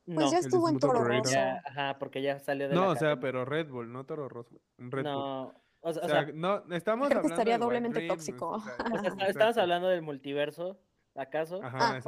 Pues 0.05 0.17
No, 0.19 0.31
ya 0.31 0.39
estuvo 0.39 0.69
en 0.69 0.79
Toro. 0.79 1.03
Rosso. 1.03 1.33
ya, 1.33 1.63
ajá, 1.65 1.99
porque 1.99 2.21
ya 2.23 2.39
salió 2.39 2.69
de 2.69 2.75
la 2.75 2.81
No, 2.81 2.89
o 2.91 2.97
sea, 2.97 3.19
pero 3.19 3.45
Red 3.45 3.69
Bull, 3.71 3.91
no 3.91 4.05
Toro 4.05 4.29
Rosso. 4.29 4.61
Un 4.79 4.91
Red 4.91 5.05
Bull. 5.05 5.13
No, 5.13 5.55
o 5.81 5.93
sea, 5.93 6.03
O 6.05 6.09
sea, 6.09 6.23
no, 6.35 6.63
estamos 6.75 7.09
Creo 7.09 7.21
que 7.23 7.27
hablando 7.27 7.29
estaría 7.35 7.59
doblemente 7.59 7.99
Dream, 8.01 8.09
tóxico. 8.17 8.49
o 8.51 8.61
sea, 8.61 8.75
o 8.79 8.79
sea, 8.79 8.97
está- 8.97 9.09
exacto. 9.09 9.25
estamos 9.31 9.57
hablando 9.59 9.89
del 9.89 10.03
multiverso, 10.03 10.79
¿acaso? 11.15 11.61
Ajá, 11.63 11.97
Ah, 11.97 12.01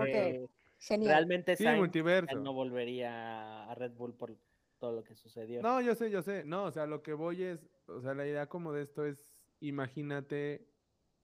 Genial. 0.78 1.10
realmente 1.14 1.56
Sí, 1.56 1.64
Sainz 1.64 1.78
multiverso. 1.78 2.36
no 2.38 2.52
volvería 2.52 3.64
a 3.70 3.74
Red 3.74 3.92
Bull 3.92 4.12
por 4.14 4.36
todo 4.78 4.92
lo 4.92 5.04
que 5.04 5.14
sucedió. 5.14 5.62
No, 5.62 5.80
yo 5.80 5.94
sé, 5.94 6.10
yo 6.10 6.22
sé. 6.22 6.44
No, 6.44 6.64
o 6.64 6.70
sea, 6.72 6.86
lo 6.86 7.02
que 7.02 7.12
voy 7.14 7.42
es, 7.42 7.68
o 7.86 8.00
sea, 8.00 8.14
la 8.14 8.26
idea 8.26 8.46
como 8.48 8.72
de 8.72 8.82
esto 8.82 9.04
es, 9.04 9.42
imagínate 9.60 10.66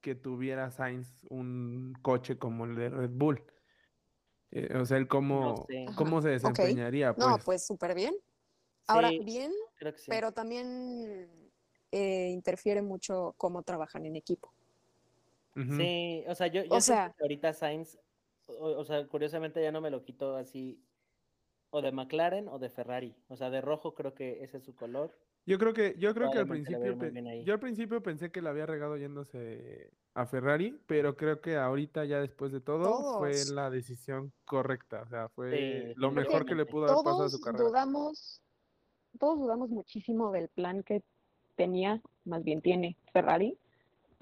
que 0.01 0.15
tuviera 0.15 0.71
Sainz 0.71 1.25
un 1.31 1.95
coche 2.03 2.39
como 2.39 2.65
el 2.65 2.75
de 2.75 2.89
Red 2.91 3.11
Bull. 3.13 3.43
Eh, 4.51 4.77
o 4.77 4.85
sea, 4.85 4.97
él 4.99 5.09
cómo, 5.09 5.65
sé. 5.67 5.87
cómo 5.97 6.21
se 6.21 6.31
desempeñaría, 6.31 7.15
pues. 7.15 7.27
No, 7.27 7.39
pues 7.39 7.67
súper 7.67 7.95
bien. 7.95 8.15
Ahora, 8.87 9.09
Sí, 9.11 9.21
bien, 9.25 9.53
sí. 9.97 10.07
pero 10.09 10.33
también 10.33 11.29
eh, 11.93 12.29
interfiere 12.31 12.83
mucho 12.83 13.35
cómo 13.37 13.63
trabajan 13.63 14.07
en 14.07 14.17
equipo. 14.17 14.53
Sí, 15.55 16.25
o 16.27 16.35
sea, 16.35 16.47
yo, 16.47 16.65
yo 16.65 16.75
O 16.77 16.81
sea- 16.81 17.13
que 17.17 17.23
ahorita 17.23 17.53
Sainz, 17.53 17.99
o, 18.47 18.71
o 18.79 18.85
sea, 18.85 19.07
curiosamente 19.07 19.63
ya 19.63 19.71
no 19.71 19.81
me 19.83 19.91
lo 19.91 20.03
quito 20.03 20.37
así, 20.37 20.83
o 21.73 21.81
de 21.81 21.91
McLaren 21.91 22.49
o 22.49 22.59
de 22.59 22.69
Ferrari. 22.69 23.15
O 23.29 23.37
sea, 23.37 23.49
de 23.51 23.63
rojo 23.63 23.95
creo 23.95 24.15
que 24.15 24.45
ese 24.45 24.59
es 24.59 24.65
su 24.65 24.75
color. 24.77 25.11
Yo 25.47 25.59
creo 25.59 25.73
que, 25.73 25.97
yo 25.99 26.15
creo 26.15 26.31
que 26.31 26.39
al 26.39 26.47
principio, 26.47 26.97
yo 27.43 27.55
al 27.55 27.59
principio 27.59 28.03
pensé 28.03 28.31
que 28.31 28.43
la 28.43 28.51
había 28.51 28.67
regado 28.67 28.97
yéndose 28.97 29.91
a 30.15 30.27
Ferrari, 30.27 30.79
pero 30.87 31.17
creo 31.17 31.41
que 31.41 31.57
ahorita 31.57 32.05
ya 32.05 32.21
después 32.21 32.53
de 32.53 32.61
todo 32.61 33.19
fue 33.19 33.33
la 33.53 33.71
decisión 33.71 34.33
correcta, 34.45 35.03
o 35.03 35.09
sea, 35.09 35.29
fue 35.31 35.95
Sí, 35.95 35.95
lo 35.97 36.13
mejor 36.13 36.45
que 36.45 36.55
le 36.55 36.67
pudo 36.67 36.85
haber 36.85 37.03
pasado 37.03 37.25
a 37.25 37.29
su 37.31 37.41
carrera. 37.41 37.65
dudamos, 37.65 38.41
todos 39.19 39.41
dudamos 39.41 39.71
muchísimo 39.71 40.31
del 40.31 40.49
plan 40.49 40.83
que 40.83 41.03
tenía, 41.57 42.03
más 42.25 42.45
bien 42.45 42.61
tiene 42.61 42.97
Ferrari. 43.13 43.59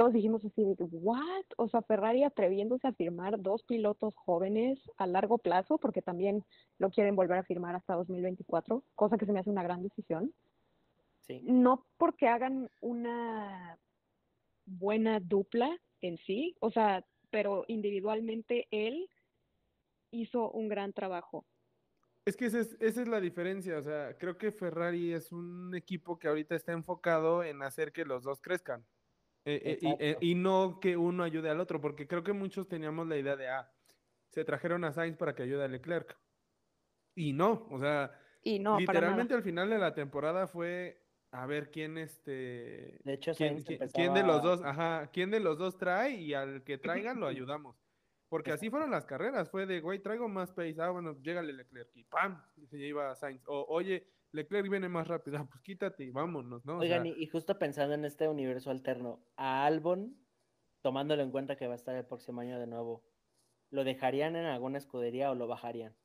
Todos 0.00 0.14
dijimos 0.14 0.42
así 0.46 0.64
de, 0.64 0.76
¿what? 0.92 1.44
O 1.58 1.68
sea, 1.68 1.82
Ferrari 1.82 2.24
atreviéndose 2.24 2.88
a 2.88 2.94
firmar 2.94 3.38
dos 3.38 3.62
pilotos 3.64 4.14
jóvenes 4.16 4.78
a 4.96 5.06
largo 5.06 5.36
plazo, 5.36 5.76
porque 5.76 6.00
también 6.00 6.42
lo 6.78 6.88
quieren 6.88 7.14
volver 7.14 7.36
a 7.36 7.42
firmar 7.42 7.76
hasta 7.76 7.96
2024, 7.96 8.82
cosa 8.94 9.18
que 9.18 9.26
se 9.26 9.32
me 9.34 9.40
hace 9.40 9.50
una 9.50 9.62
gran 9.62 9.82
decisión. 9.82 10.32
Sí. 11.26 11.42
No 11.44 11.84
porque 11.98 12.28
hagan 12.28 12.70
una 12.80 13.78
buena 14.64 15.20
dupla 15.20 15.68
en 16.00 16.16
sí, 16.16 16.56
o 16.60 16.70
sea, 16.70 17.04
pero 17.28 17.66
individualmente 17.68 18.68
él 18.70 19.06
hizo 20.12 20.50
un 20.50 20.70
gran 20.70 20.94
trabajo. 20.94 21.44
Es 22.24 22.38
que 22.38 22.46
esa 22.46 22.60
es, 22.60 22.74
esa 22.80 23.02
es 23.02 23.08
la 23.08 23.20
diferencia, 23.20 23.76
o 23.76 23.82
sea, 23.82 24.16
creo 24.16 24.38
que 24.38 24.50
Ferrari 24.50 25.12
es 25.12 25.30
un 25.30 25.74
equipo 25.74 26.18
que 26.18 26.28
ahorita 26.28 26.54
está 26.54 26.72
enfocado 26.72 27.44
en 27.44 27.60
hacer 27.62 27.92
que 27.92 28.06
los 28.06 28.22
dos 28.22 28.40
crezcan. 28.40 28.86
Eh, 29.44 29.62
eh, 29.64 29.78
y, 29.80 29.96
eh, 29.98 30.16
y 30.20 30.34
no 30.34 30.78
que 30.80 30.96
uno 30.96 31.22
ayude 31.24 31.48
al 31.50 31.60
otro, 31.60 31.80
porque 31.80 32.06
creo 32.06 32.22
que 32.22 32.32
muchos 32.32 32.68
teníamos 32.68 33.06
la 33.08 33.16
idea 33.16 33.36
de, 33.36 33.48
ah, 33.48 33.72
se 34.28 34.44
trajeron 34.44 34.84
a 34.84 34.92
Sainz 34.92 35.16
para 35.16 35.34
que 35.34 35.42
ayude 35.44 35.64
a 35.64 35.68
Leclerc. 35.68 36.18
Y 37.14 37.32
no, 37.32 37.66
o 37.70 37.78
sea, 37.78 38.12
Y 38.42 38.58
no, 38.58 38.78
literalmente 38.78 39.34
al 39.34 39.42
final 39.42 39.68
de 39.70 39.78
la 39.78 39.94
temporada 39.94 40.46
fue 40.46 41.02
a 41.32 41.46
ver 41.46 41.70
quién 41.70 41.96
este 41.98 43.00
De 43.04 43.14
hecho, 43.14 43.32
quién, 43.34 43.62
Sainz 43.62 43.66
quién- 43.66 43.90
quién 43.92 44.14
de 44.14 44.22
los 44.22 44.36
empezaba- 44.36 44.56
dos, 44.56 44.62
ajá, 44.64 45.10
quién 45.12 45.30
de 45.30 45.40
los 45.40 45.58
dos 45.58 45.76
trae 45.78 46.12
y 46.12 46.34
al 46.34 46.62
que 46.64 46.78
traigan 46.78 47.18
lo 47.20 47.26
ayudamos. 47.48 47.76
Porque 48.28 48.52
así 48.52 48.70
fueron 48.70 48.92
las 48.92 49.06
carreras, 49.06 49.50
fue 49.50 49.66
de, 49.66 49.80
güey, 49.80 49.98
traigo 49.98 50.28
más 50.28 50.52
pace, 50.52 50.76
ah, 50.80 50.90
bueno, 50.90 51.16
llégale 51.20 51.52
Leclerc 51.52 51.90
y 51.94 52.04
¡pam! 52.04 52.40
Y 52.56 52.66
se 52.68 52.78
iba 52.78 53.12
Sainz. 53.16 53.42
O, 53.48 53.64
oye, 53.68 54.06
Leclerc 54.32 54.68
viene 54.70 54.88
más 54.88 55.08
rápido, 55.08 55.38
ah, 55.38 55.46
pues 55.48 55.60
quítate 55.62 56.04
y 56.04 56.10
vámonos, 56.10 56.64
¿no? 56.64 56.78
O 56.78 56.78
Oigan, 56.78 57.02
sea, 57.02 57.12
y, 57.12 57.22
y 57.22 57.26
justo 57.26 57.58
pensando 57.58 57.94
en 57.94 58.04
este 58.04 58.28
universo 58.28 58.70
alterno, 58.70 59.24
a 59.36 59.64
Albon, 59.66 60.16
tomándolo 60.82 61.22
en 61.22 61.30
cuenta 61.30 61.56
que 61.56 61.66
va 61.66 61.72
a 61.74 61.76
estar 61.76 61.94
el 61.96 62.06
próximo 62.06 62.40
año 62.40 62.58
de 62.58 62.66
nuevo, 62.66 63.04
¿lo 63.70 63.84
dejarían 63.84 64.36
en 64.36 64.46
alguna 64.46 64.78
escudería 64.78 65.30
o 65.30 65.34
lo 65.34 65.46
bajarían? 65.48 65.96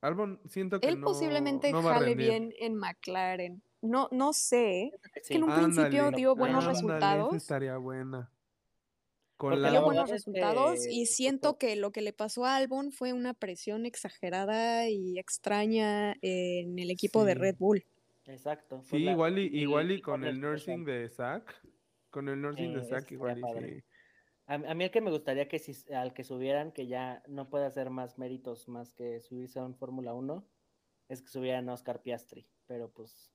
Albon 0.00 0.40
siento 0.46 0.80
que 0.80 0.88
Él 0.88 1.00
no, 1.00 1.06
posiblemente 1.06 1.70
no 1.70 1.82
va 1.82 1.92
a 1.92 1.94
jale 1.94 2.14
rendir. 2.14 2.26
bien 2.28 2.54
en 2.58 2.74
McLaren. 2.76 3.62
No, 3.82 4.08
no 4.10 4.32
sé. 4.32 4.92
Es 5.14 5.28
que 5.28 5.36
en 5.36 5.44
un 5.44 5.54
principio 5.54 6.10
dio 6.10 6.34
buenos 6.34 6.66
ándale, 6.66 6.78
esa 6.78 6.88
resultados. 6.88 7.34
estaría 7.34 7.76
buena. 7.76 8.31
Con 9.42 9.50
Porque 9.50 9.62
la 9.62 9.70
dio 9.70 9.80
la 9.80 9.84
buenos 9.86 10.08
resultados 10.08 10.84
que 10.84 10.92
y 10.92 11.06
siento 11.06 11.58
que 11.58 11.74
lo 11.74 11.90
que 11.90 12.00
le 12.00 12.12
pasó 12.12 12.46
a 12.46 12.54
Albon 12.54 12.92
fue 12.92 13.12
una 13.12 13.34
presión 13.34 13.86
exagerada 13.86 14.88
y 14.88 15.18
extraña 15.18 16.14
en 16.22 16.78
el 16.78 16.92
equipo 16.92 17.24
de. 17.24 17.34
Red 17.34 17.56
Bull. 17.58 17.84
Exacto. 18.26 18.84
Sí, 18.84 19.00
la- 19.00 19.10
igual 19.10 19.40
y, 19.40 19.46
igual 19.46 19.90
y 19.90 19.94
y 19.94 20.00
con 20.00 20.22
el 20.22 20.40
nursing 20.40 20.84
de 20.84 21.08
Zack, 21.08 21.60
con 22.10 22.28
el 22.28 22.40
nursing 22.40 22.72
de 22.72 22.82
estaría 22.82 23.10
igual 23.10 23.36
y 23.36 23.42
sí. 23.42 23.84
A, 24.46 24.54
a 24.54 24.74
mí 24.76 24.84
el 24.84 24.92
que 24.92 25.00
me 25.00 25.10
gustaría 25.10 25.48
que 25.48 25.58
si, 25.58 25.92
al 25.92 26.14
que 26.14 26.22
subieran, 26.22 26.70
que 26.70 26.86
ya 26.86 27.24
no 27.26 27.50
puede 27.50 27.64
hacer 27.64 27.90
más 27.90 28.18
méritos 28.18 28.68
más 28.68 28.92
que 28.94 29.20
subirse 29.22 29.58
a 29.58 29.64
un 29.64 29.74
Fórmula 29.74 30.14
1, 30.14 30.46
es 31.08 31.20
que 31.20 31.30
subieran 31.30 31.68
a 31.68 31.72
Oscar 31.72 32.00
Piastri, 32.00 32.46
pero 32.68 32.92
pues 32.92 33.32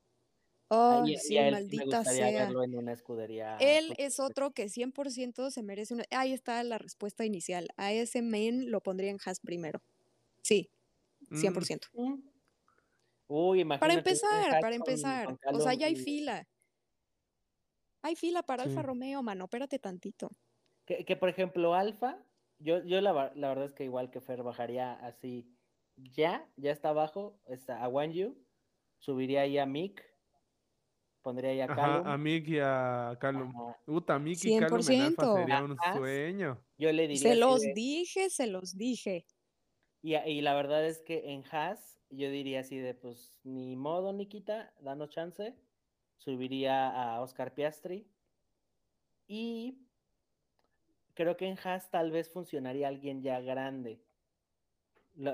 Oh, 0.69 1.03
y- 1.05 1.17
sí, 1.17 1.37
él 1.37 1.45
me 1.45 1.51
maldita 1.51 2.03
sea. 2.03 2.25
verlo 2.45 2.63
en 2.63 2.75
una 2.75 2.91
escudería. 2.93 3.55
Él 3.59 3.93
es 3.97 4.19
otro 4.19 4.51
que 4.51 4.67
100% 4.69 5.49
se 5.51 5.63
merece 5.63 5.93
una... 5.93 6.03
Ahí 6.11 6.33
está 6.33 6.61
la 6.63 6.77
respuesta 6.77 7.23
inicial. 7.25 7.69
A 7.77 7.93
ese 7.93 8.21
men 8.21 8.69
lo 8.69 8.81
pondría 8.81 9.09
en 9.11 9.17
Haas 9.25 9.39
primero. 9.39 9.81
Sí, 10.41 10.69
Mm, 11.29 11.35
100%. 11.37 11.87
mm. 11.93 12.15
Uy, 13.29 13.61
imagínate. 13.61 13.79
Para 13.79 13.93
empezar, 13.93 14.59
para 14.61 14.75
empezar. 14.75 15.25
con 15.41 15.55
O 15.55 15.59
sea, 15.61 15.73
ya 15.73 15.87
hay 15.87 15.93
y- 15.93 15.95
fila. 15.95 16.47
Hay 18.01 18.15
fila 18.15 18.43
para 18.43 18.63
Alfa. 18.63 18.81
Romeo, 18.81 19.23
mano. 19.23 19.45
Espérate 19.45 19.79
tantito. 19.79 20.29
Que, 20.85 21.03
que, 21.05 21.15
por 21.17 21.27
ejemplo, 21.29 21.73
Alfa, 21.73 22.17
yo, 22.59 22.83
yo 22.85 23.01
la, 23.01 23.31
la 23.35 23.49
verdad 23.49 23.65
es 23.65 23.73
que 23.73 23.83
igual 23.83 24.11
que 24.11 24.21
Fer 24.21 24.43
bajaría 24.43 24.93
así, 24.93 25.51
ya, 25.97 26.47
ya 26.55 26.71
está 26.71 26.89
abajo, 26.89 27.39
está 27.47 27.83
a 27.83 27.87
Wan 27.89 28.13
Yu, 28.13 28.37
subiría 28.99 29.41
ahí 29.41 29.57
a 29.57 29.65
Mick, 29.65 30.03
pondría 31.27 31.51
ahí 31.51 31.61
a 31.61 31.65
Ajá, 31.65 31.75
Callum. 31.75 32.07
a 32.07 32.17
Mick 32.17 32.47
y 32.47 32.59
a 32.59 33.17
Callum. 33.19 33.49
Ajá. 33.49 33.77
Uta, 33.85 34.19
Mick 34.19 34.43
y 34.45 34.53
Callum 34.53 34.89
en 34.89 35.01
Alfa 35.01 35.23
100%. 35.23 35.33
sería 35.39 35.63
un 35.63 35.73
Ajá. 35.77 35.93
sueño. 35.93 36.65
Yo 36.77 36.91
le 36.93 37.07
diría 37.07 37.33
Se 37.33 37.35
los 37.35 37.61
de- 37.61 37.73
dije, 37.73 38.29
se 38.29 38.47
los 38.47 38.77
dije. 38.77 39.25
y, 40.01 40.15
y 40.15 40.41
la 40.41 40.53
verdad 40.55 40.85
es 40.85 41.01
que 41.01 41.31
en 41.33 41.43
Haas, 41.51 41.99
yo 42.09 42.29
diría 42.31 42.61
así 42.61 42.77
de, 42.77 42.93
pues, 42.93 43.39
ni 43.43 43.75
modo, 43.75 44.13
Nikita, 44.13 44.73
danos 44.81 45.09
chance, 45.09 45.55
subiría 46.17 46.89
a 46.89 47.21
Oscar 47.21 47.53
Piastri, 47.53 48.07
y 49.27 49.87
creo 51.15 51.35
que 51.37 51.47
en 51.47 51.57
Haas 51.63 51.89
tal 51.91 52.11
vez 52.11 52.29
funcionaría 52.29 52.87
alguien 52.87 53.21
ya 53.21 53.41
grande. 53.41 54.06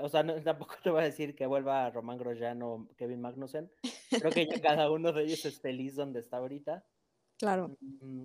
O 0.02 0.08
sea, 0.08 0.22
no- 0.22 0.34
tampoco 0.44 0.74
te 0.82 0.90
voy 0.90 1.00
a 1.00 1.04
decir 1.04 1.34
que 1.34 1.46
vuelva 1.46 1.90
Román 1.90 2.18
Grosjean 2.18 2.62
o 2.62 2.88
Kevin 2.96 3.20
Magnussen. 3.20 3.70
Creo 4.10 4.30
que 4.30 4.46
ya 4.46 4.60
cada 4.62 4.90
uno 4.90 5.12
de 5.12 5.24
ellos 5.24 5.44
es 5.44 5.60
feliz 5.60 5.94
donde 5.96 6.20
está 6.20 6.38
ahorita. 6.38 6.84
Claro. 7.38 7.76
Mm, 7.80 8.24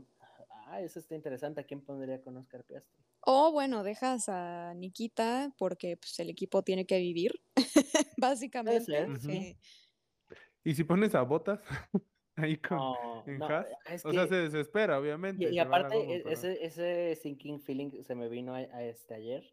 Ah, 0.72 0.82
eso 0.82 0.99
está 0.99 1.16
interesante. 1.16 1.62
¿A 1.62 1.64
quién 1.64 1.82
pondría 1.82 2.22
con 2.22 2.38
Oscar 2.38 2.64
Piastri? 2.64 3.03
O 3.22 3.51
bueno, 3.51 3.82
dejas 3.82 4.30
a 4.30 4.72
Nikita 4.76 5.51
porque 5.57 5.97
pues, 5.97 6.20
el 6.20 6.30
equipo 6.30 6.62
tiene 6.64 6.86
que 6.86 6.99
vivir, 6.99 7.41
básicamente. 8.18 9.57
Y 10.64 10.76
si 10.76 10.84
pones 10.84 11.16
a 11.16 11.24
botas 11.24 11.60
ahí 12.36 12.57
con, 12.57 12.78
No, 12.78 13.24
en 13.26 13.39
no, 13.39 13.47
Haas, 13.47 13.66
es 13.88 14.05
o 14.05 14.12
sea, 14.12 14.28
se 14.28 14.36
desespera, 14.36 14.99
obviamente. 14.99 15.49
Y, 15.51 15.57
aparte, 15.57 15.97
goma, 15.97 16.14
e- 16.14 16.20
pero- 16.24 16.34
ese, 16.36 16.64
ese 16.64 17.16
sinking 17.16 17.60
feeling 17.62 18.03
se 18.03 18.14
me 18.14 18.30
vino 18.30 18.53
a, 18.53 18.60
a 18.60 18.84
este 18.84 19.16
ayer, 19.16 19.51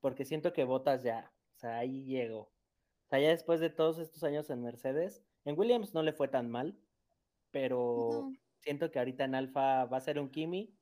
porque 0.00 0.24
siento 0.24 0.52
que 0.52 0.64
Botas 0.64 1.04
ya, 1.04 1.32
o 1.56 1.58
sea, 1.58 1.78
ahí 1.78 2.04
llegó. 2.04 2.40
O 2.40 3.08
sea, 3.08 3.18
ya 3.20 3.28
después 3.30 3.60
de 3.60 3.70
todos 3.70 3.98
estos 3.98 4.22
años 4.24 4.50
en 4.50 4.62
Mercedes, 4.62 5.24
en 5.44 5.58
Williams 5.58 5.94
no 5.94 6.02
le 6.02 6.12
fue 6.12 6.28
tan 6.28 6.50
mal, 6.50 6.78
pero 7.50 8.30
No. 8.30 8.32
siento 8.60 8.90
que 8.90 8.98
ahorita 8.98 9.24
en 9.24 9.34
Alfa 9.34 9.84
va 9.86 9.96
a 9.96 10.00
ser 10.00 10.18
un 10.18 10.30
Kimi 10.30 10.76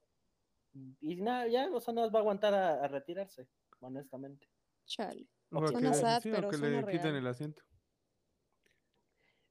y 1.01 1.17
nada, 1.23 1.47
ya, 1.47 1.71
o 1.73 1.81
sea, 1.81 1.95
no 1.95 2.11
va 2.11 2.19
a 2.19 2.23
aguantar 2.23 2.53
a, 2.55 2.85
a 2.85 2.89
retirarse, 2.89 3.49
honestamente. 3.81 4.49
Chale. 4.87 5.29
o 5.53 5.63
que- 5.65 5.95
sad, 5.95 6.21
sí, 6.23 6.31
o 6.31 6.35
pero 6.35 6.51
que 6.51 6.57
suena 6.57 6.81
le 6.81 6.87
quiten 6.87 7.03
real. 7.13 7.17
el 7.17 7.27
asiento. 7.29 7.63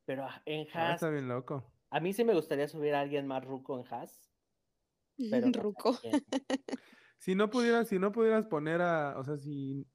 Pero 0.06 0.26
ah, 0.26 0.42
en 0.46 0.68
Ah, 0.74 0.88
Haas, 0.90 0.96
está 0.96 1.10
bien 1.10 1.28
loco. 1.30 1.64
a 1.90 2.00
mí 2.02 2.12
sí 2.12 2.24
me 2.26 2.34
gustaría 2.34 2.68
subir 2.68 2.94
a 2.94 3.00
alguien 3.02 3.26
más 3.28 3.46
ruco 3.46 3.80
en 3.80 3.86
Haas, 3.94 4.30
pero 5.32 5.48
Ruco. 5.54 5.98
Si 7.20 7.36
no 7.36 7.50
pudieras, 7.50 7.88
si 7.88 8.00
no 8.00 8.12
pudieras 8.12 8.46
poner 8.48 8.82
a, 8.82 9.18
o 9.18 9.24
sea, 9.24 9.38
si, 9.38 9.88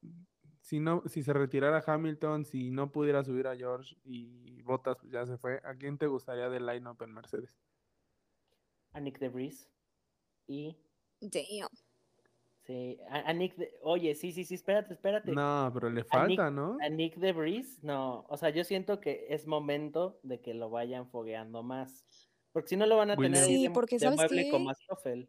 si 0.68 0.80
no, 0.80 1.02
si 1.06 1.22
se 1.22 1.32
retirara 1.32 1.82
Hamilton, 1.86 2.44
si 2.44 2.70
no 2.70 2.92
pudiera 2.92 3.24
subir 3.24 3.46
a 3.46 3.56
George 3.56 3.96
y 4.04 4.60
Bottas 4.62 4.98
pues 5.00 5.10
ya 5.10 5.24
se 5.26 5.38
fue, 5.38 5.62
¿a 5.64 5.74
quién 5.76 5.96
te 5.96 6.06
gustaría 6.06 6.50
del 6.50 6.66
line-up 6.66 7.02
en 7.02 7.14
Mercedes? 7.14 7.58
a 8.92 9.00
Nick 9.00 9.18
DeVries 9.18 9.70
y 10.46 10.76
Damn. 11.20 11.68
Sí, 12.66 12.98
a, 13.08 13.30
a 13.30 13.32
Nick, 13.32 13.56
de- 13.56 13.72
oye, 13.82 14.14
sí, 14.14 14.30
sí, 14.30 14.44
sí, 14.44 14.54
espérate, 14.54 14.92
espérate. 14.92 15.32
No, 15.32 15.70
pero 15.72 15.88
le 15.88 16.00
A 16.02 16.26
Nick- 16.26 16.36
falta, 16.36 16.50
¿no? 16.50 16.76
A 16.82 16.88
Nick 16.90 17.16
DeVries, 17.16 17.82
no, 17.82 18.26
o 18.28 18.36
sea, 18.36 18.50
yo 18.50 18.62
siento 18.64 19.00
que 19.00 19.26
es 19.30 19.46
momento 19.46 20.20
de 20.22 20.40
que 20.42 20.52
lo 20.52 20.68
vayan 20.68 21.08
fogueando 21.08 21.62
más, 21.62 22.04
porque 22.52 22.68
si 22.68 22.76
no 22.76 22.84
lo 22.86 22.96
van 22.98 23.10
a 23.10 23.16
tener 23.16 23.30
Williams. 23.30 23.48
ahí 23.48 23.56
Sí, 23.56 23.68
de, 23.68 23.70
porque 23.70 23.96
de 23.96 24.00
¿sabes 24.00 24.16
mueble 24.18 24.44
qué? 24.44 24.50
como 24.50 24.68
a 24.70 24.74
Stoffel. 24.74 25.28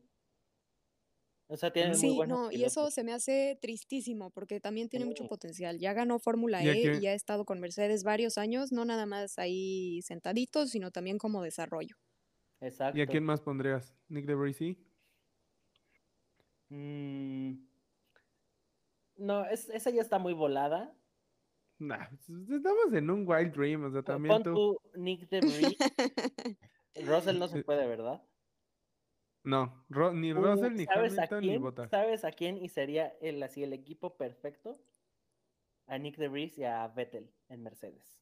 O 1.49 1.57
sea, 1.57 1.73
tiene 1.73 1.97
muy 1.97 2.13
Sí, 2.13 2.13
buenos 2.13 2.39
no, 2.39 2.51
y 2.51 2.65
eso 2.65 2.89
pilotos. 2.89 2.91
se 2.91 3.03
me 3.03 3.13
hace 3.13 3.57
tristísimo 3.61 4.29
porque 4.31 4.59
también 4.59 4.89
tiene 4.89 5.05
mucho 5.05 5.25
potencial. 5.25 5.79
Ya 5.79 5.93
ganó 5.93 6.19
Fórmula 6.19 6.63
¿Y 6.63 6.69
a 6.69 6.73
E 6.73 6.89
y 6.91 7.07
ha 7.07 7.13
estado 7.13 7.45
con 7.45 7.59
Mercedes 7.59 8.03
varios 8.03 8.37
años, 8.37 8.71
no 8.71 8.85
nada 8.85 9.05
más 9.05 9.37
ahí 9.39 10.01
sentaditos, 10.03 10.69
sino 10.71 10.91
también 10.91 11.17
como 11.17 11.41
desarrollo. 11.43 11.95
Exacto. 12.61 12.91
¿Y 12.91 13.01
a 13.01 13.07
quién 13.09 13.23
más 13.25 13.41
pondrías? 13.41 13.95
¿Nick 14.09 14.25
DeVries? 14.27 14.57
sí? 14.57 14.85
Mm, 16.71 17.67
No, 19.17 19.45
es- 19.45 19.69
esa 19.69 19.91
ya 19.91 20.01
está 20.01 20.17
muy 20.19 20.33
volada. 20.33 20.95
Nah, 21.79 22.07
pues, 22.25 22.49
estamos 22.49 22.93
en 22.93 23.09
un 23.09 23.25
wild 23.27 23.53
dream, 23.53 23.83
o 23.85 23.91
sea, 23.91 24.03
Pon 24.05 24.19
también 24.19 24.41
tú. 24.41 24.51
tú 24.53 24.63
Nick 24.95 25.29
DeVries. 25.29 25.83
Russell 26.95 27.39
no 27.39 27.47
se 27.47 27.57
Eh, 27.57 27.63
puede, 27.65 27.87
¿verdad? 27.87 28.23
No, 29.43 29.85
Ro- 29.89 30.13
ni 30.13 30.33
Russell, 30.33 30.73
ni 30.75 30.85
¿sabes 30.85 31.17
a 31.17 31.39
ni? 31.39 31.57
Bottas. 31.57 31.89
¿Sabes 31.89 32.25
a 32.25 32.31
quién? 32.31 32.57
Y 32.57 32.69
sería 32.69 33.07
el, 33.21 33.41
así 33.41 33.63
el 33.63 33.73
equipo 33.73 34.17
perfecto. 34.17 34.79
A 35.87 35.97
Nick 35.97 36.17
DeVries 36.17 36.57
y 36.57 36.65
a 36.65 36.87
Vettel 36.87 37.31
en 37.47 37.63
Mercedes. 37.63 38.21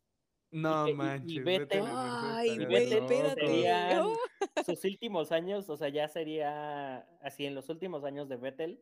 No 0.51 0.85
que- 0.85 0.91
y- 0.91 0.93
y 0.93 0.95
manches, 0.95 1.37
Vettel- 1.43 1.59
Vettel 1.59 1.79
en 1.79 1.93
Mercedes 1.93 2.33
Ay, 2.33 2.65
güey, 2.65 2.93
espérate. 2.93 4.03
Sus 4.65 4.85
últimos 4.85 5.31
años, 5.33 5.69
o 5.69 5.75
sea, 5.75 5.89
ya 5.89 6.07
sería 6.07 6.99
así 7.21 7.45
en 7.45 7.55
los 7.55 7.67
últimos 7.69 8.05
años 8.05 8.29
de 8.29 8.37
Vettel, 8.37 8.79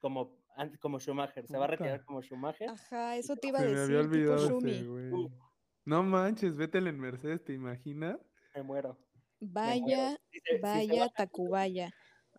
como, 0.00 0.38
como 0.80 0.98
Schumacher. 1.00 1.46
Se 1.46 1.58
va 1.58 1.64
a 1.64 1.68
retirar 1.68 2.04
como 2.04 2.22
Schumacher. 2.22 2.70
Ajá, 2.70 3.16
eso 3.16 3.36
te 3.36 3.48
iba 3.48 3.58
a 3.58 3.62
Se 3.62 3.68
me 3.68 3.80
había 3.80 3.96
decir, 3.98 4.10
tipo 4.10 4.32
olvidado 4.32 4.58
ese. 4.66 4.88
Uh. 4.88 5.30
No 5.84 6.02
manches, 6.02 6.56
Vettel 6.56 6.86
en 6.86 6.98
Mercedes, 6.98 7.44
¿te 7.44 7.52
imaginas? 7.52 8.18
Me 8.54 8.62
muero. 8.62 8.96
Vaya, 9.52 10.16
vaya, 10.60 11.08
Tacubaya. 11.10 11.90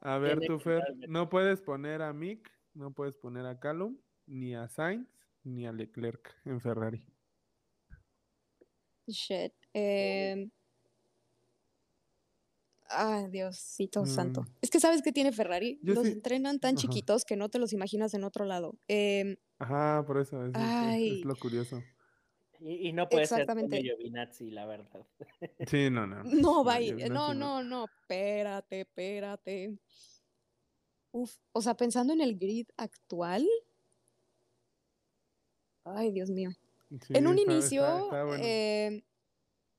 A 0.02 0.18
ver, 0.18 0.40
tú, 0.46 0.60
Fer, 0.60 0.84
no 1.08 1.30
puedes 1.30 1.62
poner 1.62 2.02
a 2.02 2.14
Mick, 2.14 2.52
no 2.74 2.92
puedes 2.92 3.18
poner 3.18 3.46
a 3.46 3.60
Callum, 3.60 3.98
ni 4.28 4.56
a 4.56 4.68
Sainz, 4.68 5.08
ni 5.44 5.66
a 5.66 5.72
Leclerc 5.72 6.36
en 6.46 6.60
Ferrari. 6.60 7.04
Shit. 9.08 9.54
em, 9.74 10.50
Ay, 12.88 13.28
Diosito 13.30 14.06
santo. 14.06 14.44
Mm. 14.44 14.48
Es 14.62 14.70
que 14.70 14.80
sabes 14.80 15.02
que 15.02 15.12
tiene 15.12 15.32
Ferrari. 15.32 15.80
Yo 15.82 15.96
los 15.96 16.06
sí- 16.06 16.12
entrenan 16.14 16.60
tan 16.60 16.76
Ajá. 16.76 16.82
chiquitos 16.82 17.26
que 17.26 17.36
no 17.36 17.50
te 17.50 17.58
los 17.58 17.74
imaginas 17.74 18.14
en 18.14 18.24
otro 18.24 18.46
lado. 18.46 18.78
Em, 18.88 19.38
Ajá, 19.58 20.04
por 20.06 20.20
eso, 20.20 20.46
es, 20.46 20.52
es 20.56 21.26
lo 21.26 21.36
curioso. 21.36 21.82
Y, 22.60 22.90
y 22.90 22.94
no 22.94 23.08
puede 23.10 23.24
Exactamente. 23.24 23.76
ser 23.78 23.84
Giovinazzi, 23.86 24.52
la 24.52 24.66
verdad. 24.66 25.06
Sí, 25.68 25.90
no, 25.92 26.08
no. 26.08 26.24
No, 26.24 26.24
no, 26.42 26.64
vaya, 26.64 26.96
no, 27.10 27.34
no, 27.34 27.64
no, 27.64 27.86
espérate, 27.86 28.82
espérate. 28.82 29.78
Uf, 31.12 31.36
o 31.54 31.62
sea, 31.62 31.76
pensando 31.76 32.14
en 32.14 32.22
el 32.22 32.38
grid 32.38 32.68
actual. 32.78 33.48
Ay, 35.84 36.12
Dios 36.12 36.30
mío. 36.30 36.50
Sí, 37.02 37.14
En 37.16 37.28
un 37.28 37.38
está- 37.38 37.52
está- 37.52 37.54
inicio, 37.54 37.98
está 38.06 38.24
bueno. 38.24 38.44
eh, 38.46 39.04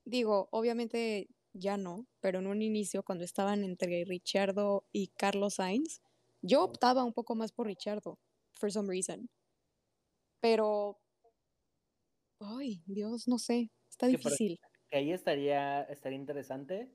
digo, 0.04 0.48
obviamente 0.52 1.28
ya 1.52 1.76
no, 1.76 2.06
pero 2.20 2.38
en 2.38 2.46
un 2.46 2.62
inicio, 2.62 3.02
cuando 3.02 3.24
estaban 3.24 3.64
entre 3.64 4.04
Richardo 4.04 4.84
y 4.92 5.08
Carlos 5.08 5.54
Sainz, 5.54 6.00
yo 6.42 6.62
optaba 6.62 7.02
un 7.04 7.12
poco 7.12 7.34
más 7.34 7.52
por 7.52 7.66
Richardo, 7.66 8.18
for 8.52 8.70
some 8.70 8.88
reason. 8.88 9.28
Pero, 10.40 10.98
ay, 12.40 12.82
Dios, 12.86 13.26
no 13.28 13.38
sé, 13.38 13.70
está 13.88 14.06
Que 14.06 14.12
difícil. 14.16 14.58
Que 14.88 14.98
ahí 14.98 15.12
estaría, 15.12 15.82
estaría 15.84 16.18
interesante 16.18 16.92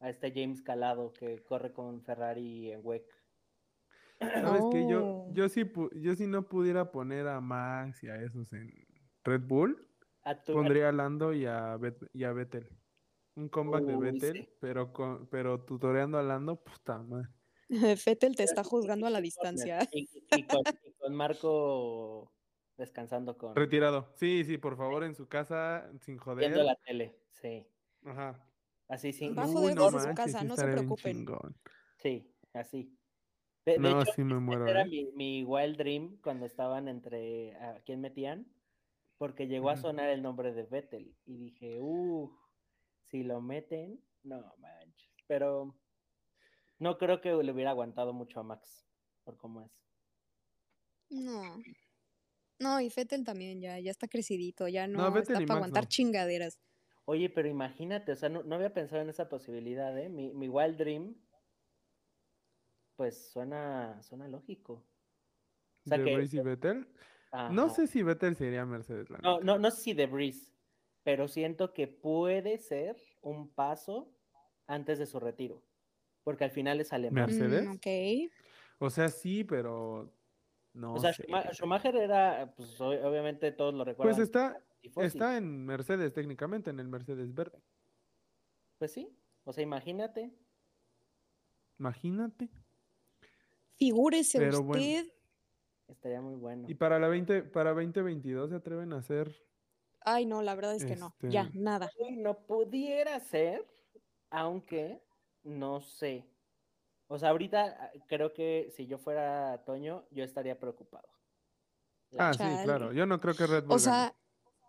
a 0.00 0.08
este 0.10 0.32
James 0.34 0.62
Calado 0.62 1.12
que 1.12 1.42
corre 1.44 1.72
con 1.72 2.02
Ferrari 2.02 2.72
en 2.72 2.80
WEC. 2.84 3.04
¿Sabes 4.20 4.62
qué? 4.72 4.86
Yo, 4.88 5.04
Oh. 5.04 5.32
yo, 5.34 5.48
sí, 5.48 5.64
yo 5.96 6.14
si 6.16 6.26
no 6.26 6.48
pudiera 6.48 6.90
poner 6.90 7.26
a 7.28 7.40
Max 7.40 8.02
y 8.02 8.08
a 8.08 8.16
esos 8.22 8.52
en 8.52 8.70
Red 9.24 9.42
Bull, 9.42 9.88
A 10.22 10.42
tu- 10.42 10.52
a- 10.52 10.54
pondría 10.54 10.88
a 10.88 10.92
Lando 10.92 11.32
y 11.34 11.44
a, 11.46 11.76
Bet- 11.76 12.08
y 12.12 12.24
a 12.24 12.32
Vettel. 12.32 12.68
Un 13.34 13.48
comeback 13.50 13.84
de 13.84 13.96
Vettel, 13.98 14.36
sí. 14.44 14.48
pero, 14.60 14.92
con, 14.94 15.28
pero 15.28 15.62
tutoreando 15.66 16.16
a 16.18 16.22
Lando, 16.22 16.62
puta 16.64 17.02
madre. 17.02 17.28
Fettel 17.98 18.34
te 18.36 18.44
está 18.44 18.64
juzgando 18.64 19.06
a 19.06 19.10
la 19.10 19.20
distancia. 19.20 19.86
Y, 19.92 20.08
y 20.34 20.42
con, 20.46 20.62
y 20.82 20.92
con 20.94 21.14
Marco 21.14 22.32
descansando 22.76 23.36
con 23.38 23.54
Retirado. 23.54 24.08
Sí, 24.16 24.44
sí, 24.44 24.58
por 24.58 24.76
favor, 24.76 25.04
en 25.04 25.14
su 25.14 25.26
casa, 25.28 25.90
sin 26.00 26.18
joder. 26.18 26.38
viendo 26.48 26.62
la 26.62 26.76
tele. 26.76 27.14
Sí. 27.32 27.66
Ajá. 28.04 28.48
Así 28.88 29.12
sí. 29.12 29.28
Va 29.30 29.44
a 29.44 29.46
Uy, 29.46 29.54
joder 29.54 29.76
no 29.76 29.90
desde 29.90 30.08
su 30.08 30.14
casa, 30.14 30.40
sí 30.40 30.46
no 30.46 30.56
se 30.56 30.64
preocupen. 30.64 31.26
Sí, 31.98 32.34
así. 32.52 32.96
De, 33.64 33.72
de 33.72 33.78
No, 33.78 34.00
hecho, 34.02 34.12
sí 34.12 34.22
me 34.22 34.38
muero, 34.38 34.66
era 34.66 34.82
¿eh? 34.82 34.86
mi, 34.86 35.04
mi 35.12 35.44
wild 35.44 35.76
dream 35.76 36.20
cuando 36.22 36.46
estaban 36.46 36.86
entre 36.86 37.56
a 37.56 37.80
quién 37.84 38.00
metían, 38.00 38.46
porque 39.18 39.48
llegó 39.48 39.70
a 39.70 39.76
sonar 39.76 40.08
el 40.10 40.22
nombre 40.22 40.52
de 40.52 40.62
Vettel 40.64 41.16
y 41.24 41.36
dije, 41.36 41.80
uh, 41.80 42.30
si 43.10 43.24
lo 43.24 43.40
meten, 43.40 44.00
no 44.22 44.54
manches. 44.58 45.10
Pero 45.26 45.74
no 46.78 46.98
creo 46.98 47.20
que 47.20 47.30
le 47.42 47.52
hubiera 47.52 47.70
aguantado 47.70 48.12
mucho 48.12 48.38
a 48.38 48.44
Max 48.44 48.86
por 49.24 49.36
cómo 49.36 49.62
es. 49.62 49.72
No. 51.10 51.62
No, 52.58 52.80
y 52.80 52.90
Fettel 52.90 53.24
también 53.24 53.60
ya, 53.60 53.78
ya 53.78 53.90
está 53.90 54.08
crecidito, 54.08 54.68
ya 54.68 54.86
No, 54.86 55.08
está 55.18 55.40
para 55.42 55.54
aguantar 55.54 55.84
no. 55.84 55.88
chingaderas. 55.88 56.58
Oye, 57.04 57.30
pero 57.30 57.48
imagínate, 57.48 58.12
o 58.12 58.16
sea, 58.16 58.28
no, 58.28 58.42
no 58.42 58.56
había 58.56 58.74
pensado 58.74 59.02
en 59.02 59.08
esa 59.08 59.28
posibilidad, 59.28 59.96
¿eh? 59.98 60.08
Mi, 60.08 60.32
mi 60.32 60.48
wild 60.48 60.76
dream, 60.76 61.14
pues 62.96 63.30
suena, 63.30 64.02
suena 64.02 64.28
lógico. 64.28 64.72
O 65.84 65.88
sea 65.88 65.98
¿De 65.98 66.04
que, 66.04 66.36
y 66.36 66.40
Vettel? 66.40 66.88
No 67.50 67.68
sé 67.68 67.86
si 67.86 68.02
Vettel 68.02 68.36
sería 68.36 68.64
Mercedes, 68.64 69.08
la 69.10 69.18
No, 69.18 69.40
no, 69.40 69.58
no 69.58 69.70
sé 69.70 69.80
si 69.82 69.94
de 69.94 70.06
Breeze, 70.06 70.52
pero 71.04 71.28
siento 71.28 71.72
que 71.72 71.86
puede 71.86 72.58
ser 72.58 72.96
un 73.22 73.48
paso 73.54 74.12
antes 74.66 74.98
de 74.98 75.06
su 75.06 75.20
retiro, 75.20 75.62
porque 76.24 76.44
al 76.44 76.50
final 76.50 76.80
es 76.80 76.92
alemán. 76.92 77.26
¿Mercedes? 77.26 77.68
Mm, 77.68 77.76
ok. 77.76 77.86
O 78.78 78.90
sea, 78.90 79.08
sí, 79.08 79.44
pero 79.44 80.12
no 80.76 80.94
o 80.94 81.00
sea, 81.00 81.12
sé. 81.12 81.26
Schumacher 81.52 81.96
era, 81.96 82.52
pues 82.56 82.80
obviamente 82.80 83.50
todos 83.52 83.74
lo 83.74 83.84
recuerdan. 83.84 84.14
Pues 84.14 84.24
está, 84.24 84.62
está 85.02 85.36
en 85.36 85.64
Mercedes 85.64 86.12
técnicamente, 86.12 86.70
en 86.70 86.80
el 86.80 86.88
Mercedes 86.88 87.34
verde. 87.34 87.62
Pues 88.78 88.92
sí, 88.92 89.16
o 89.44 89.52
sea, 89.52 89.62
imagínate. 89.62 90.32
Imagínate. 91.78 92.50
Figúrese 93.76 94.38
Pero 94.38 94.62
bueno. 94.62 94.82
usted 94.82 95.12
Estaría 95.88 96.20
muy 96.20 96.34
bueno. 96.34 96.68
Y 96.68 96.74
para 96.74 96.98
la 96.98 97.06
20, 97.08 97.42
para 97.44 97.70
2022 97.72 98.50
se 98.50 98.56
atreven 98.56 98.92
a 98.92 98.98
hacer. 98.98 99.32
Ay, 100.00 100.26
no, 100.26 100.42
la 100.42 100.54
verdad 100.54 100.74
es 100.74 100.84
que 100.84 100.96
no. 100.96 101.14
Ya, 101.20 101.42
Este- 101.42 101.58
nada. 101.58 101.90
Uy, 102.00 102.16
No 102.16 102.38
pudiera 102.44 103.18
ser, 103.20 103.64
aunque 104.30 105.00
no 105.44 105.80
sé. 105.80 106.24
O 107.08 107.18
sea, 107.18 107.30
ahorita 107.30 107.76
ah, 107.80 107.90
creo 108.08 108.32
que 108.34 108.72
si 108.74 108.86
yo 108.86 108.98
fuera 108.98 109.62
Toño, 109.64 110.06
yo 110.10 110.24
estaría 110.24 110.58
preocupado. 110.58 111.08
La 112.10 112.30
Ah, 112.30 112.32
sí, 112.34 112.42
claro. 112.64 112.92
Yo 112.92 113.06
no 113.06 113.20
creo 113.20 113.34
que 113.34 113.46
Red 113.46 113.64
Bull. 113.64 113.76
O 113.76 113.78
sea, 113.78 114.14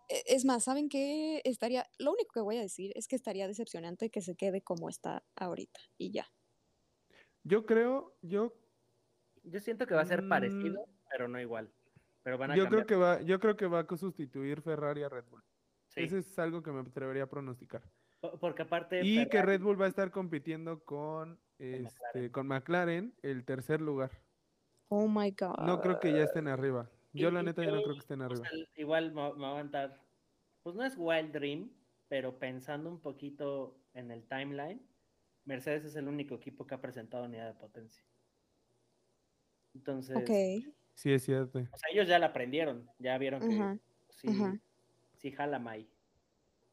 e- 0.08 0.22
es 0.26 0.44
más, 0.44 0.64
¿saben 0.64 0.88
qué? 0.88 1.40
Estaría, 1.44 1.86
lo 1.98 2.12
único 2.12 2.30
que 2.32 2.40
voy 2.40 2.56
a 2.58 2.60
decir 2.62 2.92
es 2.94 3.08
que 3.08 3.16
estaría 3.16 3.46
decepcionante 3.48 4.10
que 4.10 4.20
se 4.22 4.36
quede 4.36 4.62
como 4.62 4.88
está 4.88 5.24
ahorita 5.36 5.80
y 5.96 6.12
ya. 6.12 6.26
Yo 7.44 7.66
creo, 7.66 8.16
yo, 8.22 8.54
Yo 9.44 9.60
siento 9.60 9.86
que 9.86 9.94
va 9.94 10.02
a 10.02 10.06
ser 10.06 10.22
Mm. 10.22 10.28
parecido, 10.28 10.84
pero 11.10 11.26
no 11.28 11.40
igual. 11.40 11.72
Pero 12.22 12.36
van 12.36 12.50
a 12.50 12.56
yo 12.56 12.64
cambiar. 12.64 12.84
creo 12.84 12.86
que 12.86 13.02
va, 13.02 13.22
yo 13.22 13.40
creo 13.40 13.56
que 13.56 13.66
va 13.66 13.80
a 13.80 13.96
sustituir 13.96 14.60
Ferrari 14.60 15.02
a 15.04 15.08
Red 15.08 15.24
Bull. 15.30 15.42
Sí, 15.86 16.02
Ese 16.02 16.18
es 16.18 16.38
algo 16.38 16.62
que 16.62 16.70
me 16.70 16.80
atrevería 16.80 17.22
a 17.22 17.26
pronosticar. 17.28 17.82
po- 18.20 18.38
Porque 18.38 18.62
aparte. 18.62 19.00
Y 19.02 19.26
que 19.28 19.40
Red 19.40 19.62
Bull 19.62 19.80
va 19.80 19.86
a 19.86 19.88
estar 19.88 20.10
compitiendo 20.10 20.84
con, 20.84 21.40
este, 21.58 22.30
con 22.30 22.46
McLaren 22.46 23.14
el 23.22 23.44
tercer 23.44 23.80
lugar. 23.80 24.10
Oh 24.88 25.06
my 25.08 25.30
God. 25.32 25.58
No 25.66 25.80
creo 25.80 26.00
que 26.00 26.12
ya 26.12 26.24
estén 26.24 26.48
arriba. 26.48 26.90
Yo 27.12 27.28
Y- 27.28 27.32
la 27.32 27.42
neta 27.42 27.62
ya 27.64 27.70
no 27.70 27.78
yo, 27.78 27.82
creo 27.84 27.94
que 27.94 28.00
estén 28.00 28.20
o 28.22 28.24
arriba. 28.24 28.48
sea, 28.48 28.58
igual 28.76 29.12
me, 29.12 29.32
me 29.34 29.40
va 29.42 29.48
a 29.48 29.52
aventar. 29.54 30.00
Pues 30.62 30.76
no 30.76 30.84
es 30.84 30.94
Wild 30.96 31.32
Dream, 31.32 31.70
pero 32.08 32.38
pensando 32.38 32.88
un 32.90 33.00
poquito 33.00 33.76
en 33.94 34.10
el 34.10 34.24
timeline, 34.26 34.80
Mercedes 35.44 35.84
es 35.84 35.96
el 35.96 36.08
único 36.08 36.34
equipo 36.36 36.66
que 36.66 36.74
ha 36.74 36.80
presentado 36.80 37.24
unidad 37.24 37.46
de 37.52 37.58
potencia. 37.58 38.02
Entonces, 39.74 40.16
Ok. 40.16 40.72
Sí, 40.94 41.12
es 41.12 41.22
cierto. 41.24 41.58
o 41.60 41.76
sea, 41.78 41.90
ellos 41.92 42.08
ya 42.08 42.18
la 42.18 42.26
aprendieron, 42.26 42.88
ya 42.98 43.16
vieron 43.18 43.40
que 43.40 43.78
sí, 44.10 44.28
sí 45.18 45.30
jala 45.32 45.58
Mai. 45.60 45.88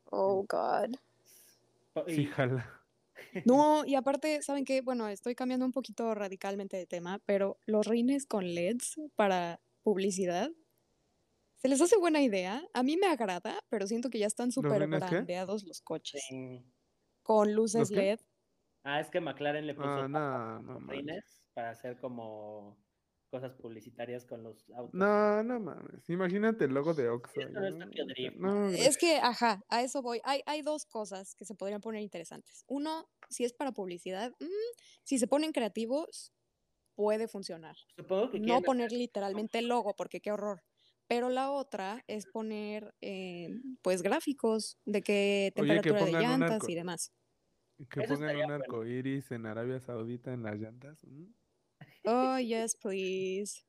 Oh 0.05 0.43
God. 0.49 0.95
Po- 1.93 2.05
Sí, 2.07 2.25
jala. 2.25 2.65
No, 3.45 3.85
y 3.85 3.95
aparte, 3.95 4.41
¿saben 4.41 4.65
qué? 4.65 4.81
Bueno, 4.81 5.07
estoy 5.07 5.35
cambiando 5.35 5.65
un 5.65 5.71
poquito 5.71 6.13
radicalmente 6.15 6.77
de 6.77 6.85
tema, 6.87 7.19
pero 7.25 7.59
los 7.65 7.85
rines 7.87 8.25
con 8.25 8.45
LEDs 8.45 8.95
para 9.15 9.61
publicidad, 9.83 10.49
¿se 11.55 11.67
les 11.67 11.81
hace 11.81 11.97
buena 11.97 12.21
idea? 12.21 12.63
A 12.73 12.83
mí 12.83 12.97
me 12.97 13.07
agrada, 13.07 13.59
pero 13.69 13.87
siento 13.87 14.09
que 14.09 14.19
ya 14.19 14.27
están 14.27 14.51
súper 14.51 14.81
rines 14.81 15.03
qué? 15.05 15.09
brandeados 15.09 15.63
los 15.63 15.81
coches. 15.81 16.21
sí. 16.27 16.63
Con 17.23 17.53
luces. 17.53 17.89
LED. 17.91 18.19
Ah, 18.83 18.99
es 18.99 19.09
que 19.09 19.19
McLaren 19.19 19.65
le 19.65 19.73
puso 19.73 19.87
Ah, 19.87 20.07
no, 20.07 20.59
no 20.61 20.79
rines 20.79 21.43
para 21.53 21.71
hacer 21.71 21.97
como 21.97 22.77
cosas 23.35 23.53
publicitarias 23.55 24.25
con 24.25 24.43
los 24.43 24.69
autos. 24.69 24.93
No, 24.93 25.43
no 25.43 25.59
mames. 25.59 26.09
Imagínate 26.09 26.63
el 26.63 26.73
logo 26.73 26.93
de 26.93 27.09
Oxxo. 27.09 27.41
Esto 27.41 27.59
no 28.39 28.69
es 28.69 28.79
Es 28.79 28.97
que, 28.97 29.17
ajá, 29.17 29.61
a 29.67 29.81
eso 29.81 30.01
voy. 30.01 30.21
Hay, 30.23 30.41
hay 30.45 30.61
dos 30.61 30.85
cosas 30.85 31.35
que 31.35 31.43
se 31.43 31.53
podrían 31.53 31.81
poner 31.81 32.01
interesantes. 32.01 32.63
Uno, 32.67 33.09
si 33.29 33.43
es 33.43 33.51
para 33.51 33.73
publicidad, 33.73 34.31
mm, 34.39 34.45
si 35.03 35.19
se 35.19 35.27
ponen 35.27 35.51
creativos, 35.51 36.31
puede 36.95 37.27
funcionar. 37.27 37.75
Supongo 37.97 38.31
que 38.31 38.39
No 38.39 38.61
poner 38.61 38.93
literalmente 38.93 39.59
el 39.59 39.67
logo, 39.67 39.97
porque 39.97 40.21
qué 40.21 40.31
horror. 40.31 40.63
Pero 41.07 41.29
la 41.29 41.51
otra 41.51 42.05
es 42.07 42.27
poner, 42.27 42.95
eh, 43.01 43.49
pues, 43.81 44.01
gráficos 44.01 44.77
de 44.85 45.01
qué 45.01 45.51
Oye, 45.57 45.81
que 45.81 45.89
temperatura 45.91 46.05
de 46.05 46.11
llantas 46.13 46.69
y 46.69 46.75
demás. 46.75 47.11
Que 47.89 48.03
Eso 48.03 48.13
pongan 48.13 48.37
un 48.37 48.43
bueno. 48.43 48.53
arco 48.53 48.85
iris 48.85 49.29
en 49.31 49.45
Arabia 49.45 49.81
Saudita 49.81 50.31
en 50.31 50.43
las 50.43 50.57
llantas. 50.57 51.03
¿mm? 51.03 51.25
Oh, 52.07 52.37
yes, 52.39 52.75
please. 52.75 53.63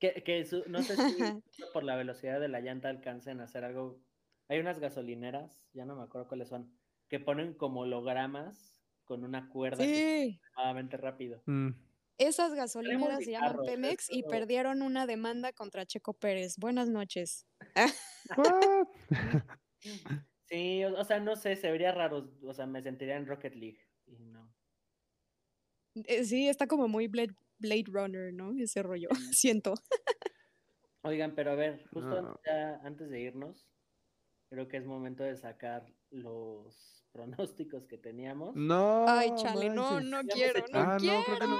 Que, 0.00 0.22
que 0.24 0.44
su- 0.44 0.64
no 0.68 0.82
sé 0.82 0.96
si 0.96 1.16
por 1.72 1.84
la 1.84 1.96
velocidad 1.96 2.40
de 2.40 2.48
la 2.48 2.60
llanta 2.60 2.88
alcancen 2.88 3.40
a 3.40 3.44
hacer 3.44 3.64
algo. 3.64 4.00
Hay 4.48 4.58
unas 4.58 4.78
gasolineras, 4.78 5.64
ya 5.72 5.84
no 5.84 5.96
me 5.96 6.02
acuerdo 6.02 6.28
cuáles 6.28 6.48
son, 6.48 6.78
que 7.08 7.18
ponen 7.20 7.54
como 7.54 7.80
hologramas 7.80 8.82
con 9.04 9.24
una 9.24 9.48
cuerda 9.48 9.84
Sí, 9.84 10.38
extremadamente 10.40 10.96
rápido. 10.96 11.42
Mm. 11.46 11.70
esas 12.18 12.54
gasolineras 12.54 13.24
se 13.24 13.30
llaman 13.32 13.56
Pemex 13.66 14.10
y 14.10 14.22
perdieron 14.24 14.82
una 14.82 15.06
demanda 15.06 15.52
contra 15.52 15.86
Checo 15.86 16.14
Pérez. 16.14 16.56
Buenas 16.58 16.88
noches. 16.88 17.46
Sí, 20.46 20.84
o, 20.84 20.98
o 21.00 21.04
sea, 21.04 21.20
no 21.20 21.36
sé, 21.36 21.56
se 21.56 21.70
vería 21.70 21.92
raro. 21.92 22.30
O 22.42 22.52
sea, 22.52 22.66
me 22.66 22.82
sentiría 22.82 23.16
en 23.16 23.26
Rocket 23.26 23.54
League. 23.54 23.80
Y 24.06 24.18
no. 24.26 24.54
Eh, 25.94 26.24
Sí, 26.24 26.48
está 26.48 26.66
como 26.66 26.86
muy 26.88 27.08
Blade, 27.64 27.84
Runner, 27.88 28.32
¿no? 28.32 28.52
Ese 28.58 28.82
rollo, 28.82 29.08
siento. 29.38 29.74
Oigan, 31.02 31.34
pero 31.34 31.50
a 31.52 31.54
ver, 31.54 31.84
justo 31.92 32.22
No. 32.22 32.28
antes, 32.28 32.42
ya- 32.46 32.80
antes 32.84 33.10
de 33.10 33.20
irnos, 33.20 33.66
creo 34.48 34.68
que 34.68 34.76
es 34.78 34.84
momento 34.86 35.22
de 35.24 35.36
sacar 35.36 35.84
los 36.10 37.04
pronósticos 37.12 37.86
que 37.86 37.98
teníamos. 37.98 38.54
No. 38.56 39.06
Ay, 39.08 39.30
chale, 39.36 39.68
no, 39.70 40.00
no 40.00 40.22
quiero, 40.22 40.60
no 40.72 40.78
Ah, 40.80 40.92
no, 40.94 40.98
quiero. 40.98 41.22
creo 41.24 41.38
que 41.38 41.46
no. 41.46 41.58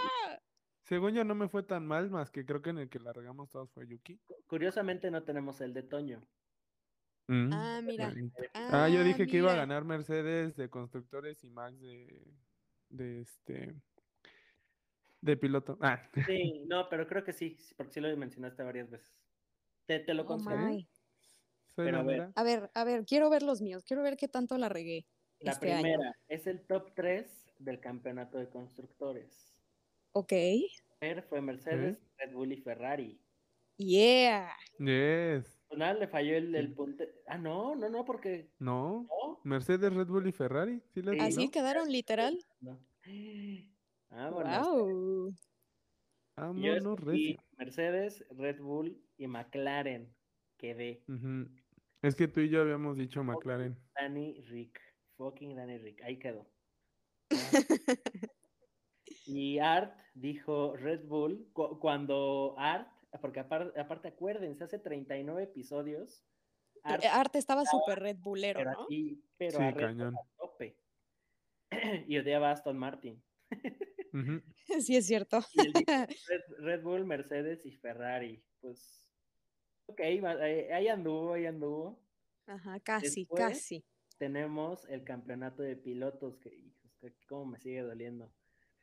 Según 0.82 1.14
yo 1.14 1.24
no 1.24 1.34
me 1.34 1.48
fue 1.48 1.62
tan 1.62 1.86
mal, 1.86 2.10
más 2.10 2.30
que 2.30 2.44
creo 2.44 2.60
que 2.60 2.70
en 2.70 2.78
el 2.78 2.88
que 2.90 2.98
la 2.98 3.12
regamos 3.12 3.48
todos 3.50 3.70
fue 3.70 3.86
Yuki. 3.86 4.20
Curiosamente 4.46 5.10
no 5.10 5.22
tenemos 5.22 5.60
el 5.62 5.72
de 5.72 5.82
Toño. 5.82 6.26
Mm, 7.28 7.50
Ah, 7.54 7.80
mira. 7.82 8.08
bonito. 8.10 8.34
Ah, 8.52 8.88
yo 8.90 9.00
Ah, 9.00 9.04
dije 9.04 9.26
que 9.26 9.38
iba 9.38 9.52
a 9.52 9.56
ganar 9.56 9.84
Mercedes 9.84 10.56
de 10.56 10.68
constructores 10.68 11.42
y 11.42 11.48
Max 11.48 11.80
de, 11.80 12.22
de 12.90 13.20
este 13.22 13.74
de 15.24 15.36
piloto. 15.36 15.78
Ah, 15.80 16.02
Sí, 16.26 16.64
no, 16.66 16.88
pero 16.88 17.06
creo 17.06 17.24
que 17.24 17.32
sí, 17.32 17.56
porque 17.76 17.92
sí 17.94 18.00
lo 18.00 18.14
mencionaste 18.16 18.62
varias 18.62 18.90
veces. 18.90 19.10
Te, 19.86 20.00
te 20.00 20.14
lo 20.14 20.22
Oh, 20.22 20.26
concedo. 20.26 20.56
Pero 21.76 21.98
a 21.98 22.02
ver. 22.02 22.30
A 22.36 22.42
ver, 22.44 22.70
a 22.74 22.84
ver, 22.84 23.04
quiero 23.04 23.30
ver 23.30 23.42
los 23.42 23.60
míos, 23.60 23.82
quiero 23.84 24.02
ver 24.02 24.16
qué 24.16 24.28
tanto 24.28 24.56
la 24.58 24.68
regué 24.68 25.06
La 25.40 25.52
este 25.52 25.72
año. 25.72 25.82
primera 25.82 26.12
es 26.28 26.46
el 26.46 26.60
top 26.66 26.92
3 26.94 27.50
del 27.58 27.80
campeonato 27.80 28.38
de 28.38 28.48
constructores. 28.48 29.58
Ok, 30.12 30.32
fue 31.28 31.40
Mercedes, 31.40 31.98
Red 32.18 32.32
Bull 32.32 32.52
y 32.52 32.56
Ferrari. 32.58 33.20
yeah. 33.76 34.52
Yes. 34.78 35.60
Pues 35.68 35.78
nada, 35.78 35.94
le 35.94 36.06
falló 36.06 36.36
el, 36.36 36.54
el 36.54 36.72
punto. 36.74 37.02
Ah, 37.26 37.36
no, 37.38 37.74
no, 37.74 37.88
no, 37.88 38.04
porque 38.04 38.50
No. 38.60 39.06
no. 39.08 39.40
Mercedes, 39.42 39.92
Red 39.92 40.06
Bull 40.06 40.28
y 40.28 40.32
Ferrari. 40.32 40.80
¿Sí? 40.94 41.02
¿Así 41.18 41.48
quedaron 41.50 41.90
literal? 41.90 42.38
no. 42.60 42.78
Ah, 44.16 44.30
bueno. 44.30 44.62
Wow. 44.62 45.34
Vámonos, 46.36 47.00
recio. 47.00 47.36
Mercedes, 47.58 48.24
Red 48.30 48.60
Bull 48.60 48.96
y 49.16 49.26
McLaren. 49.26 50.14
Quedé. 50.56 51.04
Es 52.02 52.14
que 52.14 52.28
tú 52.28 52.40
y 52.40 52.48
yo 52.48 52.60
habíamos 52.62 52.96
dicho 52.96 53.22
McLaren. 53.24 53.76
Danny 53.98 54.40
Rick. 54.42 54.80
Fucking 55.16 55.54
Danny 55.56 55.78
Rick. 55.78 56.02
Ahí 56.02 56.18
quedó. 56.18 56.46
Y 59.26 59.58
Art 59.58 59.98
dijo 60.14 60.76
Red 60.76 61.06
Bull 61.06 61.48
cu- 61.54 61.78
cuando 61.80 62.54
Art, 62.58 62.88
porque 63.22 63.40
apar- 63.40 63.72
aparte 63.78 64.08
acuérdense, 64.08 64.64
hace 64.64 64.78
39 64.78 65.44
episodios, 65.44 66.26
Art 66.82 67.02
Eh, 67.04 67.08
Arte 67.08 67.38
estaba 67.38 67.64
súper 67.64 68.00
Red 68.00 68.18
Bullero, 68.18 68.60
era 68.60 68.72
¿no? 68.72 68.82
así, 68.82 69.24
pero 69.38 69.56
Sí, 69.58 69.62
a 69.64 69.70
Red 69.70 69.86
cañón. 69.86 70.14
a 70.14 70.20
tope. 70.36 70.76
y 72.06 72.18
odiaba 72.18 72.50
a 72.50 72.52
Aston 72.52 72.76
Martin. 72.78 73.22
Sí, 74.80 74.96
es 74.96 75.06
cierto. 75.06 75.40
Y 75.54 75.72
Red, 76.28 76.40
Red 76.58 76.82
Bull, 76.82 77.04
Mercedes 77.04 77.64
y 77.66 77.72
Ferrari. 77.76 78.42
Pues, 78.60 79.10
ok, 79.86 80.00
ahí, 80.00 80.88
anduvo, 80.88 81.34
ahí 81.34 81.46
anduvo. 81.46 82.00
Ajá, 82.46 82.80
casi, 82.80 83.22
Después- 83.22 83.40
casi. 83.42 83.84
Tenemos 84.16 84.84
el 84.88 85.02
campeonato 85.04 85.62
de 85.62 85.76
pilotos, 85.76 86.38
que, 86.38 86.54
hijos, 86.54 86.94
que 87.00 87.12
cómo 87.28 87.46
me 87.46 87.58
sigue 87.58 87.82
doliendo. 87.82 88.32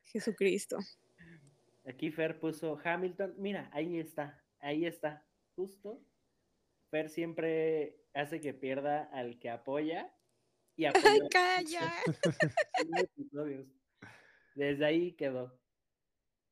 Jesucristo. 0.04 0.78
Aquí 1.86 2.12
Fer 2.12 2.38
puso 2.40 2.78
Hamilton. 2.84 3.36
Mira, 3.38 3.70
ahí 3.74 3.98
está, 3.98 4.44
ahí 4.60 4.86
está, 4.86 5.26
justo. 5.56 6.02
Fer 6.90 7.10
siempre 7.10 7.98
hace 8.14 8.42
que 8.42 8.54
pierda 8.54 9.04
al 9.14 9.40
que 9.40 9.50
apoya 9.50 10.14
y 10.76 10.86
apoya 10.86 11.12
¡Ay, 11.14 11.20
calla! 11.32 11.94
Desde 14.56 14.86
ahí 14.86 15.14
quedó. 15.14 15.60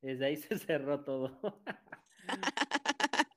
Desde 0.02 0.26
ahí 0.26 0.36
se 0.36 0.58
cerró 0.58 1.04
todo. 1.04 1.62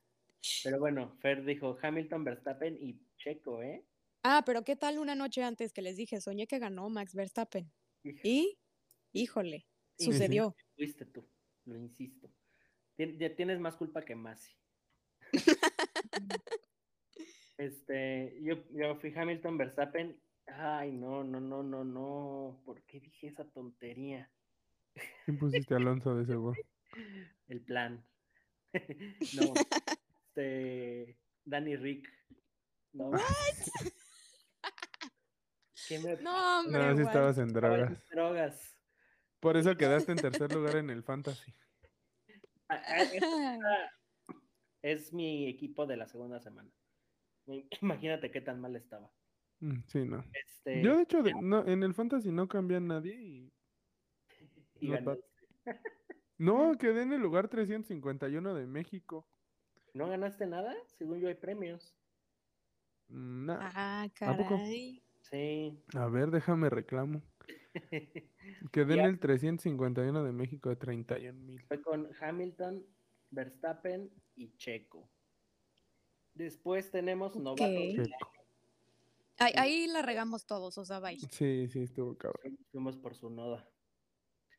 Pero 0.63 0.79
bueno, 0.79 1.17
Fer 1.21 1.43
dijo 1.43 1.77
Hamilton, 1.81 2.23
Verstappen 2.23 2.77
y 2.79 3.01
Checo, 3.17 3.61
¿eh? 3.61 3.85
Ah, 4.23 4.43
pero 4.45 4.63
¿qué 4.63 4.77
tal 4.77 4.97
una 4.97 5.15
noche 5.15 5.43
antes 5.43 5.73
que 5.73 5.81
les 5.81 5.97
dije? 5.97 6.21
Soñé 6.21 6.47
que 6.47 6.59
ganó 6.59 6.89
Max 6.89 7.13
Verstappen. 7.13 7.71
Y, 8.03 8.57
híjole, 9.11 9.67
Sí, 9.97 10.05
sí, 10.05 10.07
sí. 10.11 10.11
sucedió. 10.13 10.55
Fuiste 10.75 11.05
tú, 11.05 11.29
lo 11.65 11.77
insisto. 11.77 12.29
Tien- 12.97 13.17
ya 13.19 13.35
tienes 13.35 13.59
más 13.59 13.75
culpa 13.75 14.03
que 14.03 14.15
Masi. 14.15 14.53
este, 17.57 18.39
yo, 18.41 18.55
yo 18.71 18.95
fui 18.95 19.13
Hamilton, 19.15 19.57
Verstappen. 19.57 20.21
Ay, 20.45 20.91
no, 20.91 21.23
no, 21.23 21.39
no, 21.39 21.63
no, 21.63 21.83
no. 21.83 22.61
¿Por 22.65 22.83
qué 22.83 22.99
dije 22.99 23.27
esa 23.27 23.45
tontería? 23.49 24.31
¿Quién 25.25 25.37
pusiste 25.37 25.73
a 25.73 25.77
Alonso 25.77 26.15
de 26.15 26.25
seguro? 26.25 26.59
El 27.47 27.61
plan. 27.61 28.05
no. 28.73 29.53
Este. 30.35 31.17
Danny 31.45 31.75
Rick. 31.75 32.07
No. 32.93 33.11
¿Qué 35.87 35.99
me 35.99 36.15
No, 36.21 36.59
hombre, 36.61 36.79
No, 36.79 36.87
si 36.89 36.93
Juan. 36.95 37.07
estabas 37.07 37.37
en 37.37 37.47
Estaba 37.49 37.75
en 37.75 37.81
drogas. 37.81 38.09
drogas. 38.09 38.77
Por 39.39 39.57
eso 39.57 39.75
quedaste 39.75 40.11
en 40.13 40.17
tercer 40.19 40.53
lugar 40.53 40.77
en 40.77 40.89
el 40.89 41.03
fantasy. 41.03 41.53
Ah, 42.69 42.81
ah, 42.87 43.01
esta 43.03 43.91
Es 44.81 45.11
mi 45.13 45.47
equipo 45.49 45.85
de 45.85 45.97
la 45.97 46.07
segunda 46.07 46.39
semana. 46.39 46.71
Imagínate 47.81 48.31
qué 48.31 48.39
tan 48.41 48.61
mal 48.61 48.75
estaba. 48.77 49.11
Mm, 49.59 49.81
Sí, 49.87 50.05
no. 50.05 50.23
Este, 50.33 50.81
Yo, 50.81 50.95
de 50.95 51.03
hecho, 51.03 51.21
de- 51.21 51.33
no, 51.41 51.67
en 51.67 51.83
el 51.83 51.93
fantasy 51.93 52.31
no 52.31 52.47
cambié 52.47 52.77
a 52.77 52.79
nadie 52.81 53.21
y... 53.21 53.53
y 54.83 54.89
no, 54.89 54.95
ganó. 54.95 55.17
No, 56.37 56.77
quedé 56.77 57.03
en 57.03 57.13
el 57.13 57.21
lugar 57.21 57.47
351 57.47 58.53
de 58.53 58.65
México. 58.65 59.25
¿No 59.93 60.09
ganaste 60.09 60.45
nada? 60.45 60.75
Según 60.97 61.19
yo 61.19 61.27
hay 61.27 61.35
premios. 61.35 61.95
Mm, 63.07 63.45
nah. 63.45 63.59
Ah, 63.61 64.03
¿A 64.03 64.37
poco? 64.37 64.49
caray. 64.49 65.01
Sí. 65.21 65.79
A 65.93 66.07
ver, 66.07 66.31
déjame 66.31 66.69
reclamo. 66.69 67.21
Quedé 68.71 68.95
en 68.95 69.05
el 69.05 69.19
351 69.19 70.23
de 70.23 70.31
México 70.31 70.69
de 70.69 70.75
31 70.75 71.39
mil. 71.39 71.61
Fue 71.67 71.81
con 71.81 72.09
Hamilton, 72.19 72.85
Verstappen 73.29 74.11
y 74.35 74.55
Checo. 74.57 75.09
Después 76.33 76.91
tenemos 76.91 77.35
novato. 77.35 77.63
Ok. 77.63 78.09
Ahí, 79.37 79.53
ahí 79.55 79.87
la 79.87 80.01
regamos 80.01 80.45
todos, 80.45 80.77
o 80.77 80.85
sea, 80.85 80.99
bye. 80.99 81.19
Sí, 81.31 81.67
sí, 81.67 81.83
estuvo 81.83 82.17
cabrón. 82.17 82.57
Fuimos 82.71 82.97
por 82.97 83.15
su 83.15 83.29
noda. 83.29 83.67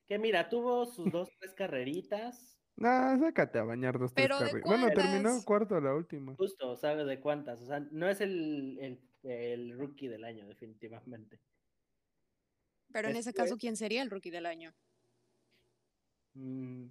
Que 0.06 0.18
mira, 0.18 0.48
tuvo 0.48 0.86
sus 0.86 1.10
dos, 1.10 1.28
tres 1.38 1.54
carreritas. 1.54 2.50
Nah, 2.76 3.16
sácate 3.20 3.60
a 3.60 3.62
bañar 3.62 3.96
dos, 4.00 4.12
tres 4.12 4.28
¿de 4.28 4.34
carreras. 4.34 4.62
Bueno, 4.64 4.90
terminó 4.92 5.30
cuarto 5.44 5.80
la 5.80 5.94
última. 5.94 6.34
Justo, 6.34 6.74
¿sabe 6.76 7.04
de 7.04 7.20
cuántas? 7.20 7.60
O 7.60 7.66
sea, 7.66 7.78
no 7.78 8.08
es 8.08 8.20
el, 8.20 8.76
el, 8.80 9.00
el 9.22 9.78
rookie 9.78 10.08
del 10.08 10.24
año, 10.24 10.44
definitivamente. 10.48 11.38
Pero 12.92 13.08
en 13.10 13.16
ese 13.16 13.32
caso, 13.32 13.56
¿quién 13.58 13.76
sería 13.76 14.02
el 14.02 14.10
rookie 14.10 14.30
del 14.30 14.46
año? 14.46 14.74
Mm, 16.34 16.86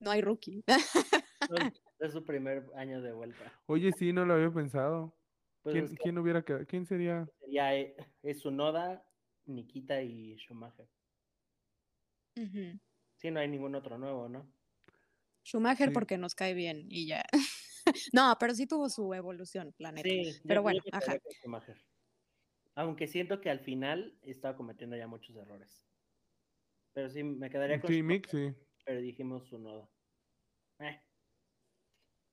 No 0.00 0.10
hay 0.10 0.22
rookie. 0.22 0.64
es 1.98 2.12
su 2.12 2.24
primer 2.24 2.70
año 2.74 3.02
de 3.02 3.12
vuelta. 3.12 3.52
Oye, 3.66 3.92
sí, 3.92 4.12
no 4.14 4.24
lo 4.24 4.34
había 4.34 4.50
pensado. 4.50 5.14
Pues 5.62 5.74
¿Quién, 5.74 5.84
es 5.84 5.90
que 5.90 5.96
quién 5.96 6.18
hubiera 6.18 6.42
quedado? 6.42 6.64
¿Quién 6.66 6.86
sería? 6.86 7.26
sería, 7.40 7.76
eh, 7.76 7.96
es 8.22 8.40
su 8.40 8.50
noda, 8.50 9.04
Nikita 9.46 10.02
y 10.02 10.36
Schumacher. 10.38 10.88
Sí, 13.16 13.30
no 13.30 13.40
hay 13.40 13.48
ningún 13.48 13.74
otro 13.74 13.98
nuevo, 13.98 14.28
¿no? 14.28 14.52
Schumacher 15.44 15.88
Sí. 15.88 15.94
porque 15.94 16.18
nos 16.18 16.34
cae 16.34 16.54
bien 16.54 16.86
y 16.90 17.06
ya. 17.06 17.24
no, 18.12 18.36
pero 18.38 18.54
sí 18.54 18.66
tuvo 18.66 18.88
su 18.90 19.12
evolución, 19.14 19.74
la 19.78 19.92
neta. 19.92 20.08
Sí, 20.08 20.24
yo- 20.24 20.38
pero 20.46 20.62
bueno, 20.62 20.80
ajá. 20.92 21.16
Schumacher. 21.40 21.76
Aunque 22.74 23.06
siento 23.06 23.40
que 23.40 23.48
al 23.48 23.60
final 23.60 24.18
estaba 24.22 24.56
cometiendo 24.56 24.96
ya 24.96 25.06
muchos 25.06 25.34
errores. 25.36 25.88
Pero 26.92 27.08
sí, 27.08 27.22
me 27.24 27.48
quedaría 27.48 27.80
con 27.80 27.90
Sí, 27.90 28.02
Mick, 28.02 28.28
sí. 28.28 28.54
pero 28.84 29.00
dijimos 29.00 29.46
su 29.48 29.58
nodo. 29.58 29.90
Eh. 30.80 31.00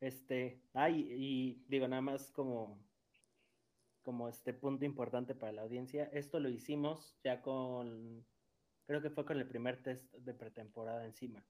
Este, 0.01 0.61
ay, 0.73 1.07
y 1.11 1.65
digo 1.69 1.87
nada 1.87 2.01
más 2.01 2.29
como 2.31 2.83
como 4.01 4.27
este 4.27 4.53
punto 4.53 4.83
importante 4.83 5.33
para 5.33 5.53
la 5.53 5.61
audiencia, 5.61 6.03
esto 6.11 6.41
lo 6.41 6.49
hicimos 6.49 7.17
ya 7.23 7.41
con 7.41 8.27
creo 8.93 9.01
que 9.01 9.09
fue 9.09 9.25
con 9.25 9.39
el 9.39 9.47
primer 9.47 9.81
test 9.81 10.13
de 10.13 10.35
pretemporada 10.35 11.03
encima. 11.03 11.43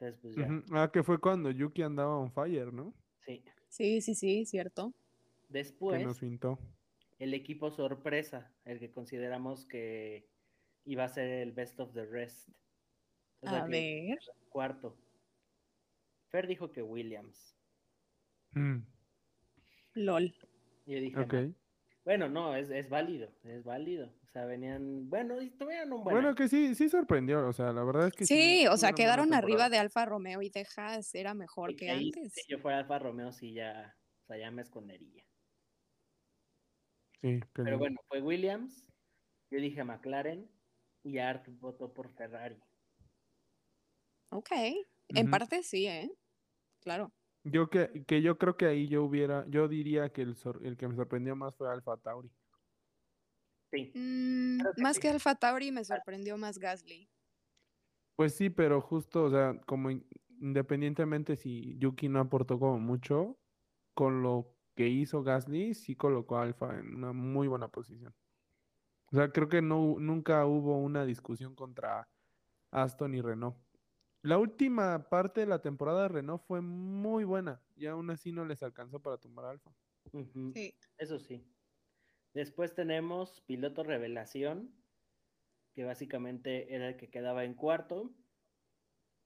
Entonces, 0.00 0.18
pues 0.22 0.34
ya. 0.34 0.48
Ah, 0.72 0.90
que 0.90 1.02
fue 1.02 1.20
cuando 1.20 1.50
Yuki 1.50 1.82
andaba 1.82 2.16
on 2.16 2.32
fire, 2.32 2.72
¿no? 2.72 2.94
sí. 3.20 3.44
Sí, 3.68 4.00
sí, 4.00 4.14
sí, 4.14 4.46
cierto. 4.46 4.92
Que 5.48 5.52
Después 5.58 6.02
nos 6.02 6.18
pintó. 6.18 6.58
el 7.18 7.34
equipo 7.34 7.70
sorpresa, 7.70 8.50
el 8.64 8.78
que 8.78 8.90
consideramos 8.90 9.66
que 9.66 10.26
iba 10.86 11.04
a 11.04 11.08
ser 11.08 11.26
el 11.28 11.52
best 11.52 11.78
of 11.78 11.92
the 11.92 12.06
rest. 12.06 12.48
O 13.40 13.48
sea, 13.48 13.64
A 13.64 13.66
que 13.66 14.06
ver. 14.08 14.18
cuarto. 14.48 14.96
Fer 16.30 16.46
dijo 16.46 16.70
que 16.72 16.82
Williams. 16.82 17.54
Mm, 18.52 18.78
LOL. 19.94 20.34
Yo 20.86 21.00
dije, 21.00 21.20
ok. 21.20 21.34
"No". 22.04 22.10
bueno, 22.10 22.28
no, 22.28 22.56
es, 22.56 22.70
es 22.70 22.88
válido, 22.88 23.28
es 23.44 23.64
válido. 23.64 24.12
O 24.26 24.30
sea, 24.32 24.46
venían, 24.46 25.10
bueno, 25.10 25.40
y 25.42 25.50
tuvieron 25.50 25.92
un 25.92 26.04
buen 26.04 26.16
Bueno, 26.16 26.34
que 26.34 26.48
sí, 26.48 26.74
sí 26.74 26.88
sorprendió. 26.88 27.46
O 27.46 27.52
sea, 27.52 27.72
la 27.72 27.84
verdad 27.84 28.08
es 28.08 28.14
que 28.14 28.24
sí. 28.26 28.34
Sí, 28.34 28.66
o 28.66 28.76
sea, 28.76 28.92
quedaron 28.92 29.34
arriba 29.34 29.68
de 29.68 29.78
Alfa 29.78 30.04
Romeo 30.06 30.40
y 30.42 30.48
de 30.48 30.66
Haas, 30.76 31.14
era 31.14 31.34
mejor 31.34 31.72
Y 31.72 31.76
que 31.76 31.90
ahí, 31.90 32.06
antes. 32.06 32.32
Si 32.32 32.50
yo 32.50 32.58
fuera 32.58 32.78
Alfa 32.78 32.98
Romeo, 32.98 33.32
sí 33.32 33.52
ya, 33.52 33.94
o 34.24 34.26
sea, 34.26 34.38
ya 34.38 34.50
me 34.50 34.62
escondería. 34.62 35.22
Sí, 37.20 37.40
Pero 37.52 37.78
bueno, 37.78 38.00
fue 38.08 38.20
Williams, 38.20 38.84
yo 39.50 39.60
dije 39.60 39.84
McLaren 39.84 40.50
y 41.04 41.18
Art 41.18 41.46
votó 41.60 41.92
por 41.92 42.10
Ferrari. 42.10 42.58
Ok. 44.30 44.50
En 45.08 45.30
parte 45.30 45.62
sí, 45.62 45.86
¿eh? 45.86 46.10
Claro. 46.80 47.12
Yo 47.44 47.70
que, 47.70 48.04
que 48.06 48.22
yo 48.22 48.38
creo 48.38 48.56
que 48.56 48.66
ahí 48.66 48.88
yo 48.88 49.04
hubiera, 49.04 49.46
yo 49.48 49.68
diría 49.68 50.12
que 50.12 50.22
el, 50.22 50.36
sor- 50.36 50.60
el 50.64 50.76
que 50.76 50.88
me 50.88 50.96
sorprendió 50.96 51.36
más 51.36 51.54
fue 51.56 51.70
Alfa 51.70 51.96
Tauri. 51.96 52.30
Sí, 53.70 53.92
Mm, 53.94 54.58
que 54.76 54.82
más 54.82 54.96
sí. 54.96 55.00
que 55.00 55.08
Alfa 55.08 55.34
Tauri 55.34 55.72
me 55.72 55.84
sorprendió 55.84 56.36
más 56.36 56.58
Gasly. 56.58 57.10
Pues 58.16 58.34
sí, 58.34 58.50
pero 58.50 58.80
justo, 58.80 59.24
o 59.24 59.30
sea, 59.30 59.60
como 59.66 59.90
in- 59.90 60.06
independientemente 60.40 61.36
si 61.36 61.76
Yuki 61.78 62.08
no 62.08 62.20
aportó 62.20 62.58
como 62.58 62.78
mucho, 62.78 63.38
con 63.94 64.22
lo 64.22 64.56
que 64.76 64.88
hizo 64.88 65.22
Gasly, 65.22 65.74
sí 65.74 65.96
colocó 65.96 66.36
a 66.38 66.42
Alfa 66.42 66.78
en 66.78 66.94
una 66.96 67.12
muy 67.12 67.48
buena 67.48 67.68
posición. 67.68 68.14
O 69.12 69.16
sea, 69.16 69.30
creo 69.32 69.48
que 69.48 69.62
no, 69.62 69.96
nunca 69.98 70.46
hubo 70.46 70.78
una 70.78 71.04
discusión 71.06 71.54
contra 71.54 72.08
Aston 72.72 73.14
y 73.14 73.22
Renault. 73.22 73.58
La 74.22 74.38
última 74.38 75.08
parte 75.08 75.40
de 75.40 75.46
la 75.46 75.60
temporada 75.60 76.02
de 76.02 76.08
Renault 76.08 76.44
fue 76.46 76.60
muy 76.60 77.24
buena 77.24 77.60
y 77.74 77.86
aún 77.86 78.08
así 78.10 78.30
no 78.30 78.44
les 78.44 78.62
alcanzó 78.62 79.00
para 79.00 79.18
tumbar 79.18 79.46
a 79.46 79.50
Alfa. 79.50 79.74
Sí. 80.54 80.74
eso 80.98 81.18
sí. 81.18 81.44
Después 82.32 82.74
tenemos 82.74 83.40
piloto 83.42 83.82
revelación, 83.82 84.72
que 85.74 85.84
básicamente 85.84 86.72
era 86.74 86.88
el 86.88 86.96
que 86.96 87.10
quedaba 87.10 87.44
en 87.44 87.54
cuarto. 87.54 88.14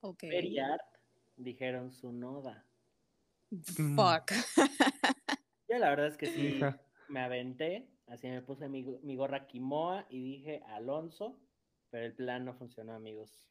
Ok. 0.00 0.24
Art 0.62 0.82
dijeron 1.36 1.92
su 1.92 2.12
noda. 2.12 2.66
Fuck. 3.50 4.32
Yo 5.68 5.78
la 5.78 5.90
verdad 5.90 6.06
es 6.06 6.16
que 6.16 6.26
sí 6.26 6.46
Hija. 6.56 6.80
me 7.08 7.20
aventé, 7.20 7.90
así 8.06 8.28
me 8.28 8.40
puse 8.40 8.68
mi, 8.68 8.82
mi 9.02 9.16
gorra 9.16 9.46
Kimoa 9.46 10.06
y 10.08 10.22
dije 10.22 10.62
Alonso, 10.68 11.38
pero 11.90 12.06
el 12.06 12.14
plan 12.14 12.44
no 12.44 12.54
funcionó, 12.54 12.94
amigos. 12.94 13.46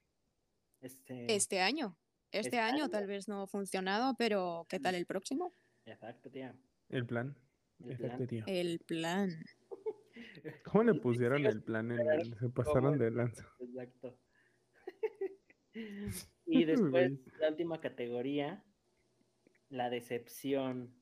Este, 0.85 1.33
Este 1.35 1.59
año. 1.61 1.97
Este 2.31 2.47
Este 2.49 2.59
año 2.59 2.83
año. 2.83 2.89
tal 2.89 3.07
vez 3.07 3.27
no 3.27 3.41
ha 3.41 3.47
funcionado, 3.47 4.15
pero 4.17 4.65
¿qué 4.69 4.79
tal 4.79 4.95
el 4.95 5.05
próximo? 5.05 5.53
exacto, 5.85 6.29
tía. 6.29 6.55
El 6.89 7.05
plan. 7.05 7.35
El 7.79 7.91
Exacto, 7.91 8.17
plan. 8.17 8.27
tío. 8.27 8.43
El 8.47 8.79
plan. 8.79 9.29
¿Cómo 10.65 10.83
le 10.83 10.93
pusieron 10.95 11.45
el 11.45 11.61
plan 11.63 11.91
en 11.91 11.99
el- 12.09 12.35
Se 12.37 12.49
pasaron 12.49 12.97
de 12.97 13.11
lanza. 13.11 13.47
Exacto. 13.59 14.17
y 16.45 16.65
después, 16.65 17.11
la 17.39 17.49
última 17.49 17.79
categoría, 17.81 18.63
la 19.69 19.89
decepción. 19.89 20.93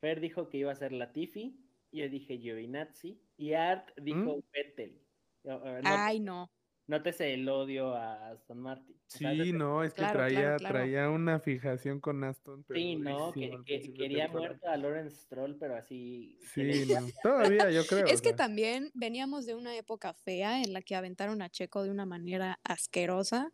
Fer 0.00 0.20
dijo 0.20 0.48
que 0.48 0.58
iba 0.58 0.72
a 0.72 0.76
ser 0.76 0.92
Latifi, 0.92 1.58
yo 1.92 2.08
dije 2.08 2.38
Giovinazzi, 2.38 3.20
y 3.36 3.52
Art 3.54 3.90
dijo 4.00 4.42
Vettel. 4.52 5.00
O, 5.44 5.50
no- 5.58 5.80
Ay, 5.84 6.20
no. 6.20 6.50
Nótese 6.88 7.34
el 7.34 7.48
odio 7.48 7.94
a 7.94 8.30
Aston 8.30 8.60
Martin. 8.60 8.94
Sí, 9.08 9.52
no, 9.52 9.82
es 9.82 9.92
que 9.92 10.02
Claro, 10.02 10.18
traía, 10.20 10.56
claro. 10.56 10.74
traía 10.74 11.10
una 11.10 11.40
fijación 11.40 12.00
con 12.00 12.22
Aston, 12.22 12.62
pero 12.64 12.78
Sí, 12.78 12.94
no, 12.96 13.32
que, 13.32 13.92
quería 13.92 14.28
muerto 14.28 14.68
a 14.68 14.76
Lawrence 14.76 15.16
Stroll, 15.16 15.56
pero 15.58 15.76
así. 15.76 16.38
Sí, 16.54 16.86
no. 16.88 17.06
Todavía 17.22 17.70
yo 17.70 17.84
creo. 17.86 18.06
Es 18.06 18.20
que 18.22 18.28
sea, 18.28 18.36
también 18.36 18.90
veníamos 18.94 19.46
de 19.46 19.54
una 19.56 19.74
época 19.76 20.14
fea 20.14 20.62
en 20.62 20.72
la 20.72 20.80
que 20.82 20.94
aventaron 20.94 21.42
a 21.42 21.50
Checo 21.50 21.82
de 21.82 21.90
una 21.90 22.06
manera 22.06 22.60
asquerosa. 22.62 23.52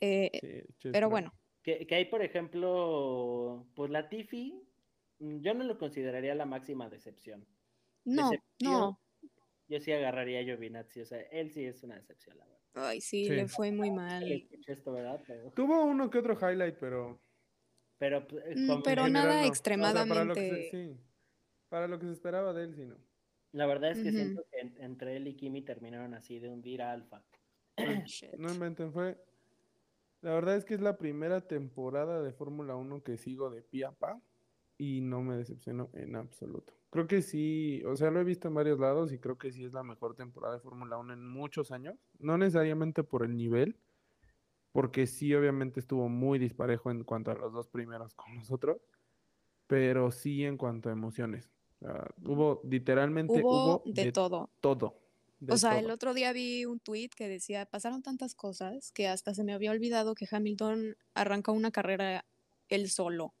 eh, 0.00 0.64
sí, 0.78 0.90
pero 0.92 1.06
no. 1.06 1.10
bueno, 1.10 1.32
Que, 1.62 1.86
que 1.86 1.94
hay, 1.94 2.04
por 2.06 2.22
ejemplo, 2.22 3.66
pues 3.74 3.90
Latifi, 3.90 4.62
mm, 5.18 5.40
yo 5.40 5.54
no 5.54 5.64
lo 5.64 5.78
consideraría 5.78 6.34
la 6.34 6.44
máxima 6.46 6.88
decepción. 6.90 7.46
no, 8.04 8.30
Decepción. 8.30 8.72
no. 8.72 9.00
Yo 9.68 9.80
sí 9.80 9.92
agarraría 9.92 10.40
a 10.40 10.44
Giovinazzi, 10.44 11.00
o 11.00 11.06
sea, 11.06 11.20
él 11.32 11.50
sí 11.50 11.64
es 11.64 11.82
una 11.82 11.96
decepción, 11.96 12.38
la 12.38 12.44
verdad. 12.44 12.65
Ay, 12.76 13.00
sí, 13.00 13.24
Sí. 13.24 13.30
le 13.34 13.48
fue 13.48 13.72
muy 13.72 13.90
mal. 13.90 14.30
escuché 14.30 14.72
esto, 14.72 14.92
¿verdad? 14.92 15.20
Pero, 15.26 15.50
Tuvo 15.52 15.84
uno 15.84 16.10
que 16.10 16.18
otro 16.18 16.34
highlight, 16.34 16.76
pero. 16.78 17.18
pero, 17.98 18.26
pues, 18.28 18.44
Mm, 18.56 18.66
como- 18.68 18.82
pero 18.82 19.08
nada 19.08 19.42
general 19.42 19.46
no. 19.46 19.52
O 19.52 19.54
sea, 19.54 20.06
para 20.06 20.24
lo 20.24 20.34
que 20.34 20.40
extremadamente- 20.46 20.70
se, 20.70 20.70
sí, 20.70 21.00
para 21.70 21.88
lo 21.88 21.98
que 21.98 22.06
se 22.06 22.12
esperaba 22.12 22.52
de 22.52 22.64
él, 22.64 22.74
sí, 22.76 22.84
no. 22.84 22.96
la 23.52 23.64
verdad 23.66 23.92
es 23.92 24.02
que 24.02 24.10
siento 24.12 24.44
que 24.50 24.58
en- 24.60 24.76
entre 24.82 25.16
él 25.16 25.26
y 25.28 25.34
Kimi 25.34 25.62
terminaron 25.62 26.12
así 26.12 26.38
de 26.38 26.50
hundir 26.50 26.82
a 26.82 26.92
Alfa. 26.92 27.22
Shit. 28.06 28.34
No 28.34 28.52
inventen, 28.52 28.92
fue. 28.92 29.16
La 30.20 30.34
verdad 30.34 30.56
es 30.56 30.64
que 30.66 30.74
es 30.74 30.80
la 30.80 30.98
primera 30.98 31.40
temporada 31.46 32.20
de 32.22 32.32
Fórmula 32.32 32.76
1 32.76 33.02
que 33.02 33.16
sigo 33.16 33.48
de 33.50 33.62
pie 33.62 33.86
a 33.86 33.92
pa 33.92 34.20
y 34.76 35.00
no 35.00 35.22
me 35.22 35.36
decepcionó 35.36 35.88
en 35.94 36.16
absoluto. 36.16 36.74
Creo 36.96 37.06
que 37.08 37.20
sí, 37.20 37.82
o 37.84 37.94
sea, 37.94 38.10
lo 38.10 38.20
he 38.20 38.24
visto 38.24 38.48
en 38.48 38.54
varios 38.54 38.80
lados 38.80 39.12
y 39.12 39.18
creo 39.18 39.36
que 39.36 39.52
sí 39.52 39.62
es 39.66 39.74
la 39.74 39.82
mejor 39.82 40.16
temporada 40.16 40.54
de 40.54 40.60
Fórmula 40.60 40.96
1 40.96 41.12
en 41.12 41.28
muchos 41.28 41.70
años. 41.70 41.94
No 42.18 42.38
necesariamente 42.38 43.04
por 43.04 43.22
el 43.22 43.36
nivel, 43.36 43.76
porque 44.72 45.06
sí, 45.06 45.34
obviamente 45.34 45.78
estuvo 45.78 46.08
muy 46.08 46.38
disparejo 46.38 46.90
en 46.90 47.04
cuanto 47.04 47.32
a 47.32 47.34
los 47.34 47.52
dos 47.52 47.68
primeros 47.68 48.14
con 48.14 48.34
nosotros, 48.36 48.78
pero 49.66 50.10
sí 50.10 50.46
en 50.46 50.56
cuanto 50.56 50.88
a 50.88 50.92
emociones. 50.92 51.50
Sea, 51.80 52.08
hubo 52.24 52.62
literalmente 52.64 53.42
Hubo 53.42 53.82
hubo 53.82 53.92
de 53.92 54.10
todo. 54.10 54.48
todo. 54.60 54.94
de 55.40 55.52
O 55.52 55.58
sea, 55.58 55.78
el 55.78 55.90
otro 55.90 56.14
día 56.14 56.32
vi 56.32 56.64
un 56.64 56.80
tweet 56.80 57.10
que 57.14 57.28
decía, 57.28 57.66
pasaron 57.66 58.00
tantas 58.00 58.34
cosas 58.34 58.90
que 58.92 59.06
hasta 59.06 59.34
se 59.34 59.44
me 59.44 59.52
había 59.52 59.70
olvidado 59.70 60.14
que 60.14 60.26
Hamilton 60.30 60.96
arrancó 61.12 61.52
una 61.52 61.70
carrera 61.70 62.24
él 62.70 62.88
solo. 62.88 63.34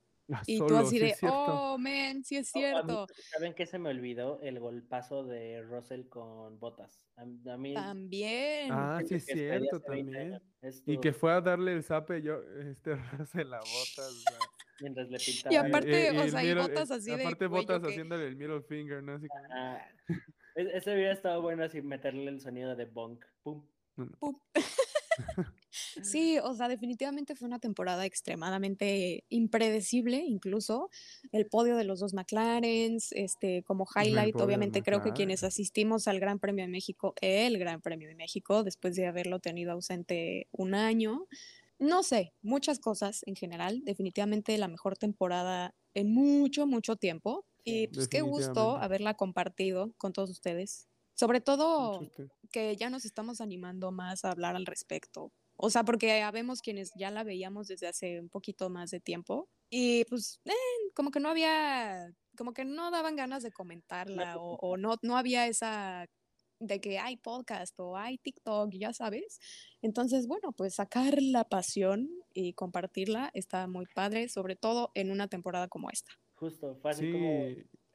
Y 0.46 0.58
tú 0.58 0.76
así 0.76 0.98
sí 0.98 0.98
de, 0.98 1.14
oh, 1.22 1.78
man, 1.78 2.24
sí 2.24 2.36
es 2.36 2.50
No, 2.54 2.60
a 2.60 2.62
mí, 2.62 2.68
cierto. 2.88 3.06
¿Saben 3.30 3.54
qué 3.54 3.64
se 3.66 3.78
me 3.78 3.90
olvidó? 3.90 4.40
El 4.42 4.58
golpazo 4.58 5.24
de 5.24 5.62
Russell 5.62 6.08
con 6.08 6.58
botas. 6.58 7.00
A, 7.16 7.22
a 7.22 7.56
mí. 7.56 7.74
También. 7.74 8.70
Ah, 8.72 9.00
sí 9.06 9.14
es 9.14 9.24
cierto 9.26 9.76
hace 9.76 9.88
20 9.88 10.12
también. 10.12 10.42
Y 10.86 10.98
que 10.98 11.12
fue 11.12 11.32
a 11.32 11.40
darle 11.40 11.74
el 11.74 11.84
zape 11.84 12.22
yo, 12.22 12.40
este 12.70 12.96
se 13.32 13.44
la 13.44 13.58
botas. 13.58 14.24
o 14.32 14.44
mientras 14.80 15.08
le 15.08 15.16
Y 15.16 15.32
pintaba. 15.32 15.68
aparte, 15.68 16.10
o 16.10 16.22
el 16.22 16.30
sea, 16.30 16.42
y 16.44 16.46
middle- 16.48 16.62
botas 16.62 16.90
así 16.90 17.14
de 17.16 17.22
Aparte 17.22 17.46
botas 17.46 17.82
que- 17.82 17.88
haciéndole 17.88 18.26
el 18.26 18.36
middle 18.36 18.62
finger, 18.62 19.02
¿no? 19.02 19.14
Así 19.14 19.28
como, 19.28 19.44
Ah, 19.54 19.86
e- 20.56 20.70
ese 20.76 20.92
hubiera 20.92 21.12
estado 21.12 21.40
bueno 21.40 21.62
así 21.64 21.80
meterle 21.82 22.28
el 22.30 22.40
sonido 22.40 22.74
de 22.74 22.84
bonk. 22.86 23.24
Pum. 23.44 23.64
Pum. 24.18 24.38
Sí, 26.02 26.38
o 26.42 26.54
sea, 26.54 26.68
definitivamente 26.68 27.34
fue 27.34 27.46
una 27.46 27.58
temporada 27.58 28.06
extremadamente 28.06 29.24
impredecible, 29.28 30.24
incluso 30.26 30.88
el 31.32 31.46
podio 31.46 31.76
de 31.76 31.84
los 31.84 32.00
dos 32.00 32.14
McLarens, 32.14 33.12
este, 33.12 33.62
como 33.62 33.86
highlight, 33.94 34.36
obviamente 34.36 34.82
creo 34.82 35.02
que 35.02 35.12
quienes 35.12 35.40
McLaren. 35.40 35.48
asistimos 35.48 36.08
al 36.08 36.18
Gran 36.18 36.38
Premio 36.38 36.64
de 36.64 36.70
México, 36.70 37.14
el 37.20 37.58
Gran 37.58 37.82
Premio 37.82 38.08
de 38.08 38.14
México, 38.14 38.64
después 38.64 38.94
de 38.96 39.06
haberlo 39.06 39.38
tenido 39.38 39.72
ausente 39.72 40.48
un 40.52 40.74
año, 40.74 41.26
no 41.78 42.02
sé, 42.02 42.32
muchas 42.40 42.78
cosas 42.78 43.22
en 43.26 43.36
general, 43.36 43.82
definitivamente 43.84 44.56
la 44.56 44.68
mejor 44.68 44.96
temporada 44.96 45.74
en 45.92 46.12
mucho, 46.12 46.66
mucho 46.66 46.96
tiempo, 46.96 47.44
y 47.64 47.88
pues 47.88 48.08
qué 48.08 48.22
gusto 48.22 48.76
haberla 48.76 49.14
compartido 49.14 49.92
con 49.98 50.12
todos 50.12 50.30
ustedes. 50.30 50.88
Sobre 51.16 51.40
todo 51.40 52.00
que 52.52 52.76
ya 52.76 52.90
nos 52.90 53.04
estamos 53.04 53.40
animando 53.40 53.90
más 53.90 54.24
a 54.24 54.30
hablar 54.30 54.54
al 54.54 54.66
respecto. 54.66 55.32
O 55.56 55.70
sea, 55.70 55.84
porque 55.84 56.22
habemos 56.22 56.60
quienes 56.60 56.92
ya 56.94 57.10
la 57.10 57.24
veíamos 57.24 57.66
desde 57.68 57.88
hace 57.88 58.20
un 58.20 58.28
poquito 58.28 58.68
más 58.68 58.90
de 58.90 59.00
tiempo 59.00 59.48
y 59.70 60.04
pues 60.04 60.40
eh, 60.44 60.52
como 60.94 61.10
que 61.10 61.18
no 61.18 61.30
había, 61.30 62.14
como 62.36 62.52
que 62.52 62.64
no 62.64 62.90
daban 62.90 63.16
ganas 63.16 63.42
de 63.42 63.50
comentarla 63.50 64.36
o, 64.36 64.56
o 64.56 64.76
no, 64.76 64.96
no 65.02 65.16
había 65.16 65.46
esa 65.46 66.06
de 66.60 66.80
que 66.80 66.98
hay 66.98 67.16
podcast 67.16 67.78
o 67.78 67.96
hay 67.96 68.18
TikTok, 68.18 68.70
ya 68.72 68.92
sabes. 68.92 69.38
Entonces, 69.82 70.26
bueno, 70.26 70.52
pues 70.52 70.74
sacar 70.74 71.18
la 71.20 71.44
pasión 71.44 72.08
y 72.32 72.54
compartirla 72.54 73.30
está 73.34 73.66
muy 73.66 73.86
padre, 73.94 74.28
sobre 74.28 74.56
todo 74.56 74.90
en 74.94 75.10
una 75.10 75.28
temporada 75.28 75.68
como 75.68 75.90
esta. 75.90 76.12
Justo, 76.34 76.76
fue 76.76 76.90
así 76.90 77.10
como 77.10 77.46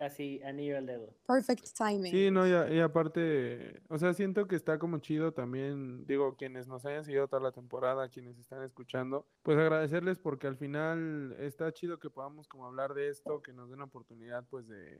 Sí, 0.10 0.39
casi 0.39 0.43
anillo 0.43 0.78
al 0.78 0.86
dedo. 0.86 1.16
Perfect 1.28 1.68
timing. 1.78 2.12
sí, 2.12 2.32
no, 2.32 2.47
y, 2.47 2.52
a- 2.52 2.74
y 2.74 2.80
aparte, 2.80 3.82
o 3.89 3.97
sea, 3.97 4.14
siento 4.14 4.47
que 4.47 4.56
está 4.56 4.80
como 4.80 4.97
chido 4.99 5.34
también, 5.34 6.06
digo, 6.08 6.36
quienes 6.36 6.68
nos 6.68 6.86
hayan 6.86 7.04
seguido 7.06 7.28
toda 7.28 7.41
la 7.41 7.52
temporada, 7.52 8.10
quienes 8.10 8.38
están 8.39 8.64
escuchando, 8.64 9.28
pues 9.43 9.58
agradecerles 9.58 10.20
porque 10.20 10.47
al 10.47 10.58
final 10.58 11.36
está 11.39 11.72
chido 11.72 11.99
que 11.99 12.10
podamos 12.10 12.47
como 12.47 12.66
hablar 12.66 12.93
de 12.93 13.10
esto, 13.10 13.41
que 13.41 13.54
nos 13.54 13.70
den 13.70 13.80
la 13.80 13.86
oportunidad 13.86 14.45
pues 14.49 14.68
de, 14.68 14.99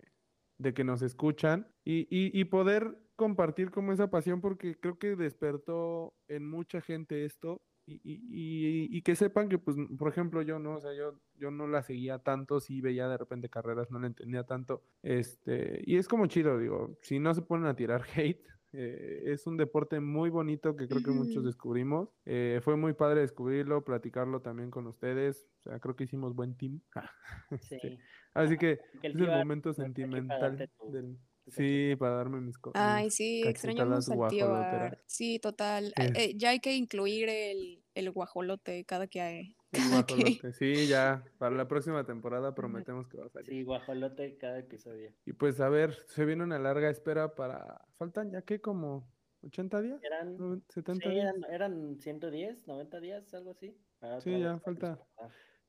de 0.58 0.74
que 0.74 0.84
nos 0.84 1.02
escuchan 1.02 1.68
y, 1.84 2.02
y, 2.10 2.40
y 2.40 2.46
poder 2.46 2.98
compartir 3.16 3.72
como 3.72 3.92
esa 3.94 4.10
pasión 4.10 4.42
porque 4.42 4.80
creo 4.80 4.98
que 5.00 5.16
despertó 5.16 6.14
en 6.28 6.48
mucha 6.50 6.82
gente 6.82 7.26
esto 7.26 7.62
y, 8.04 8.88
y, 8.98 9.02
que 9.02 9.16
sepan 9.16 9.50
que, 9.50 9.58
pues, 9.58 9.76
por 9.98 10.10
ejemplo, 10.10 10.42
yo 10.42 10.60
no, 10.60 10.76
o 10.76 10.82
sea, 10.82 10.94
yo, 10.94 11.20
yo 11.38 11.52
no 11.52 11.68
la 11.68 11.84
seguía 11.84 12.20
tanto, 12.20 12.60
sí 12.60 12.82
veía 12.82 13.08
de 13.08 13.18
repente 13.18 13.50
carreras, 13.50 13.92
no 13.92 14.00
la 14.00 14.08
entendía 14.08 14.44
tanto, 14.44 14.84
este, 15.02 15.82
y 15.86 15.98
es 15.98 16.08
como 16.08 16.28
chido, 16.28 16.58
digo, 16.60 16.98
si 17.02 17.20
no 17.20 17.34
se 17.34 17.42
ponen 17.42 17.68
a 17.68 17.76
tirar 17.76 18.04
hate, 18.16 18.46
eh, 18.74 19.24
es 19.26 19.48
un 19.48 19.58
deporte 19.58 20.00
muy 20.00 20.30
bonito 20.30 20.76
que 20.76 20.88
creo 20.88 21.04
que 21.04 21.12
muchos 21.12 21.44
descubrimos, 21.44 22.10
eh, 22.26 22.62
fue 22.64 22.78
muy 22.78 22.94
padre 22.94 23.22
descubrirlo, 23.22 23.84
platicarlo 23.84 24.42
también 24.42 24.72
con 24.72 24.88
ustedes, 24.88 25.48
o 25.60 25.64
sea, 25.64 25.80
creo 25.80 25.96
que 25.96 26.06
hicimos 26.06 26.36
buen 26.36 26.56
team, 26.56 26.82
Sí. 27.62 27.76
Este, 27.76 28.00
así 28.34 28.58
que 28.58 28.80
Que 29.02 29.08
el 29.08 29.14
es 29.14 29.22
el 29.22 29.28
momento 29.28 29.74
sentimental 29.74 30.70
del... 30.92 31.18
Sí, 31.48 31.96
para 31.98 32.16
darme 32.16 32.40
mis 32.40 32.58
cosas. 32.58 32.82
Ay, 32.82 33.10
sí, 33.10 33.44
extrañamos 33.46 34.10
al 34.10 34.28
tío 34.30 34.54
Art. 34.54 35.00
Sí, 35.06 35.40
total. 35.40 35.94
Eh, 35.98 36.14
eh, 36.16 36.34
ya 36.36 36.52
hay 36.52 36.60
que 36.60 36.76
incluir 36.76 37.30
el, 37.30 37.81
el 37.96 38.12
guajolote 38.12 38.84
cada 38.86 39.08
que 39.08 39.22
hay. 39.22 39.56
El 39.72 39.90
guajolote. 39.90 40.54
Sí, 40.54 40.88
ya, 40.88 41.24
para 41.38 41.56
la 41.56 41.68
próxima 41.68 42.06
temporada 42.06 42.54
prometemos 42.54 43.08
que 43.08 43.18
va 43.18 43.28
a 43.28 43.30
salir. 43.30 43.50
Sí, 43.50 43.64
guajolote 43.64 44.38
cada 44.38 44.60
episodio. 44.60 45.14
Y 45.26 45.34
pues 45.34 45.62
a 45.62 45.70
ver, 45.70 45.96
se 46.08 46.26
viene 46.26 46.44
una 46.44 46.60
larga 46.60 46.90
espera 46.90 47.36
para... 47.36 47.82
Faltan 47.98 48.32
ya 48.32 48.42
que 48.42 48.60
como 48.60 49.08
80 49.44 49.82
días, 49.82 50.04
Eran, 50.04 50.38
¿No? 50.38 50.62
70 50.70 51.04
sí, 51.04 51.14
días. 51.14 51.26
eran, 51.26 51.54
eran 51.54 52.00
110, 52.00 52.68
90 52.68 53.00
días, 53.00 53.34
algo 53.34 53.52
así. 53.52 53.78
para 54.00 54.20
Sí, 54.22 54.40
ya 54.40 54.60
falta. 54.60 55.00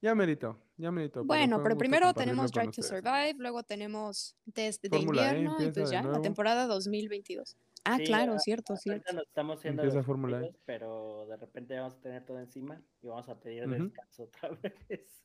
Ya 0.00 0.16
merito, 0.16 0.58
ya 0.76 0.90
merito. 0.90 1.24
Bueno, 1.24 1.62
pero 1.62 1.78
primero 1.78 2.12
tenemos 2.12 2.50
Drive 2.50 2.72
to. 2.72 2.82
Survive, 2.82 3.36
luego 3.38 3.62
tenemos 3.62 4.36
Test 4.52 4.82
de 4.82 4.88
Fórmula 4.88 5.22
E 5.22 5.38
invierno 5.38 5.56
y 5.60 5.64
empieza 5.66 5.80
pues 5.80 5.90
ya 5.92 6.02
la 6.02 6.20
temporada 6.20 6.66
2022. 6.66 7.56
Ah, 7.84 7.96
Sí, 7.96 8.04
claro, 8.04 8.38
cierto, 8.38 8.76
cierto. 8.76 9.12
nos 9.12 9.24
estamos 9.26 9.58
haciendo 9.58 9.82
Empieza 9.82 9.98
los 9.98 10.06
Fórmula 10.06 10.44
E. 10.44 10.54
pero 10.64 11.26
de 11.26 11.36
repente 11.36 11.76
vamos 11.76 11.94
a 11.94 12.00
tener 12.00 12.24
todo 12.24 12.38
encima 12.38 12.80
y 13.00 13.08
vamos 13.08 13.28
a 13.28 13.40
pedir 13.40 13.68
descanso 13.68 14.24
otra 14.24 14.50
vez. 14.88 15.24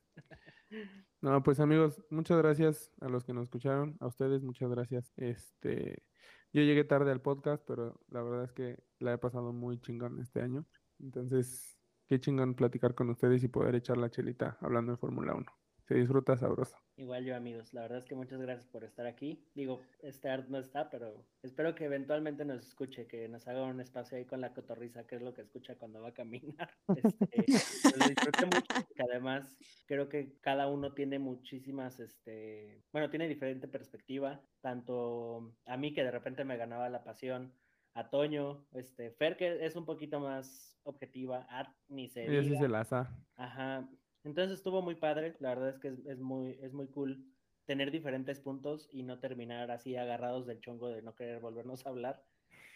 No, 1.21 1.43
pues 1.43 1.59
amigos, 1.59 2.03
muchas 2.09 2.37
gracias 2.39 2.91
a 2.99 3.09
los 3.09 3.23
que 3.23 3.33
nos 3.33 3.43
escucharon, 3.43 3.95
a 3.99 4.07
ustedes 4.07 4.43
muchas 4.43 4.69
gracias. 4.69 5.13
Este, 5.17 6.03
yo 6.51 6.61
llegué 6.63 6.83
tarde 6.83 7.11
al 7.11 7.21
podcast, 7.21 7.63
pero 7.65 7.99
la 8.09 8.21
verdad 8.23 8.43
es 8.45 8.53
que 8.53 8.83
la 8.99 9.13
he 9.13 9.17
pasado 9.17 9.53
muy 9.53 9.79
chingón 9.79 10.19
este 10.19 10.41
año. 10.41 10.65
Entonces, 10.99 11.79
qué 12.07 12.19
chingón 12.19 12.55
platicar 12.55 12.95
con 12.95 13.09
ustedes 13.09 13.43
y 13.43 13.47
poder 13.47 13.75
echar 13.75 13.97
la 13.97 14.09
chelita 14.09 14.57
hablando 14.61 14.91
de 14.93 14.97
Fórmula 14.97 15.35
1. 15.35 15.45
Se 15.87 15.95
disfruta 15.95 16.35
sabroso. 16.35 16.77
Igual 16.97 17.23
yo, 17.23 17.33
amigos, 17.33 17.73
la 17.73 17.83
verdad 17.83 17.99
es 17.99 18.05
que 18.05 18.15
muchas 18.15 18.41
gracias 18.41 18.67
por 18.67 18.83
estar 18.83 19.05
aquí. 19.05 19.41
Digo, 19.55 19.79
este 20.01 20.29
art 20.29 20.49
no 20.49 20.57
está, 20.57 20.89
pero 20.89 21.25
espero 21.43 21.75
que 21.75 21.85
eventualmente 21.85 22.43
nos 22.43 22.67
escuche, 22.67 23.07
que 23.07 23.29
nos 23.29 23.47
haga 23.47 23.63
un 23.63 23.79
espacio 23.79 24.17
ahí 24.17 24.25
con 24.25 24.41
la 24.41 24.53
cotorriza, 24.53 25.07
que 25.07 25.15
es 25.15 25.21
lo 25.21 25.33
que 25.33 25.43
escucha 25.43 25.75
cuando 25.75 26.01
va 26.01 26.09
a 26.09 26.13
caminar. 26.13 26.69
Este, 27.47 27.97
lo 27.97 28.07
disfruté 28.07 28.45
mucho, 28.45 28.67
porque 28.67 29.03
además 29.09 29.57
creo 29.85 30.09
que 30.09 30.37
cada 30.41 30.67
uno 30.67 30.93
tiene 30.93 31.19
muchísimas, 31.19 31.99
este, 32.01 32.83
bueno, 32.91 33.09
tiene 33.09 33.29
diferente 33.29 33.67
perspectiva, 33.69 34.41
tanto 34.59 35.53
a 35.65 35.77
mí 35.77 35.93
que 35.93 36.03
de 36.03 36.11
repente 36.11 36.43
me 36.43 36.57
ganaba 36.57 36.89
la 36.89 37.03
pasión, 37.03 37.53
a 37.93 38.09
Toño, 38.09 38.65
este, 38.73 39.11
Fer 39.11 39.37
que 39.37 39.65
es 39.65 39.75
un 39.75 39.85
poquito 39.85 40.19
más 40.19 40.77
objetiva, 40.83 41.47
Art 41.49 41.73
ni 41.87 42.09
se 42.09 42.25
Ella 42.25 42.43
sí 42.43 42.57
se 42.57 42.67
la 42.67 42.83
sa. 42.83 43.15
Ajá. 43.35 43.87
Entonces 44.27 44.57
estuvo 44.57 44.81
muy 44.81 44.95
padre, 44.95 45.37
la 45.39 45.49
verdad 45.49 45.69
es 45.69 45.79
que 45.79 45.87
es, 45.87 46.05
es 46.05 46.19
muy, 46.19 46.59
es 46.61 46.73
muy 46.73 46.87
cool 46.87 47.25
tener 47.65 47.91
diferentes 47.91 48.41
puntos 48.41 48.89
y 48.91 49.03
no 49.03 49.19
terminar 49.19 49.71
así 49.71 49.95
agarrados 49.95 50.45
del 50.45 50.59
chongo 50.59 50.89
de 50.89 51.01
no 51.01 51.15
querer 51.15 51.39
volvernos 51.39 51.85
a 51.85 51.89
hablar, 51.89 52.25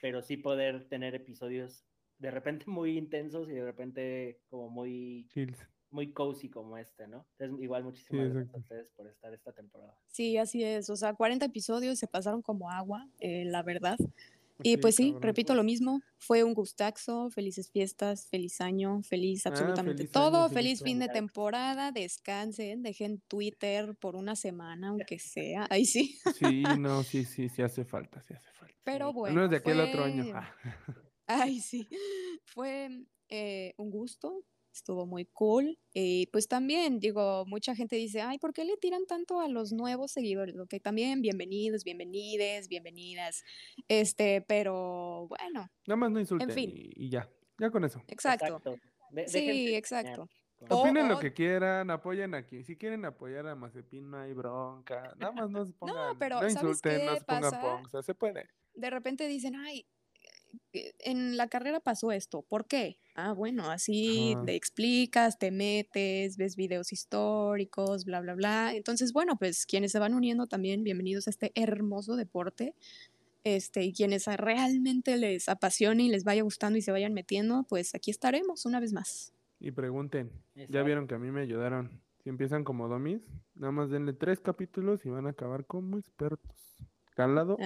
pero 0.02 0.22
sí 0.22 0.38
poder 0.38 0.88
tener 0.88 1.14
episodios 1.14 1.86
de 2.20 2.32
repente 2.32 2.66
muy 2.68 2.98
intensos 2.98 3.50
y 3.50 3.54
de 3.54 3.66
repente 3.66 4.40
como 4.50 4.70
muy, 4.70 5.28
Chills. 5.28 5.60
muy 5.90 6.14
cozy 6.14 6.50
como 6.50 6.78
este, 6.78 7.06
¿no? 7.10 7.28
Entonces 7.38 7.62
igual 7.62 7.82
Sí, 7.82 7.86
muchísimas 7.86 8.34
gracias 8.34 8.56
a 8.56 8.58
ustedes 8.58 8.92
por 8.92 9.08
estar 9.08 9.34
esta 9.34 9.52
temporada. 9.52 9.98
Sí, 10.08 10.38
así 10.38 10.64
es. 10.64 10.90
O 10.90 10.96
sea, 10.96 11.14
40 11.14 11.46
episodios 11.46 12.00
se 12.00 12.08
pasaron 12.08 12.42
como 12.42 12.70
agua, 12.72 13.10
eh, 13.20 13.44
la 13.44 13.62
verdad. 13.62 13.98
Y 14.64 14.78
pues 14.78 14.96
sí, 14.96 15.06
cabrón. 15.12 15.22
repito 15.24 15.56
lo 15.56 15.64
mismo. 15.64 16.02
Fue 16.18 16.44
un 16.44 16.54
gustazo, 16.54 17.30
felices 17.30 17.70
fiestas, 17.72 18.28
feliz 18.30 18.62
año, 18.62 19.02
feliz 19.04 19.46
Ah, 19.46 19.50
absolutamente 19.50 19.98
feliz 20.04 20.12
todo, 20.12 20.46
año, 20.46 20.50
feliz 20.50 20.80
feliz 20.80 20.84
fin 20.84 21.00
de 21.00 21.08
temporada, 21.10 21.92
descansen, 21.92 22.82
dejen 22.84 23.22
Twitter 23.28 23.96
por 24.00 24.16
una 24.16 24.36
semana, 24.36 24.90
aunque 24.90 25.20
sea. 25.20 25.68
Ahí 25.70 25.86
sí. 25.86 26.18
Sí, 26.62 26.64
no, 26.80 27.04
sí, 27.04 27.26
sí, 27.26 27.50
sí 27.50 27.62
hace 27.62 27.86
falta, 27.86 28.22
sí 28.22 28.34
hace 28.34 28.50
falta. 28.52 28.76
Pero 28.84 29.10
Sí. 29.10 29.14
bueno. 29.16 29.36
Menos 29.36 29.50
de 29.52 29.58
aquí 29.58 29.72
al 29.72 29.80
otro 29.82 30.04
año. 30.04 30.24
fue- 30.26 30.34
Ah. 30.36 30.56
Ay, 31.28 31.60
sí. 31.62 31.88
Fue 32.46 32.90
eh, 33.30 33.74
un 33.78 33.90
gusto, 33.92 34.44
estuvo 34.74 35.06
muy 35.06 35.26
cool. 35.26 35.78
Y 35.94 36.28
pues 36.28 36.48
también, 36.48 37.00
digo, 37.00 37.46
mucha 37.46 37.76
gente 37.76 37.96
dice, 37.96 38.22
ay, 38.22 38.38
¿por 38.40 38.54
qué 38.54 38.66
le 38.66 38.78
tiran 38.78 39.06
tanto 39.06 39.40
a 39.42 39.48
los 39.48 39.72
nuevos 39.74 40.12
seguidores? 40.12 40.58
Ok, 40.60 40.76
también 40.82 41.22
bienvenidos, 41.22 41.84
bienvenides, 41.84 42.68
bienvenidas. 42.68 43.44
Este, 43.88 44.42
pero 44.42 45.28
bueno, 45.28 45.68
Nada 45.88 45.96
más 45.98 46.12
no 46.12 46.20
insulten 46.20 46.52
fin. 46.52 46.70
y, 46.74 46.92
y 47.06 47.10
ya. 47.10 47.30
Ya 47.60 47.70
con 47.70 47.84
eso. 47.84 48.02
exacto. 48.08 48.62
De- 49.12 49.28
Sí, 49.28 49.76
exacto. 49.76 50.28
O- 50.70 50.76
Opinen 50.82 51.08
lo 51.10 51.18
o- 51.18 51.20
que 51.20 51.34
quieran, 51.34 51.90
apoyen 51.92 52.34
aquí. 52.36 52.64
Si 52.64 52.78
quieren 52.78 53.04
apoyar 53.06 53.48
a 53.48 53.56
Mazepin, 53.56 54.10
no 54.10 54.18
hay 54.20 54.34
bronca. 54.34 55.14
Nada 55.18 55.32
más 55.32 55.50
no 55.50 55.66
se 55.66 55.74
pongan, 55.80 56.18
pero 56.20 56.36
no 56.36 56.42
¿sabes 56.42 56.54
insulten, 56.56 57.06
no 57.06 57.14
qué 57.14 57.20
se 57.20 57.26
pongan 57.26 57.42
pasa? 57.52 57.62
pongs, 57.62 58.06
se 58.06 58.14
puede. 58.16 58.48
De 58.74 58.90
repente 58.90 59.28
dicen, 59.28 59.56
ay, 59.56 59.80
eh, 59.80 59.86
en 60.74 61.38
la 61.38 61.48
carrera 61.48 61.80
pasó 61.80 62.12
esto, 62.12 62.44
¿por 62.44 62.66
qué? 62.66 62.98
Ah, 63.16 63.34
bueno, 63.34 63.70
así 63.70 64.34
Ajá. 64.34 64.46
te 64.46 64.56
explicas, 64.56 65.38
te 65.38 65.52
metes, 65.52 66.38
ves 66.38 66.56
videos 66.56 66.94
históricos, 66.94 68.06
bla, 68.06 68.22
bla, 68.22 68.36
bla. 68.36 68.74
Entonces, 68.74 69.14
bueno, 69.14 69.38
pues 69.38 69.66
quienes 69.66 69.92
se 69.92 70.00
van 70.00 70.14
uniendo 70.14 70.48
también, 70.48 70.84
bienvenidos 70.84 71.28
a 71.28 71.30
este 71.32 71.52
hermoso 71.56 72.16
deporte. 72.16 72.74
Este, 73.44 73.84
y 73.84 73.94
quienes 73.94 74.28
realmente 74.28 75.18
les 75.18 75.50
apasione 75.50 76.04
y 76.04 76.10
les 76.10 76.24
vaya 76.24 76.44
gustando 76.44 76.78
y 76.78 76.82
se 76.82 76.92
vayan 76.92 77.14
metiendo, 77.14 77.64
pues 77.68 77.96
aquí 77.96 78.12
estaremos 78.12 78.66
una 78.66 78.80
vez 78.80 78.94
más. 78.94 79.34
Y 79.60 79.72
pregunten, 79.72 80.32
ya 80.70 80.84
vieron 80.84 81.08
que 81.08 81.16
a 81.16 81.20
mí 81.20 81.32
me 81.32 81.42
ayudaron. 81.42 82.02
Si 82.24 82.30
empiezan 82.30 82.64
como 82.64 82.88
domis, 82.88 83.22
nada 83.56 83.72
más 83.72 83.90
denle 83.90 84.14
tres 84.14 84.40
capítulos 84.40 85.06
y 85.06 85.10
van 85.10 85.26
a 85.26 85.32
acabar 85.32 85.66
como 85.66 85.98
expertos. 85.98 86.78
Calado 87.16 87.58
y. 87.60 87.64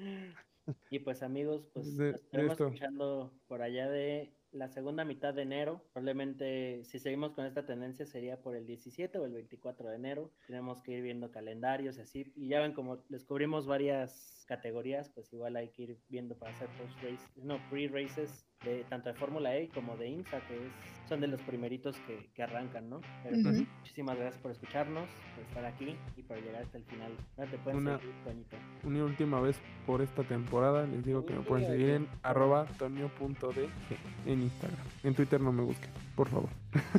Y 0.90 1.00
pues 1.00 1.22
amigos, 1.22 1.68
pues 1.72 1.96
De- 1.96 2.12
nos 2.12 2.20
estaremos 2.22 2.60
escuchando 2.60 3.40
por 3.46 3.62
allá 3.62 3.88
de 3.88 4.36
la 4.52 4.68
segunda 4.68 5.04
mitad 5.04 5.32
de 5.32 5.42
enero. 5.42 5.80
Probablemente 5.92 6.82
si 6.84 6.98
seguimos 6.98 7.32
con 7.32 7.46
esta 7.46 7.64
tendencia 7.66 8.04
sería 8.06 8.42
por 8.42 8.56
el 8.56 8.66
17 8.66 9.18
o 9.18 9.24
el 9.24 9.32
24 9.32 9.88
de 9.88 9.96
enero. 9.96 10.32
Tenemos 10.46 10.82
que 10.82 10.92
ir 10.92 11.02
viendo 11.02 11.30
calendarios 11.30 11.98
y 11.98 12.00
así. 12.00 12.32
Y 12.36 12.48
ya 12.48 12.60
ven 12.60 12.72
como 12.72 13.04
descubrimos 13.08 13.66
varias 13.66 14.44
categorías, 14.48 15.10
pues 15.10 15.32
igual 15.32 15.54
hay 15.56 15.68
que 15.68 15.82
ir 15.82 15.98
viendo 16.08 16.36
para 16.36 16.52
hacer 16.52 16.68
post 16.76 16.96
race, 17.02 17.24
no, 17.36 17.60
pre-races 17.70 18.49
de 18.64 18.84
tanto 18.84 19.08
de 19.08 19.14
Fórmula 19.14 19.56
E 19.56 19.68
como 19.70 19.96
de 19.96 20.08
IMSA, 20.08 20.38
que 20.46 20.54
es, 20.54 20.72
son 21.08 21.20
de 21.20 21.26
los 21.28 21.40
primeritos 21.42 21.96
que, 22.06 22.28
que 22.34 22.42
arrancan, 22.42 22.90
¿no? 22.90 23.00
Pero 23.22 23.36
pues, 23.42 23.62
muchísimas 23.78 24.16
gracias 24.18 24.40
por 24.42 24.50
escucharnos, 24.52 25.08
por 25.34 25.44
estar 25.44 25.64
aquí 25.64 25.96
y 26.16 26.22
por 26.22 26.36
llegar 26.42 26.62
hasta 26.62 26.76
el 26.78 26.84
final. 26.84 27.12
No 27.38 27.46
te 27.46 27.56
pueden 27.58 27.78
Una- 27.80 27.98
seguir, 27.98 28.14
Toñito. 28.24 28.56
Una 28.84 29.04
última 29.04 29.40
vez 29.40 29.56
por 29.86 30.02
esta 30.02 30.22
temporada 30.24 30.86
les 30.86 31.04
digo 31.04 31.24
que 31.24 31.34
me 31.34 31.40
pueden 31.40 31.66
seguir 31.68 31.88
en 31.90 32.08
arroba 32.22 32.66
tonio.dg 32.78 33.68
en 34.26 34.42
Instagram. 34.42 34.78
En 35.04 35.14
Twitter 35.14 35.40
no 35.40 35.52
me 35.52 35.62
busquen, 35.62 35.90
por 36.14 36.28
favor. 36.28 36.50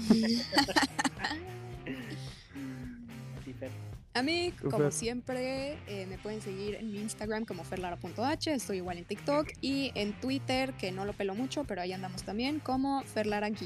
A 3.38 3.44
ti, 3.44 3.54
Fer. 3.54 3.72
A 4.14 4.24
mí, 4.24 4.54
como 4.62 4.78
Fer. 4.78 4.92
siempre, 4.92 5.78
eh, 5.88 6.06
me 6.08 6.18
pueden 6.18 6.42
seguir 6.42 6.76
en 6.76 6.92
mi 6.92 7.00
Instagram 7.00 7.46
como 7.46 7.64
ferlara.h, 7.64 8.54
estoy 8.54 8.78
igual 8.78 8.98
en 8.98 9.06
TikTok 9.06 9.48
y 9.62 9.92
en 9.96 10.12
Twitter, 10.20 10.74
que 10.74 10.92
no 10.92 11.06
lo 11.06 11.14
pelo 11.14 11.34
mucho, 11.34 11.64
pero 11.64 11.82
ahí 11.82 11.94
andamos 11.94 12.24
también, 12.24 12.60
como 12.60 13.04
ferlara-h. 13.04 13.66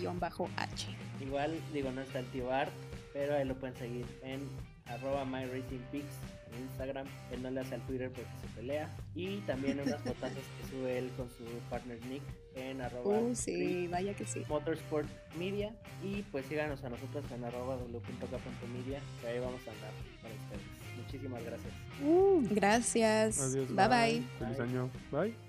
Igual, 1.19 1.59
digo, 1.73 1.91
no 1.91 2.01
está 2.01 2.19
el 2.19 2.27
tío 2.27 2.51
Art, 2.51 2.71
pero 3.11 3.35
ahí 3.35 3.45
lo 3.45 3.55
pueden 3.55 3.75
seguir 3.75 4.05
en 4.21 4.41
arroba 4.85 5.25
myracingpics 5.25 6.19
en 6.51 6.63
Instagram. 6.63 7.07
Él 7.31 7.41
no 7.41 7.49
le 7.49 7.61
hace 7.61 7.75
al 7.75 7.81
Twitter 7.87 8.11
porque 8.11 8.29
se 8.41 8.47
pelea. 8.55 8.89
Y 9.15 9.37
también 9.41 9.79
unas 9.79 10.01
fotazos 10.03 10.43
que 10.61 10.69
sube 10.69 10.97
él 10.99 11.09
con 11.17 11.29
su 11.29 11.43
partner 11.69 11.99
Nick 12.05 12.23
en 12.55 12.81
arroba 12.81 13.19
Uh, 13.19 13.35
sí, 13.35 13.87
vaya 13.87 14.13
que 14.15 14.25
sí. 14.25 14.43
Motorsport 14.47 15.07
Media. 15.37 15.73
Y 16.03 16.21
pues 16.31 16.45
síganos 16.45 16.83
a 16.83 16.89
nosotros 16.89 17.23
en 17.31 17.43
arroba 17.43 17.77
w.k.media, 17.77 18.99
que 19.21 19.27
ahí 19.27 19.39
vamos 19.39 19.61
a 19.67 19.71
andar 19.71 19.91
para 20.21 20.33
ustedes. 20.33 20.85
Muchísimas 20.97 21.43
gracias. 21.43 21.73
Gracias. 22.51 23.39
Adiós. 23.39 23.67
bye. 23.75 23.87
bye. 23.87 24.23
Feliz 24.39 24.57
Bye. 24.57 24.67
año. 24.67 24.89
Bye. 25.11 25.44